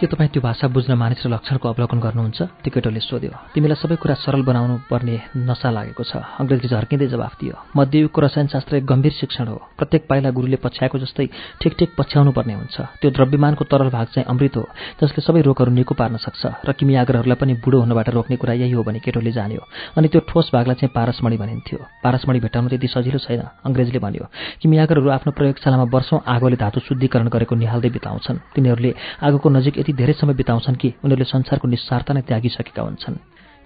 के 0.00 0.06
तपाईँ 0.08 0.30
त्यो 0.32 0.40
भाषा 0.40 0.68
बुझ्न 0.72 0.96
मानिस 0.96 1.26
र 1.26 1.28
लक्षणको 1.28 1.68
अवलोकन 1.68 2.00
गर्नुहुन्छ? 2.00 2.64
त्यो 2.64 2.72
केटोले 2.72 3.00
सोध्यो। 3.04 3.52
तिमीलाई 3.52 3.76
सबै 3.76 3.96
कुरा 4.00 4.16
सरल 4.24 4.42
बनाउनु 4.48 4.88
पर्ने 4.88 5.36
नसा 5.44 5.68
लागेको 5.68 6.04
छ। 6.08 6.24
अङ्ग्रेजले 6.40 6.68
झर्किँदै 6.72 7.06
जवाफ 7.12 7.32
दियो। 7.36 7.54
मध्ययुगको 7.76 8.20
रसायनशास्त्र 8.24 8.80
एक 8.80 8.84
गम्भीर 8.88 9.12
शिक्षण 9.12 9.46
हो। 9.52 9.60
प्रत्येक 9.76 10.08
पाइला 10.08 10.30
गुरुले 10.32 10.56
पछ्याएको 10.56 10.96
जस्तै 11.04 11.26
ठिक 11.60 11.72
ठिक 11.76 11.90
पछ्याउनु 12.00 12.32
पर्ने 12.32 12.54
हुन्छ। 12.56 12.76
त्यो 12.96 13.10
द्रव्यमानको 13.12 13.64
तरल 13.68 13.92
भाग 13.92 14.06
चाहिँ 14.16 14.24
अमृत 14.24 14.56
हो 14.56 14.64
जसले 15.04 15.20
सबै 15.20 15.40
रोगहरू 15.44 15.68
निको 15.68 15.92
पार्न 15.92 16.16
सक्छ 16.16 16.64
र 16.64 16.72
किमियाग्रहरूलाई 16.80 17.36
पनि 17.36 17.60
बुढो 17.60 17.84
हुनबाट 17.84 18.08
रोक्ने 18.16 18.36
कुरा 18.40 18.56
यही 18.56 18.72
हो 18.72 18.80
भने 18.80 19.04
केटोले 19.04 19.32
जान्यो। 19.36 19.60
अनि 20.00 20.08
त्यो 20.08 20.20
ठोस 20.24 20.48
भागलाई 20.48 20.80
चाहिँ 20.80 20.92
पारसमणि 20.96 21.36
भनिन्थ्यो। 21.36 21.78
पारसमणि 22.00 22.40
भेटाउनु 22.40 22.72
त्यति 22.72 22.88
सजिलो 22.88 23.20
छैन 23.20 23.68
अङ्ग्रेजले 23.68 24.00
भन्यो। 24.00 24.24
किमियागरहरू 24.64 25.08
आफ्नो 25.12 25.30
प्रयोगशालामा 25.36 25.92
वर्षौँ 25.92 26.24
आगोले 26.24 26.56
धातु 26.56 26.80
शुद्धिकरण 26.88 27.28
गरेको 27.28 27.54
निहाल्दै 27.60 27.90
बिताउँछन्। 27.92 28.56
तिनीहरूले 28.56 28.90
आगोको 29.28 29.48
नजिक 29.50 29.74
धेरै 29.92 30.12
समय 30.12 30.34
बिताउँछन् 30.34 30.76
कि 30.76 30.88
उनीहरूले 31.04 31.24
संसारको 31.24 31.68
निस्सारता 31.68 32.14
नै 32.14 32.22
त्यागिसकेका 32.22 32.82
हुन्छन्। 32.82 33.16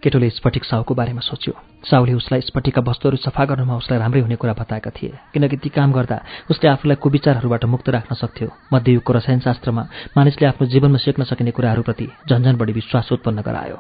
केटोले 0.03 0.29
स्फटिक 0.31 0.65
साहुको 0.65 0.95
बारेमा 0.95 1.21
सोच्यो। 1.21 1.53
साहुले 1.89 2.13
उसलाई 2.13 2.41
स्फटिकका 2.41 2.83
वस्तुहरू 2.85 3.17
सफा 3.17 3.45
गर्नुमा 3.45 3.77
उसलाई 3.77 3.99
राम्रै 3.99 4.21
हुने 4.21 4.37
कुरा 4.37 4.53
बताएका 4.53 4.91
थिए 4.93 5.13
किनकि 5.33 5.57
ती 5.57 5.69
काम 5.73 5.93
गर्दा 5.93 6.19
उसले 6.53 6.69
आफूलाई 6.71 6.97
कुविचारहरूबाट 7.01 7.65
मुक्त 7.65 7.89
राख्न 7.89 8.13
सक्थ्यो। 8.15 8.49
मध्ययुगको 8.73 9.13
रसायनशास्त्रमा 9.13 9.83
मानिसले 10.17 10.47
आफ्नो 10.47 10.67
जीवनमा 10.69 10.99
सिक्न 11.01 11.25
सकिने 11.25 11.51
कुराहरूप्रति 11.57 12.07
झन्झन 12.29 12.57
बढी 12.57 12.73
विश्वास 12.73 13.13
उत्पन्न 13.13 13.41
गरायो। 13.41 13.79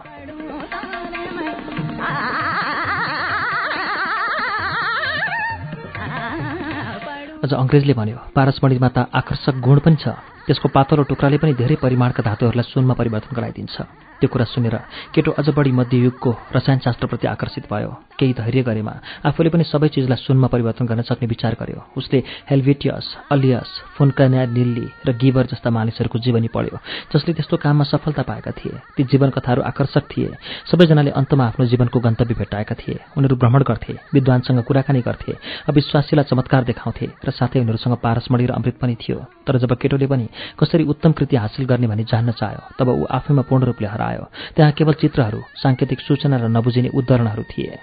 अझ 7.44 7.52
अङ्ग्रेजले 7.52 7.92
भन्यो 7.92 8.18
पारसमणिमा 8.32 8.88
त 8.88 8.98
आकर्षक 9.12 9.60
गुण 9.60 9.78
पनि 9.84 9.96
छ। 10.00 10.33
त्यसको 10.46 10.68
पातलो 10.68 11.02
टुक्राले 11.08 11.38
पनि 11.38 11.52
धेरै 11.54 11.76
परिमाणका 11.80 12.22
धातुहरूलाई 12.22 12.66
सुनमा 12.72 12.94
परिवर्तन 12.94 13.32
गराइदिन्छ। 13.36 13.76
त्यो 14.20 14.28
कुरा 14.30 14.44
सुनेर 14.44 14.76
केटो 15.12 15.30
अझ 15.36 15.48
बढी 15.50 15.72
मध्ययुगको 15.72 16.30
रसायनशास्त्रप्रति 16.54 17.26
आकर्षित 17.26 17.64
भयो। 17.66 17.90
केही 18.18 18.32
धैर्य 18.32 18.62
गरेमा 18.62 18.94
आफूले 19.26 19.50
पनि 19.50 19.64
सबै 19.64 19.88
चिजलाई 19.90 20.16
सुनमा 20.16 20.48
परिवर्तन 20.48 20.86
गर्न 20.86 21.02
सक्ने 21.02 21.26
विचार 21.28 21.56
गर्यो। 21.60 21.80
उसले 21.98 22.18
हेल्भिटियस 22.50 23.06
अलियस 23.32 23.70
फुन्कन्या 23.98 24.44
निल्ली 24.54 24.86
र 25.06 25.12
गिबर 25.18 25.44
जस्ता 25.50 25.70
मानिसहरूको 25.70 26.18
जीवनी 26.18 26.48
पढ्यो 26.48 26.78
जसले 27.12 27.34
त्यस्तो 27.34 27.56
काममा 27.58 27.84
सफलता 27.84 28.22
पाएका 28.22 28.50
थिए। 28.54 28.78
ती 28.96 29.02
जीवन 29.10 29.30
कथाहरू 29.34 29.62
आकर्षक 29.62 30.04
थिए। 30.06 30.30
सबैजनाले 30.70 31.10
अन्तमा 31.10 31.44
आफ्नो 31.44 31.66
जीवनको 31.66 32.00
गन्तव्य 32.00 32.34
भेटाएका 32.38 32.74
थिए। 32.80 32.96
उनीहरू 33.18 33.36
भ्रमण 33.36 33.62
गर्थे 33.66 33.98
विद्वानसँग 34.14 34.62
कुराकानी 34.62 35.00
गर्थे 35.02 35.32
अविश्वासीलाई 35.68 36.24
चमत्कार 36.30 36.64
देखाउँथे 36.64 37.06
र 37.18 37.30
साथै 37.34 37.60
उनीहरूसँग 37.60 37.98
पारसमणि 37.98 38.46
र 38.46 38.52
अमृत 38.54 38.78
पनि 38.78 38.94
थियो। 38.94 39.18
तर 39.44 39.58
जब 39.58 39.74
केटोले 39.74 40.06
पनि 40.06 40.26
कसरी 40.60 40.84
उत्तम 40.84 41.12
कृति 41.12 41.36
हासिल 41.36 41.66
गर्ने 41.66 41.86
भनी 41.86 42.04
जान्न 42.04 42.32
चाह्यो 42.32 42.68
तब 42.78 42.88
ऊ 42.88 43.04
आफैमा 43.04 43.42
पूर्ण 43.42 43.64
रूपले 43.64 43.88
हरायो। 43.88 44.28
त्यहाँ 44.56 44.72
केवल 44.72 44.92
चित्रहरू 44.92 45.44
साङ्केतिक 45.54 46.00
सूचना 46.00 46.36
र 46.36 46.48
नबुझिने 46.48 46.88
उद्धरणहरू 46.88 47.42
थिए। 47.42 47.78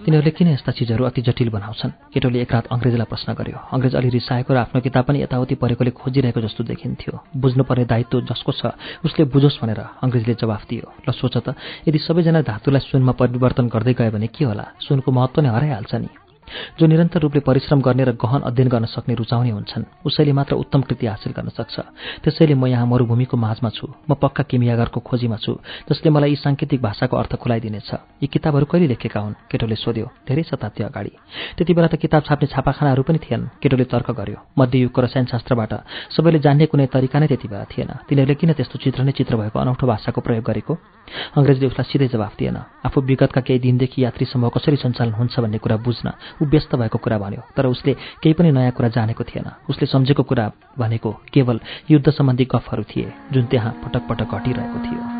तिनीहरूले 0.00 0.32
किन 0.32 0.48
यस्ता 0.56 0.72
चिजहरू 0.72 1.04
अति 1.04 1.20
जटिल 1.22 1.48
बनाउँछन्? 1.52 1.90
केटोले 2.12 2.40
एक 2.40 2.52
रात 2.52 2.66
अङ्ग्रेजलाई 2.72 3.08
प्रश्न 3.12 3.28
गर्यो। 3.36 3.58
अङ्ग्रेज 3.68 3.94
अलि 4.00 4.08
रिसाएको 4.16 4.50
र 4.54 4.56
आफ्नो 4.64 4.80
किताब 4.80 5.04
पनि 5.04 5.18
यताउति 5.22 5.54
परेकोले 5.60 5.90
खोजिरहेको 5.92 6.40
जस्तो 6.40 6.64
देखिन्थ्यो। 6.64 7.12
बुझ्नुपर्ने 7.36 7.84
दायित्व 7.84 8.20
जसको 8.24 8.52
छ 8.52 8.62
उसले 9.04 9.24
बुझोस् 9.28 9.60
भनेर 9.60 9.80
अङ्ग्रेजले 10.00 10.34
जवाफ 10.40 10.62
दियो। 10.68 10.86
ल 11.04 11.12
सोच 11.12 11.36
त 11.44 11.52
यदि 11.84 11.98
सबैजना 12.00 12.40
धातुलाई 12.48 12.80
सुनमा 12.80 13.12
परिवर्तन 13.12 13.68
गर्दै 13.68 13.92
गयो 13.92 14.10
भने 14.16 14.28
के 14.32 14.44
होला? 14.48 14.64
सुनको 14.80 15.08
महत्त्व 15.12 15.40
नै 15.44 15.48
हराइहाल्छ 15.52 15.94
नि। 16.00 16.29
जो 16.78 16.86
निरन्तर 16.86 17.20
रूपले 17.20 17.40
परिश्रम 17.40 17.80
गर्ने 17.80 18.04
र 18.04 18.12
गहन 18.14 18.40
अध्ययन 18.48 18.68
गर्न 18.68 18.84
सक्ने 18.84 19.14
रुचाउने 19.14 19.50
हुन्छन् 19.50 19.84
उसैले 20.06 20.32
मात्र 20.32 20.54
उत्तम 20.54 20.80
कृति 20.82 21.06
हासिल 21.06 21.32
गर्न 21.32 21.48
सक्छ। 21.48 21.76
त्यसैले 22.24 22.54
म 22.54 22.66
यहाँ 22.66 22.86
मरुभूमिको 22.86 23.36
माझमा 23.36 23.70
छु। 23.70 23.86
म 24.10 24.14
पक्का 24.14 24.42
किमियागरको 24.50 25.00
खोजीमा 25.00 25.36
छु 25.36 25.52
जसले 25.90 26.10
मलाई 26.10 26.30
यी 26.30 26.36
साङ्केतिक 26.36 26.80
भाषाको 26.82 27.16
अर्थ 27.16 27.32
खुलाइदिनेछ। 27.36 27.90
यी 28.22 28.26
किताबहरू 28.26 28.66
कहिले 28.66 28.86
लेखेका 28.92 29.20
हुन्? 29.20 29.34
केटोले 29.50 29.76
सोध्यो। 29.76 30.06
धेरै 30.28 30.42
शताब्दी 30.42 30.82
अगाडि। 30.84 31.12
त्यति 31.56 31.72
बेला 31.74 31.88
त 31.88 31.94
किताब 31.96 32.22
छाप्ने 32.26 32.46
छापाखानाहरू 32.48 33.02
पनि 33.02 33.18
थिएन 33.18 33.42
केटोले 33.62 33.84
तर्क 33.84 34.10
गर्यो। 34.10 34.38
मध्ययुगको 34.58 35.00
रसायनशास्त्रबाट 35.00 35.72
सबैले 36.16 36.38
जान्ने 36.38 36.66
कुनै 36.66 36.86
तरिका 36.86 37.18
नै 37.18 37.26
त्यति 37.26 37.48
बेला 37.48 37.64
थिएन। 37.70 37.90
तिनीहरूले 38.08 38.34
किन 38.34 38.52
त्यस्तो 38.58 38.76
चित्र 38.78 39.02
नै 39.06 39.12
चित्र 39.12 39.36
भएको 39.36 39.58
अनौठो 39.58 39.86
भाषाको 39.86 40.20
प्रयोग 40.20 40.44
गरेको? 40.44 40.72
अङ्ग्रेजले 41.36 41.66
उसलाई 41.66 41.86
सिधै 41.90 42.08
जवाफ 42.14 42.32
दिएन। 42.38 42.56
आफू 42.86 42.98
विगतका 43.00 43.40
केही 43.40 43.58
दिनदेखि 43.58 43.98
यात्री 44.04 44.24
समूह 44.26 44.50
कसरी 44.54 44.76
सञ्चालन 44.76 45.14
हुन्छ 45.14 45.34
भन्ने 45.40 45.58
कुरा 45.58 45.76
बुझ्न 45.86 46.06
ऊ 46.42 46.46
व्यस्त 46.46 46.74
भएको 46.74 46.98
कुरा 46.98 47.18
भन्यो 47.18 47.42
तर 47.56 47.66
उसले 47.66 47.92
केही 48.22 48.32
पनि 48.32 48.52
नयाँ 48.52 48.72
कुरा 48.72 48.88
जानेको 48.88 49.24
थिएन। 49.24 49.50
उसले 49.70 49.86
सम्झेको 49.86 50.22
कुरा 50.22 50.50
भनेको 50.78 51.12
केवल 51.32 51.60
युद्ध 51.90 52.10
सम्बन्धी 52.10 52.44
गफहरू 52.44 52.82
थिए 52.82 53.12
जुन 53.32 53.46
त्यहाँ 53.46 53.72
पटक 53.84 54.08
पटक 54.08 54.34
घटिरहेको 54.34 54.78
थियो। 54.86 55.19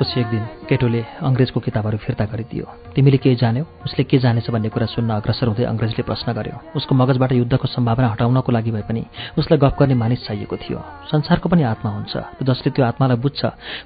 त्यसपछि 0.00 0.20
एक 0.20 0.26
दिन 0.32 0.44
केटोले 0.64 1.00
अङ्ग्रेजको 1.28 1.60
किताबहरू 1.60 1.96
फिर्ता 2.00 2.24
गरिदियो। 2.32 2.64
तिमीले 2.96 3.18
के 3.20 3.34
जान्यौ? 3.36 3.64
उसले 3.84 4.04
के 4.08 4.16
जानेछ 4.16 4.48
भन्ने 4.48 4.72
कुरा 4.72 4.86
सुन्न 4.96 5.10
अग्रसर 5.20 5.46
हुँदै 5.52 5.64
अङ्ग्रेजले 5.68 6.02
प्रश्न 6.08 6.32
गर्यो। 6.32 6.56
उसको 6.72 6.92
मगजबाट 6.96 7.32
युद्धको 7.36 7.66
सम्भावना 7.68 8.08
हटाउनको 8.16 8.48
लागि 8.48 8.70
भए 8.72 8.84
पनि 8.88 9.02
उसलाई 9.36 9.58
गफ 9.60 9.76
गर्ने 9.76 9.94
मानिस 10.00 10.24
चाहिएको 10.24 10.56
थियो। 10.56 10.80
संसारको 11.04 11.48
पनि 11.52 11.62
आत्मा 11.68 11.90
हुन्छ 11.92 12.16
जसले 12.40 12.70
त्यो 12.72 12.84
आत्मालाई 12.88 13.20
बुझ्छ 13.20 13.40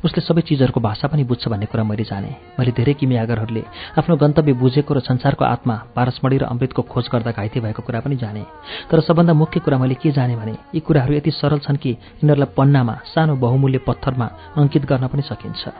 उसले 0.07 0.21
सबै 0.23 0.43
चिजहरूको 0.47 0.81
भाषा 0.87 1.07
पनि 1.11 1.25
बुझ्छ 1.27 1.51
भन्ने 1.51 1.67
कुरा 1.67 1.83
मैले 1.83 2.07
जाने। 2.07 2.31
मैले 2.63 2.71
धेरै 2.79 2.95
किमियागरहरूले 2.95 3.63
आफ्नो 3.99 4.15
गन्तव्य 4.15 4.53
बुझेको 4.55 4.95
र 4.95 4.99
संसारको 5.03 5.45
आत्मा 5.45 5.75
पारसमणी 5.99 6.39
र 6.39 6.45
अमृतको 6.47 6.83
खोज 6.87 7.11
गर्दा 7.11 7.31
घाइते 7.35 7.59
भएको 7.59 7.83
कुरा 7.83 8.01
पनि 8.07 8.17
जाने। 8.23 8.47
तर 8.87 9.03
सबभन्दा 9.03 9.35
मुख्य 9.35 9.67
कुरा 9.67 9.79
मैले 9.83 9.99
के 9.99 10.15
जाने 10.15 10.39
भने 10.39 10.55
यी 10.75 10.81
कुराहरू 10.81 11.13
यति 11.19 11.31
सरल 11.43 11.59
छन् 11.67 11.83
कि 11.83 11.91
यिनीहरूलाई 12.23 12.55
पन्नामा 12.55 12.95
सानो 13.03 13.35
बहुमूल्य 13.43 13.79
पत्थरमा 13.83 14.27
अङ्कित 14.63 14.87
गर्न 14.87 15.07
पनि 15.11 15.23
सकिन्छ। 15.27 15.75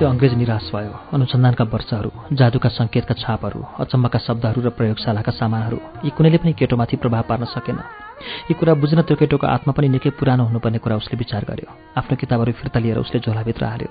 त्यो 0.00 0.08
अङ्ग्रेज 0.08 0.34
निराश 0.34 0.66
भयो। 0.74 0.92
अनुसन्धानका 1.12 1.64
वर्षहरू 1.64 2.10
जादुका 2.32 2.68
सङ्केतका 2.68 3.14
छापहरू 3.20 3.60
अचम्मका 3.80 4.18
शब्दहरू 4.26 4.60
र 4.60 4.68
प्रयोगशालाका 4.76 5.32
सामानहरू 5.40 5.78
यी 6.04 6.10
कुनैले 6.16 6.38
पनि 6.40 6.52
केटोमाथि 6.56 6.96
प्रभाव 6.96 7.22
पार्न 7.28 7.44
सकेन। 7.44 7.78
यी 8.50 8.54
कुरा 8.54 8.74
बुझ्न 8.82 9.02
त्यो 9.02 9.16
केटोको 9.16 9.46
आत्मा 9.46 9.72
पनि 9.72 9.88
निकै 9.88 10.10
पुरानो 10.18 10.44
हुनुपर्ने 10.48 10.78
कुरा 10.78 10.96
उसले 10.96 11.16
विचार 11.18 11.44
गर्यो। 11.50 11.68
आफ्नो 11.98 12.14
किताबहरू 12.16 12.52
फिर्ता 12.52 12.78
लिएर 12.80 12.98
उसले 12.98 13.20
झोलाभित्र 13.20 13.64
हाल्यो। 13.64 13.90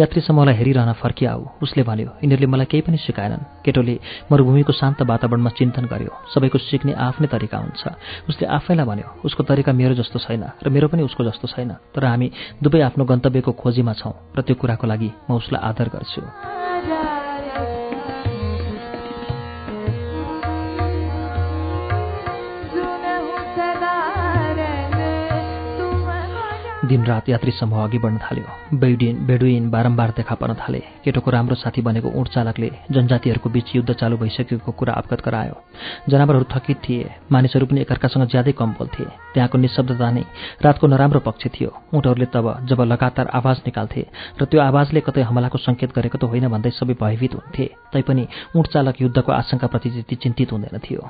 यात्री 0.00 0.20
समूहलाई 0.24 0.54
हेरिरहन 0.56 0.92
फर्किआऊ 0.96 1.60
उसले 1.62 1.82
भन्यो 1.84 2.10
यिनीहरूले 2.24 2.48
मलाई 2.48 2.66
केही 2.72 2.82
पनि 2.88 2.96
सिकाएनन्। 3.04 3.44
केटोले 3.64 3.94
मरुभूमिको 4.32 4.72
शान्त 4.72 5.02
वातावरणमा 5.04 5.50
चिन्तन 5.58 5.84
गर्यो। 5.92 6.12
सबैको 6.32 6.58
सिक्ने 6.58 6.92
आफ्नै 6.96 7.28
तरिका 7.28 7.58
हुन्छ। 7.58 7.82
उसले 8.28 8.46
आफैलाई 8.48 8.86
भन्यो 8.88 9.08
उसको 9.28 9.42
तरिका 9.44 9.72
मेरो 9.72 9.94
जस्तो 10.00 10.18
छैन 10.24 10.44
र 10.64 10.68
मेरो 10.72 10.88
पनि 10.88 11.02
उसको 11.04 11.24
जस्तो 11.28 11.46
छैन 11.52 11.70
तर 11.92 12.04
हामी 12.04 12.32
दुवै 12.64 12.80
आफ्नो 12.88 13.04
गन्तव्यको 13.04 13.52
खोजीमा 13.52 13.92
छौँ 14.00 14.14
र 14.36 14.40
त्यो 14.40 14.56
कुराको 14.56 14.86
लागि 14.88 15.10
म 15.28 15.36
उसलाई 15.36 15.60
आदर 15.60 15.88
गर्छु। 15.92 16.97
दिनरात 26.88 27.28
यात्री 27.28 27.50
समूह 27.50 27.84
अघि 27.84 27.98
बढ्न 27.98 28.18
थाल्यो। 28.18 28.78
बेडुइन 28.78 29.16
बेडुइन 29.26 29.70
बारम्बार 29.70 30.10
देखा 30.16 30.34
पर्न 30.34 30.54
थाले। 30.54 30.80
केटोको 31.04 31.30
राम्रो 31.30 31.54
साथी 31.54 31.80
बनेको 31.82 32.08
ऊँट 32.08 32.28
चालकले 32.28 32.70
जनजातिहरूको 32.90 33.48
बीच 33.50 33.74
युद्ध 33.76 33.92
चालु 33.92 34.16
भइसकेको 34.16 34.72
कुरा 34.72 34.92
अवगत 34.94 35.20
गरायो। 35.24 35.56
जनावरहरू 36.08 36.46
थकित 36.52 36.78
थिए। 36.84 37.10
मानिसहरू 37.32 37.66
पनि 37.66 37.80
एकअर्कासँग 37.80 38.26
ज्यादै 38.26 38.52
कम 38.52 38.70
बोल्थे 38.78 39.04
त्यहाँको 39.34 39.58
निशब्दता 39.58 40.10
नै 40.10 40.24
रातको 40.64 40.86
नराम्रो 40.86 41.20
पक्ष 41.20 41.46
थियो। 41.54 41.70
ऊँटहरूले 41.94 42.26
तब 42.34 42.46
जब 42.68 42.80
लगातार 42.82 43.26
आवाज 43.38 43.56
निकाल्थे 43.66 44.02
र 44.40 44.44
त्यो 44.44 44.60
आवाजले 44.60 45.00
कतै 45.00 45.22
हमलाको 45.28 45.58
सङ्केत 45.58 45.92
गरेको 45.92 46.18
त 46.18 46.24
होइन 46.24 46.48
भन्दै 46.48 46.70
सबै 46.72 46.94
भयभीत 46.96 47.32
हुन्थे 47.34 47.64
तैपनि 47.92 48.24
ऊँट 48.56 48.66
चालक 48.72 49.00
युद्धको 49.00 49.32
आशंकाप्रति 49.32 49.88
त्यति 49.90 50.14
चिन्तित 50.16 50.52
हुँदैन 50.52 50.78
थियो। 50.80 51.02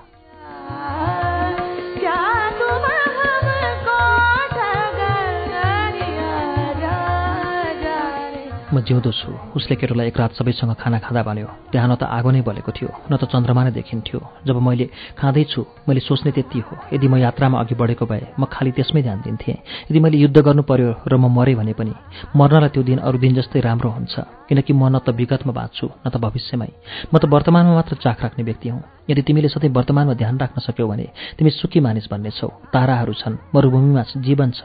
जिउँदो 8.88 9.10
छु। 9.12 9.30
उसले 9.56 9.76
केटोलाई 9.76 10.06
एक 10.08 10.16
रात 10.16 10.32
सबैसँग 10.40 10.74
खाना 10.80 10.98
खाँदा 11.04 11.22
भन्यो 11.22 11.48
त्यहाँ 11.72 11.88
न 11.88 11.94
त 12.00 12.02
आगो 12.08 12.30
नै 12.32 12.40
बलेको 12.40 12.72
थियो 12.72 12.88
न 13.12 13.16
त 13.20 13.28
चन्द्रमा 13.28 13.62
नै 13.64 13.70
देखिन्थ्यो। 13.76 14.20
जब 14.46 14.56
मैले 14.56 14.86
खाँदैछु 15.20 15.60
मैले 15.88 16.00
सोच्ने 16.00 16.32
त्यति 16.32 16.58
हो। 16.64 16.74
यदि 16.92 17.08
म 17.08 17.16
यात्रामा 17.20 17.60
अघि 17.60 17.74
बढेको 17.76 18.06
भए 18.08 18.22
म 18.40 18.44
खालि 18.48 18.70
त्यसमै 18.72 19.02
ध्यान 19.02 19.20
दिन्थेँ। 19.20 19.56
यदि 19.90 19.98
मैले 20.00 20.16
युद्ध 20.24 20.38
गर्नु 20.40 20.62
पर्यो 20.64 20.90
र 21.04 21.16
म 21.20 21.28
मरेँ 21.28 21.56
भने 21.60 21.72
पनि 21.76 21.92
मर्नलाई 22.32 22.68
त्यो 22.72 22.82
दिन 22.82 22.98
अरू 23.04 23.18
दिन 23.18 23.34
जस्तै 23.38 23.60
राम्रो 23.60 23.90
हुन्छ 23.90 24.14
किनकि 24.48 24.72
म 24.72 24.88
न 24.88 24.98
त 25.04 25.12
विगतमा 25.12 25.52
बाँच्छु 25.52 25.86
न 25.86 26.06
त 26.08 26.16
भविष्यमै। 26.16 26.70
म 27.12 27.18
त 27.20 27.24
वर्तमानमा 27.28 27.74
मात्र 27.74 27.96
चाख 28.00 28.22
राख्ने 28.22 28.44
व्यक्ति 28.44 28.68
हुँ। 28.68 28.97
यदि 29.10 29.22
तिमीले 29.22 29.48
सधैँ 29.48 29.70
वर्तमानमा 29.70 30.14
ध्यान 30.14 30.38
राख्न 30.38 30.60
सक्यौ 30.60 30.86
भने 30.88 31.06
तिमी 31.38 31.50
सुखी 31.50 31.80
मानिस 31.80 32.06
भन्नेछौ 32.12 32.48
ताराहरू 32.72 33.12
छन् 33.12 33.36
मरुभूमिमा 33.54 34.02
जीवन 34.26 34.50
छ 34.50 34.60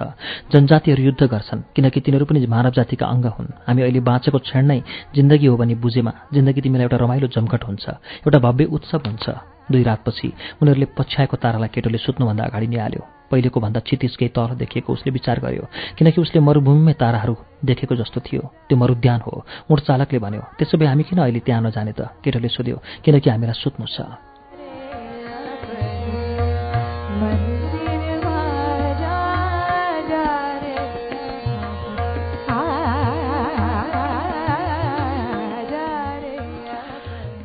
जनजातिहरू 0.52 1.02
युद्ध 1.04 1.24
गर्छन् 1.24 1.62
किनकि 1.76 2.00
तिनीहरू 2.04 2.26
पनि 2.26 2.46
मानव 2.46 2.72
जातिका 2.78 3.06
अङ्ग 3.08 3.26
हुन्। 3.38 3.48
हामी 3.68 3.82
अहिले 3.82 4.00
बाँचेको 4.04 4.38
क्षण 4.44 4.64
नै 4.66 4.80
जिन्दगी 5.16 5.48
हो 5.48 5.56
भने 5.58 5.76
बुझेमा 5.80 6.12
जिन्दगी 6.34 6.62
तिमीलाई 6.62 6.86
एउटा 6.86 6.98
रमाइलो 7.04 7.28
जमघट 7.36 7.64
हुन्छ 7.64 7.86
एउटा 8.26 8.40
भव्य 8.40 8.66
उत्सव 8.76 9.02
हुन्छ। 9.08 9.26
दुई 9.72 9.84
रातपछि 9.84 10.28
उनीहरूले 10.60 10.88
पछ्याएको 10.98 11.36
तारालाई 11.40 11.72
केटोले 11.72 11.98
सुत्नुभन्दा 11.98 12.44
अगाडि 12.44 12.68
निहाल्यो। 12.68 13.04
पहिलेको 13.32 13.60
भन्दा 13.64 13.80
छिटिस 13.88 14.16
केही 14.20 14.36
तल 14.36 14.60
देखिएको 14.60 14.94
उसले 14.94 15.12
विचार 15.16 15.40
गर्यो 15.40 15.64
किनकि 15.98 16.20
उसले 16.20 16.40
मरुभूमिमै 16.44 16.94
ताराहरू 17.00 17.36
देखेको 17.64 17.96
जस्तो 17.96 18.20
थियो। 18.28 18.44
त्यो 18.68 18.76
मरुद्यान 18.76 19.20
हो 19.24 19.34
उठ 19.72 19.80
चालकले 19.88 20.20
भन्यो 20.20 20.44
त्यसो 20.60 20.76
भए 20.78 20.88
हामी 20.92 21.04
किन 21.08 21.20
अहिले 21.24 21.40
त्यहाँ 21.40 21.64
नजाने 21.64 21.94
त? 21.96 22.12
केटोले 22.20 22.50
सोध्यो 22.52 22.78
किनकि 23.08 23.30
हामीलाई 23.30 23.56
सुत्नु 23.56 23.88
छ। 23.88 24.33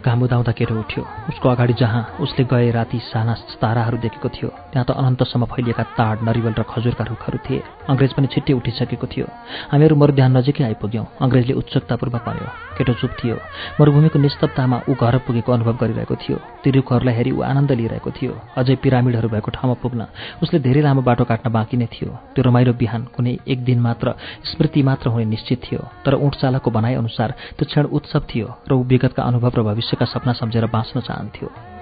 घाम 0.09 0.21
केटो 0.59 0.75
उठ्यो। 0.81 1.03
उसको 1.29 1.49
अगाडि 1.49 1.75
जहाँ 1.81 2.03
उसले 2.21 2.45
गए 2.49 2.71
राति 2.71 2.99
साना 3.13 3.35
ताराहरू 3.61 3.97
देखेको 4.01 4.29
थियो 4.29 4.49
त्यहाँ 4.73 4.85
त 4.89 4.91
अनन्तसम्म 4.97 5.45
फैलिएका 5.53 5.83
ताड 5.99 6.17
नरिवल 6.25 6.55
र 6.59 6.63
खजुरका 6.65 7.05
रुखहरू 7.05 7.39
थिए। 7.45 7.63
अङ्ग्रेज 7.93 8.13
पनि 8.17 8.27
छिट्टै 8.33 8.53
उठिसकेको 8.57 9.07
थियो। 9.07 9.27
हामीहरू 9.73 9.95
मरुध्यान 10.01 10.31
नजिकै 10.37 10.65
आइपुग्यौँ। 10.65 11.07
अङ्ग्रेजले 11.21 11.55
उत्सुकतापूर्वक 11.61 12.23
भन्यो 12.25 12.49
केटो 12.77 12.93
चुप 13.01 13.13
थियो। 13.21 13.37
मरुभूमिको 13.81 14.19
निस्तब्धतामा 14.19 14.77
ऊ 14.89 14.93
घर 14.97 15.15
पुगेको 15.27 15.51
अनुभव 15.53 15.77
गरिरहेको 15.83 16.15
थियो। 16.17 16.37
ती 16.63 16.69
रुखहरूलाई 16.71 17.15
हेरी 17.15 17.31
ऊ 17.37 17.41
आनन्द 17.45 17.71
लिइरहेको 17.73 18.11
थियो। 18.17 18.33
अझै 18.57 18.75
पिरामिडहरू 18.83 19.29
भएको 19.29 19.51
ठाउँमा 19.57 19.77
पुग्न 19.83 20.01
उसले 20.43 20.59
धेरै 20.65 20.81
लामो 20.87 21.03
बाटो 21.05 21.25
काट्न 21.29 21.53
बाँकी 21.53 21.77
नै 21.77 21.89
थियो। 21.93 22.11
त्यो 22.33 22.43
रमाइलो 22.49 22.73
बिहान 22.81 23.03
कुनै 23.13 23.35
एक 23.45 23.59
दिन 23.65 23.79
मात्र 23.81 24.07
स्मृति 24.51 24.83
मात्र 24.89 25.07
हुने 25.13 25.25
निश्चित 25.35 25.59
थियो। 25.67 25.81
तर 26.05 26.15
ऊँट 26.17 26.35
चालकको 26.41 26.71
भनाइअनुसार 26.71 27.31
त्यो 27.57 27.65
क्षण 27.69 27.85
उत्सव 27.97 28.23
थियो 28.31 28.49
र 28.69 28.73
ऊ 28.73 28.83
विगतका 28.89 29.23
अनुभव 29.23 29.53
र 29.59 29.61
भविष्यका 29.99 30.19
सपना 30.19 30.33
सम्झेर 30.33 30.67
बाँच्न 30.67 31.01
चाहन्थ्यो। 31.01 31.78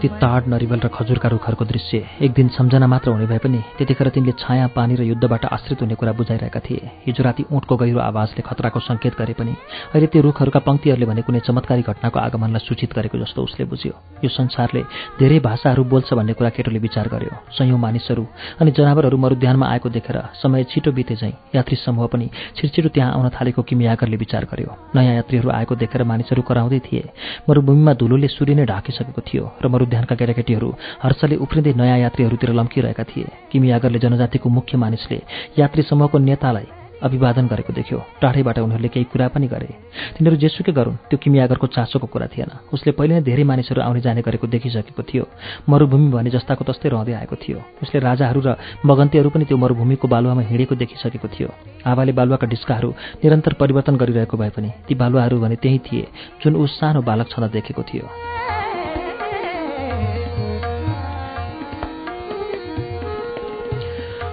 ती 0.00 0.08
ताड 0.16 0.46
नरिवल 0.48 0.80
र 0.80 0.88
खजुरका 0.88 1.28
रुखहरूको 1.28 1.64
दृश्य। 1.64 2.24
एक 2.24 2.32
दिन 2.32 2.48
सम्झना 2.56 2.86
मात्र 2.86 3.10
हुने 3.10 3.26
भए 3.26 3.38
पनि 3.38 3.60
त्यतिखेर 3.76 4.08
तिनले 4.08 4.32
छाया 4.32 4.66
पानी 4.72 4.94
र 4.96 5.02
युद्धबाट 5.04 5.44
आश्रित 5.46 5.80
हुने 5.82 5.94
कुरा 5.94 6.12
बुझाइरहेका 6.16 6.60
थिए। 6.60 6.90
हिजो 7.06 7.22
राति 7.22 7.44
ऊँटको 7.52 7.76
गहिरो 7.76 8.00
आवाजले 8.00 8.40
खतराको 8.40 8.80
सङ्केत 8.80 9.14
गरे 9.20 9.34
पनि 9.36 9.52
अहिले 9.92 10.06
त्यो 10.08 10.22
रुखहरूका 10.22 10.60
पङ्क्तिहरूले 10.64 11.06
भने 11.06 11.22
कुनै 11.22 11.40
चमत्कारी 11.44 11.82
घटनाको 11.84 12.18
आगमनलाई 12.18 12.64
सूचित 12.64 12.96
गरेको 12.96 13.18
जस्तो 13.20 13.44
उसले 13.44 13.64
बुझ्यो। 13.68 13.92
यो 14.24 14.28
संसारले 14.30 14.82
धेरै 15.20 15.38
भाषाहरू 15.44 15.84
बोल्छ 15.84 16.08
भन्ने 16.16 16.32
कुरा 16.32 16.50
केटोले 16.56 16.80
विचार 16.80 17.08
गर्यो। 17.12 17.36
सयौँ 17.52 17.78
मानिसहरू 17.78 18.24
अनि 18.56 18.70
जनावरहरू 18.72 19.16
मरुद्यानमा 19.20 19.66
आएको 19.68 19.88
देखेर 19.92 20.16
समय 20.40 20.64
छिटो 20.72 20.92
बिते 20.96 21.16
चाहिँ 21.20 21.36
यात्री 21.54 21.76
समूह 21.76 22.06
पनि 22.08 22.30
छिटछिटो 22.56 22.88
त्यहाँ 22.88 23.12
आउन 23.20 23.28
थालेको 23.36 23.62
किमियागरले 23.68 24.16
विचार 24.16 24.48
गर्यो। 24.48 24.72
नयाँ 24.96 25.14
यात्रीहरू 25.20 25.48
आएको 25.50 25.74
देखेर 25.76 26.02
मानिसहरू 26.08 26.42
कराउँदै 26.48 26.80
थिए। 26.88 27.04
मरुभूमिमा 27.48 27.92
धुलोले 28.00 28.28
सूर्य 28.32 28.54
नै 28.56 28.64
ढाकिसकेको 28.64 29.20
थियो 29.28 29.44
र 29.60 29.68
मरु 29.68 29.86
उद्यानका 29.90 30.14
केटाकेटीहरू 30.14 30.68
हर्षले 31.02 31.36
उफ्रिँदै 31.42 31.74
नयाँ 31.74 31.98
यात्रीहरूतिर 32.06 32.50
लम्किरहेका 32.54 33.04
थिए। 33.10 33.26
किमी 33.50 33.66
यागरले 33.74 33.98
जनजातिको 33.98 34.46
मुख्य 34.48 34.78
मानिसले 34.78 35.18
यात्री 35.58 35.82
समूहको 35.82 36.18
नेतालाई 36.30 36.78
अभिवादन 37.00 37.46
गरेको 37.48 37.72
देख्यो। 37.72 37.98
टाढैबाट 38.20 38.58
उनीहरूले 38.60 38.88
केही 38.92 39.08
कुरा 39.08 39.28
पनि 39.32 39.48
गरे। 39.48 39.72
तिनीहरू 40.14 40.36
जेसुकै 40.36 40.72
गरून् 40.76 41.08
त्यो 41.08 41.16
किमियागरको 41.16 41.66
चासोको 41.72 42.06
कुरा 42.06 42.26
थिएन। 42.28 42.50
उसले 42.76 42.92
पहिले 42.92 43.14
नै 43.16 43.22
धेरै 43.24 43.44
मानिसहरू 43.48 43.80
आउने 43.80 44.00
जाने 44.04 44.20
गरेको 44.20 44.46
देखिसकेको 44.46 45.02
थियो। 45.08 45.24
मरुभूमि 45.64 46.12
भने 46.12 46.30
जस्ताको 46.30 46.60
तस्तै 46.60 46.92
रहँदै 46.92 47.16
आएको 47.24 47.36
थियो। 47.40 47.58
उसले 47.80 47.98
राजाहरू 48.04 48.40
र 48.44 48.48
मगन्तीहरू 48.84 49.32
पनि 49.32 49.44
त्यो 49.48 49.56
मरुभूमिको 49.56 50.06
बालुवामा 50.12 50.44
हिँडेको 50.44 50.76
देखिसकेको 50.76 51.28
थियो। 51.32 51.48
आवाले 51.88 52.12
बालुवाका 52.12 52.46
डिस्काहरू 52.46 52.88
निरन्तर 53.24 53.52
परिवर्तन 53.56 53.96
गरिरहेको 53.96 54.36
भए 54.36 54.52
पनि 54.52 54.70
ती 54.84 54.92
बालुवाहरू 54.94 55.40
भने 55.40 55.56
त्यही 55.56 55.78
थिए 55.80 56.04
जुन 56.44 56.52
ऊ 56.52 56.68
सानो 56.68 57.00
बालक 57.00 57.32
छँदा 57.32 57.48
देखेको 57.48 57.82
थियो। 57.88 58.59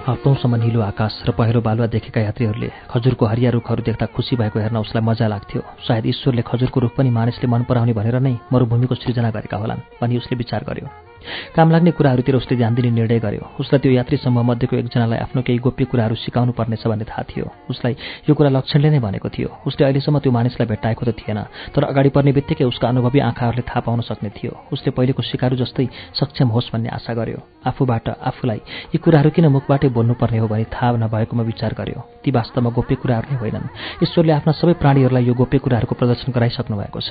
हप्तौँसम्म 0.08 0.56
निलो 0.56 0.80
आकाश 0.80 1.14
र 1.28 1.30
पहिरो 1.36 1.60
बालुवा 1.60 1.86
देखेका 1.92 2.20
यात्रीहरूले 2.20 2.68
खजुरको 2.88 3.24
हरिया 3.28 3.50
रुखहरू 3.52 3.82
देख्दा 3.84 4.06
खुसी 4.16 4.36
भएको 4.40 4.58
हेर्न 4.58 4.76
उसलाई 4.80 5.04
मजा 5.04 5.26
लाग्थ्यो। 5.28 5.60
सायद 5.84 6.06
ईश्वरले 6.06 6.42
खजुरको 6.48 6.80
रुख 6.80 6.92
पनि 6.96 7.10
मानिसले 7.12 7.44
मन 7.44 7.68
पराउने 7.68 7.92
भनेर 7.92 8.16
नै 8.16 8.32
मरुभूमिको 8.48 8.94
सृजना 8.94 9.30
गरेका 9.36 9.56
होलान् 9.60 9.84
भनी 10.00 10.16
उसले 10.16 10.36
विचार 10.40 10.64
गर्यो। 10.64 11.07
काम 11.56 11.70
लाग्ने 11.70 11.90
कुराहरूतिर 11.90 12.34
उसले 12.36 12.56
ध्यान 12.56 12.74
दिने 12.74 12.90
निर्णय 12.90 13.18
गर्यो। 13.18 13.44
उसलाई 13.60 13.78
त्यो 13.78 13.92
यात्री 13.92 14.16
समूह 14.16 14.42
मध्येको 14.42 14.76
एकजनालाई 14.76 15.18
आफ्नो 15.18 15.42
केही 15.42 15.58
गोप्य 15.58 15.84
कुराहरू 15.90 16.14
सिकाउनु 16.14 16.52
पर्नेछ 16.52 16.86
भन्ने 16.86 17.04
थाहा 17.04 17.22
थियो। 17.28 17.46
उसलाई 17.70 17.96
यो 18.28 18.34
कुरा 18.34 18.50
लक्षणले 18.50 18.90
नै 18.90 18.98
भनेको 18.98 19.28
थियो। 19.28 19.48
उसले 19.66 19.82
अहिलेसम्म 19.86 20.18
त्यो 20.18 20.32
मानिसलाई 20.32 20.66
भेट्टाएको 20.68 21.02
त 21.04 21.10
थिएन 21.18 21.38
तर 21.74 21.82
अगाडि 21.84 22.10
पर्ने 22.14 22.32
बित्तिकै 22.32 22.64
उसका 22.64 22.88
अनुभवी 22.88 23.20
आँखाहरूले 23.20 23.62
थाहा 23.68 23.80
पाउन 23.86 24.00
सक्ने 24.08 24.30
थियो। 24.30 24.52
उसले 24.72 24.90
पहिलेको 24.94 25.22
सिकारु 25.22 25.56
जस्तै 25.56 25.86
सक्षम 26.14 26.48
होस् 26.54 26.70
भन्ने 26.72 26.88
आशा 26.88 27.12
गर्यो। 27.14 27.38
आफूबाट 27.66 28.08
आफूलाई 28.08 28.60
यी 28.94 28.98
कुराहरू 28.98 29.30
किन 29.30 29.46
मुखबाटै 29.52 29.88
बोल्नुपर्ने 29.88 30.38
हो 30.38 30.46
भनी 30.48 30.64
थाहा 30.72 30.96
नभएकोमा 31.02 31.42
विचार 31.42 31.74
गर्यो। 31.74 32.00
ती 32.24 32.30
वास्तवमा 32.30 32.70
गोप्य 32.70 32.94
कुराहरू 33.02 33.26
नै 33.32 33.38
होइनन्। 33.38 33.66
ईश्वरले 34.02 34.32
आफ्ना 34.32 34.52
सबै 34.56 34.74
प्राणीहरूलाई 34.80 35.24
यो 35.28 35.34
गोप्य 35.34 35.58
कुराहरूको 35.58 35.94
प्रदर्शन 35.94 36.32
गराइसक्नु 36.32 36.76
भएको 36.78 37.00
छ। 37.00 37.10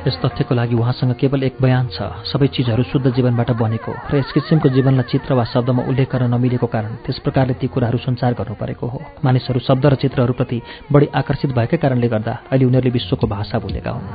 यस 0.00 0.16
तथ्यको 0.16 0.54
लागि 0.54 0.74
उहाँसँग 0.74 1.12
केवल 1.20 1.42
एक 1.44 1.56
बयान 1.60 1.88
छ। 1.92 2.24
सबै 2.24 2.46
चिजहरू 2.56 2.82
शुद्ध 2.88 3.12
जीवनबाट 3.12 3.50
बनेको 3.52 3.92
र 4.08 4.16
यस 4.16 4.32
किसिमको 4.32 4.68
जीवनलाई 4.72 5.04
चित्र 5.12 5.36
वा 5.36 5.44
शब्दमा 5.44 5.82
उल्लेख 5.84 6.08
गर्न 6.08 6.32
नमिलेको 6.32 6.66
कारण 6.66 7.04
त्यस 7.04 7.18
प्रकारले 7.20 7.54
ती 7.60 7.66
कुराहरू 7.68 7.98
सञ्चार 8.00 8.32
गर्नु 8.32 8.56
परेको 8.56 8.86
हो। 8.86 8.98
मानिसहरू 9.20 9.60
शब्द 9.60 9.86
र 9.86 9.94
चित्रहरूप्रति 10.00 10.58
बढी 10.88 11.06
आकर्षित 11.14 11.50
भएकै 11.52 11.76
कारणले 11.76 12.08
गर्दा 12.08 12.32
अहिले 12.48 12.64
उनीहरूले 12.64 12.90
विश्वको 12.90 13.26
भाषा 13.28 13.58
बोलेका 13.60 13.90
हुन्। 13.90 14.08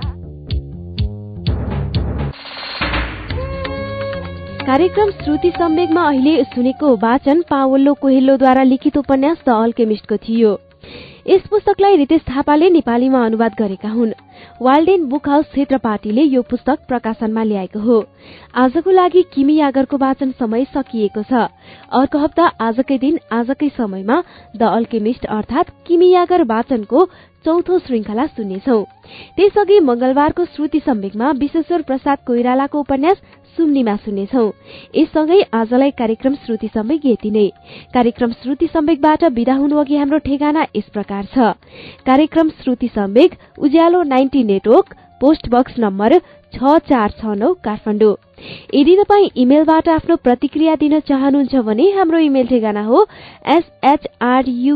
कार्यक्रम 4.66 5.10
श्रुति 5.22 5.52
सम्वेगमा 5.52 6.04
अहिले 6.10 6.44
सुनेको 6.50 6.88
वाचन 6.98 7.42
पावल्लो 7.46 7.94
कोहेल्लोद्वारा 7.94 8.64
लिखित 8.64 8.98
उपन्यास 8.98 9.38
द 9.46 9.50
अल्केमिस्टको 9.54 10.18
थियो। 10.18 10.52
यस 11.30 11.48
पुस्तकलाई 11.48 11.96
रितेश 11.96 12.22
थापाले 12.26 12.70
नेपालीमा 12.70 13.26
अनुवाद 13.26 13.54
गरेका 13.60 13.90
हुन्। 13.90 14.25
वाल्डेन 14.62 15.06
बुक 15.06 15.30
हाउस 15.30 15.46
क्षेत्र 15.46 15.78
पार्टीले 15.78 16.22
यो 16.24 16.42
पुस्तक 16.42 16.80
प्रकाशनमा 16.88 17.44
ल्याएको 17.44 17.80
हो। 17.80 18.04
आजको 18.56 18.92
लागि 18.92 19.24
किमी 19.34 19.56
यागरको 19.56 19.98
वाचन 19.98 20.32
समय 20.40 20.66
सकिएको 20.74 21.24
छ। 21.24 21.48
अर्को 21.92 22.18
हप्ता 22.18 22.46
आजकै 22.62 22.98
दिन 22.98 23.20
आजकै 23.32 23.70
समयमा 23.78 24.22
द 24.58 24.64
अल्केमिस्ट 24.64 25.26
अर्थात 25.28 25.72
किमी 25.88 26.10
यागर 26.10 26.44
वाचनको 26.44 27.06
चौथो 27.46 27.78
श्रृंखला 27.80 28.26
सुन्नेछौ। 28.28 28.82
त्यसअघि 29.38 29.80
मंगलबारको 29.80 30.46
श्रुति 30.46 30.80
सम्वेकमा 30.80 31.32
विश्वेश्वर 31.32 31.82
प्रसाद 31.82 32.18
कोइरालाको 32.28 32.80
उपन्यास 32.80 33.22
सुम्नीमा 33.58 33.96
सुन्नेछौ। 33.96 34.46
यससँगै 34.96 35.42
आजलाई 35.54 35.92
कार्यक्रम 35.92 36.36
श्रुति 36.36 36.68
सम्वेक 36.68 37.06
यति 37.06 37.32
नै। 37.32 37.48
कार्यक्रम 37.94 38.32
श्रुति 38.32 38.68
सम्वेकबाट 38.68 39.24
विदा 39.32 39.54
हुनु 39.54 39.78
अघि 39.78 39.96
हाम्रो 39.96 40.18
ठेगाना 40.18 40.66
यस 40.76 40.90
प्रकार 40.94 41.24
छ। 41.26 41.56
कार्यक्रम 42.06 42.50
Shruti 42.64 42.88
Samvek 42.88 43.36
Ujyaalo 43.60 44.04
ninety 44.04 44.44
network 44.44 44.96
post 45.22 45.50
box 45.50 45.80
number 45.80 46.14
छ 46.56 46.60
चार 46.90 47.10
छ 47.20 47.22
नौ 47.38 47.50
काठमाडौँ 47.64 48.16
यदि 48.74 48.94
तपाईँ 48.96 49.30
इमेलबाट 49.38 49.86
आफ्नो 49.90 50.16
प्रतिक्रिया 50.24 50.74
दिन 50.76 50.94
चाहनुहुन्छ 51.08 51.54
भने 51.68 51.86
हाम्रो 51.92 52.20
इमेल 52.20 52.48
ठेगाना 52.48 52.84
हो 52.84 52.98
S H R U T I 53.56 54.74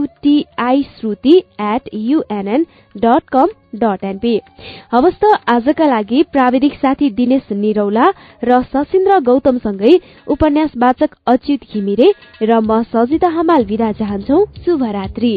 Shruti 0.92 1.36
at 1.64 1.84
UNN 1.96 2.62
dot 2.96 3.24
com 3.32 3.48
dot 3.76 4.00
NP 4.04 4.36
हवस् 4.94 5.20
त 5.24 5.24
आजका 5.50 5.86
लागि 5.88 6.20
प्राविधिक 6.32 6.74
साथी 6.76 7.08
दिनेश 7.20 7.46
निरौला 7.56 8.08
र 8.44 8.50
सशिन्द्र 8.74 9.12
गौतमसँगै 9.26 9.94
उपन्यास 10.28 10.72
वाचक 10.78 11.12
अच्युत 11.28 11.62
घिमिरे 11.74 12.08
र 12.44 12.52
म 12.62 12.72
सजिता 12.94 13.30
हमाल 13.38 13.62
विदा 13.66 13.90
चाहन्छौ 14.00 14.38
शुभरात्री 14.66 15.34